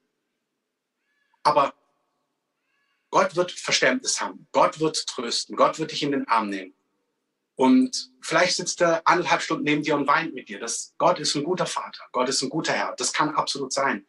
Aber 1.41 1.73
Gott 3.11 3.37
wird 3.37 3.53
Verständnis 3.53 4.19
haben. 4.19 4.45
Gott 4.51 4.81
wird 4.81 5.07
trösten. 5.07 5.55
Gott 5.55 5.79
wird 5.79 5.93
dich 5.93 6.03
in 6.03 6.11
den 6.11 6.27
Arm 6.27 6.49
nehmen. 6.49 6.73
Und 7.59 8.09
vielleicht 8.21 8.55
sitzt 8.55 8.79
er 8.79 9.01
anderthalb 9.05 9.41
Stunden 9.41 9.65
neben 9.65 9.83
dir 9.83 9.97
und 9.97 10.07
weint 10.07 10.33
mit 10.33 10.47
dir. 10.47 10.61
Das, 10.61 10.93
Gott 10.97 11.19
ist 11.19 11.35
ein 11.35 11.43
guter 11.43 11.65
Vater. 11.65 12.05
Gott 12.13 12.29
ist 12.29 12.41
ein 12.41 12.47
guter 12.47 12.71
Herr. 12.71 12.95
Das 12.97 13.11
kann 13.11 13.35
absolut 13.35 13.73
sein. 13.73 14.07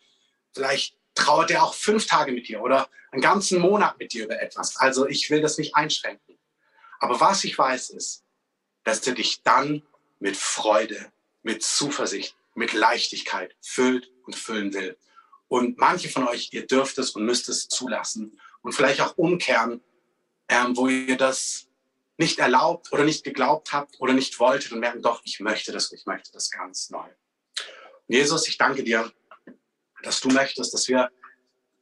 Vielleicht 0.55 0.97
trauert 1.17 1.51
er 1.51 1.65
auch 1.65 1.75
fünf 1.75 2.07
Tage 2.07 2.31
mit 2.31 2.47
dir 2.47 2.63
oder 2.63 2.89
einen 3.11 3.23
ganzen 3.23 3.59
Monat 3.59 3.99
mit 3.99 4.13
dir 4.13 4.27
über 4.27 4.41
etwas. 4.41 4.77
Also 4.77 5.09
ich 5.09 5.31
will 5.31 5.41
das 5.41 5.59
nicht 5.59 5.75
einschränken. 5.75 6.39
Aber 7.01 7.19
was 7.19 7.43
ich 7.43 7.59
weiß 7.59 7.91
ist, 7.91 8.23
dass 8.85 9.05
er 9.05 9.15
dich 9.15 9.43
dann 9.43 9.83
mit 10.21 10.37
Freude, 10.37 11.11
mit 11.43 11.65
Zuversicht, 11.65 12.37
mit 12.55 12.73
Leichtigkeit 12.73 13.57
füllt 13.61 14.13
und 14.27 14.37
füllen 14.37 14.73
will. 14.75 14.97
Und 15.49 15.77
manche 15.77 16.09
von 16.09 16.29
euch, 16.29 16.51
ihr 16.53 16.69
dürft 16.69 16.99
es 16.99 17.11
und 17.17 17.25
müsst 17.25 17.49
es 17.49 17.67
zulassen 17.67 18.41
und 18.63 18.75
vielleicht 18.75 19.01
auch 19.01 19.19
umkehren, 19.19 19.83
ähm, 20.49 20.77
wo 20.77 20.87
ihr 20.87 21.17
das 21.17 21.67
nicht 22.21 22.39
erlaubt 22.39 22.93
oder 22.93 23.05
nicht 23.05 23.25
geglaubt 23.25 23.73
habt 23.73 23.99
oder 23.99 24.13
nicht 24.13 24.39
wolltet 24.39 24.73
und 24.73 24.81
merken, 24.81 25.01
doch, 25.01 25.23
ich 25.25 25.41
möchte 25.41 25.73
das, 25.73 25.91
ich 25.91 26.05
möchte 26.05 26.31
das 26.33 26.51
ganz 26.51 26.91
neu. 26.91 26.99
Und 27.07 28.15
Jesus, 28.15 28.47
ich 28.47 28.59
danke 28.59 28.85
dir, 28.85 29.11
dass 30.03 30.21
du 30.21 30.29
möchtest, 30.29 30.75
dass 30.75 30.87
wir 30.87 31.11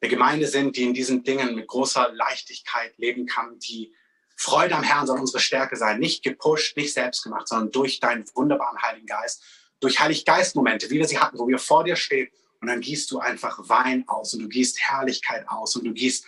eine 0.01 0.09
Gemeinde 0.09 0.47
sind, 0.47 0.77
die 0.77 0.85
in 0.85 0.95
diesen 0.95 1.25
Dingen 1.25 1.57
mit 1.57 1.67
großer 1.67 2.13
Leichtigkeit 2.13 2.97
leben 2.99 3.27
kann, 3.27 3.59
die 3.59 3.93
Freude 4.37 4.77
am 4.77 4.85
Herrn 4.85 5.09
soll 5.09 5.19
unsere 5.19 5.41
Stärke 5.41 5.75
sein, 5.75 5.99
nicht 5.99 6.23
gepusht, 6.23 6.77
nicht 6.77 6.95
selbst 6.95 7.25
gemacht, 7.25 7.49
sondern 7.49 7.73
durch 7.73 7.99
deinen 7.99 8.25
wunderbaren 8.37 8.81
Heiligen 8.81 9.07
Geist, 9.07 9.43
durch 9.81 9.99
Heiliggeist-Momente, 9.99 10.89
wie 10.91 10.99
wir 10.99 11.09
sie 11.09 11.19
hatten, 11.19 11.41
wo 11.41 11.49
wir 11.49 11.59
vor 11.59 11.83
dir 11.83 11.97
stehen 11.97 12.31
und 12.61 12.69
dann 12.69 12.81
gießt 12.81 13.11
du 13.11 13.19
einfach 13.19 13.59
Wein 13.69 14.05
aus 14.07 14.35
und 14.35 14.43
du 14.43 14.49
gießt 14.49 14.79
Herrlichkeit 14.79 15.49
aus 15.49 15.75
und 15.75 15.85
du 15.85 15.93
gießt 15.93 16.25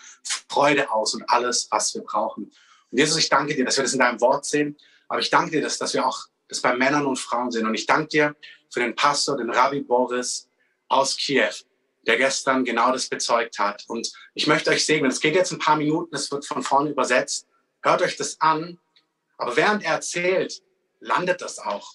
Freude 0.49 0.91
aus 0.91 1.15
und 1.15 1.31
alles, 1.31 1.69
was 1.71 1.95
wir 1.95 2.03
brauchen. 2.03 2.51
Und 2.91 2.99
Jesus, 2.99 3.19
ich 3.19 3.29
danke 3.29 3.55
dir, 3.55 3.65
dass 3.65 3.77
wir 3.77 3.85
das 3.85 3.93
in 3.93 4.01
deinem 4.01 4.21
Wort 4.21 4.45
sehen. 4.45 4.77
Aber 5.09 5.21
ich 5.21 5.31
danke 5.31 5.53
dir, 5.53 5.63
dass, 5.63 5.79
dass 5.79 5.95
wir 5.95 6.07
auch 6.07 6.27
das 6.49 6.61
bei 6.61 6.75
Männern 6.75 7.07
und 7.07 7.19
Frauen 7.19 7.51
sehen. 7.51 7.67
Und 7.67 7.75
ich 7.75 7.87
danke 7.87 8.09
dir 8.09 8.37
für 8.71 8.81
den 8.81 8.95
Pastor, 8.95 9.37
den 9.37 9.51
Rabbi 9.51 9.81
Boris 9.81 10.49
aus 10.89 11.17
Kiew, 11.17 11.53
der 12.07 12.17
gestern 12.17 12.65
genau 12.65 12.93
das 12.93 13.09
bezeugt 13.09 13.59
hat. 13.59 13.85
Und 13.89 14.13
ich 14.35 14.47
möchte 14.47 14.71
euch 14.71 14.85
segnen. 14.85 15.11
Es 15.11 15.21
geht 15.21 15.35
jetzt 15.35 15.53
ein 15.53 15.59
paar 15.59 15.77
Minuten, 15.77 16.15
es 16.15 16.31
wird 16.31 16.47
von 16.47 16.63
vorne 16.63 16.91
übersetzt. 16.91 17.47
Hört 17.83 18.03
euch 18.03 18.17
das 18.17 18.41
an. 18.41 18.79
Aber 19.39 19.57
während 19.57 19.85
er 19.85 19.95
erzählt, 19.95 20.63
landet 21.01 21.41
das 21.41 21.59
auch. 21.59 21.95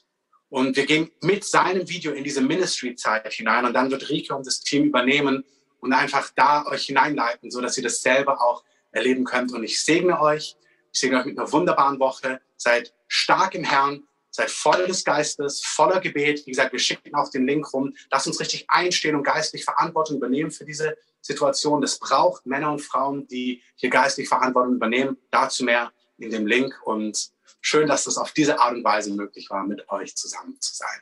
Und 0.49 0.75
wir 0.75 0.85
gehen 0.85 1.11
mit 1.21 1.43
seinem 1.43 1.87
Video 1.89 2.13
in 2.13 2.23
diese 2.23 2.41
Ministry-Zeit 2.41 3.33
hinein 3.33 3.65
und 3.65 3.73
dann 3.73 3.91
wird 3.91 4.09
Rike 4.09 4.35
und 4.35 4.47
das 4.47 4.61
Team 4.61 4.85
übernehmen 4.85 5.43
und 5.79 5.93
einfach 5.93 6.31
da 6.35 6.65
euch 6.65 6.85
hineinleiten, 6.85 7.51
so 7.51 7.61
dass 7.61 7.77
ihr 7.77 7.83
das 7.83 8.01
selber 8.01 8.41
auch 8.41 8.63
erleben 8.91 9.25
könnt. 9.25 9.51
Und 9.53 9.63
ich 9.63 9.83
segne 9.83 10.19
euch. 10.21 10.55
Ich 10.95 11.01
segne 11.01 11.19
euch 11.19 11.25
mit 11.25 11.37
einer 11.37 11.51
wunderbaren 11.51 11.99
Woche. 11.99 12.39
Seid 12.55 12.93
stark 13.09 13.53
im 13.53 13.65
Herrn. 13.65 14.07
Seid 14.31 14.49
voll 14.49 14.87
des 14.87 15.03
Geistes, 15.03 15.61
voller 15.61 15.99
Gebet. 15.99 16.45
Wie 16.45 16.51
gesagt, 16.51 16.71
wir 16.71 16.79
schicken 16.79 17.13
auch 17.15 17.29
den 17.29 17.45
Link 17.45 17.73
rum. 17.73 17.93
Lasst 18.09 18.27
uns 18.27 18.39
richtig 18.39 18.65
einstehen 18.69 19.13
und 19.13 19.23
geistlich 19.23 19.65
Verantwortung 19.65 20.17
übernehmen 20.17 20.51
für 20.51 20.63
diese 20.63 20.97
Situation. 21.19 21.81
Das 21.81 21.99
braucht 21.99 22.45
Männer 22.45 22.71
und 22.71 22.79
Frauen, 22.79 23.27
die 23.27 23.61
hier 23.75 23.89
geistlich 23.89 24.29
Verantwortung 24.29 24.75
übernehmen. 24.75 25.17
Dazu 25.31 25.65
mehr 25.65 25.91
in 26.17 26.29
dem 26.29 26.47
Link. 26.47 26.73
Und 26.85 27.29
schön, 27.59 27.89
dass 27.89 28.05
das 28.05 28.17
auf 28.17 28.31
diese 28.31 28.57
Art 28.61 28.75
und 28.75 28.85
Weise 28.85 29.11
möglich 29.11 29.49
war, 29.49 29.65
mit 29.65 29.89
euch 29.89 30.15
zusammen 30.15 30.55
zu 30.61 30.75
sein. 30.75 31.01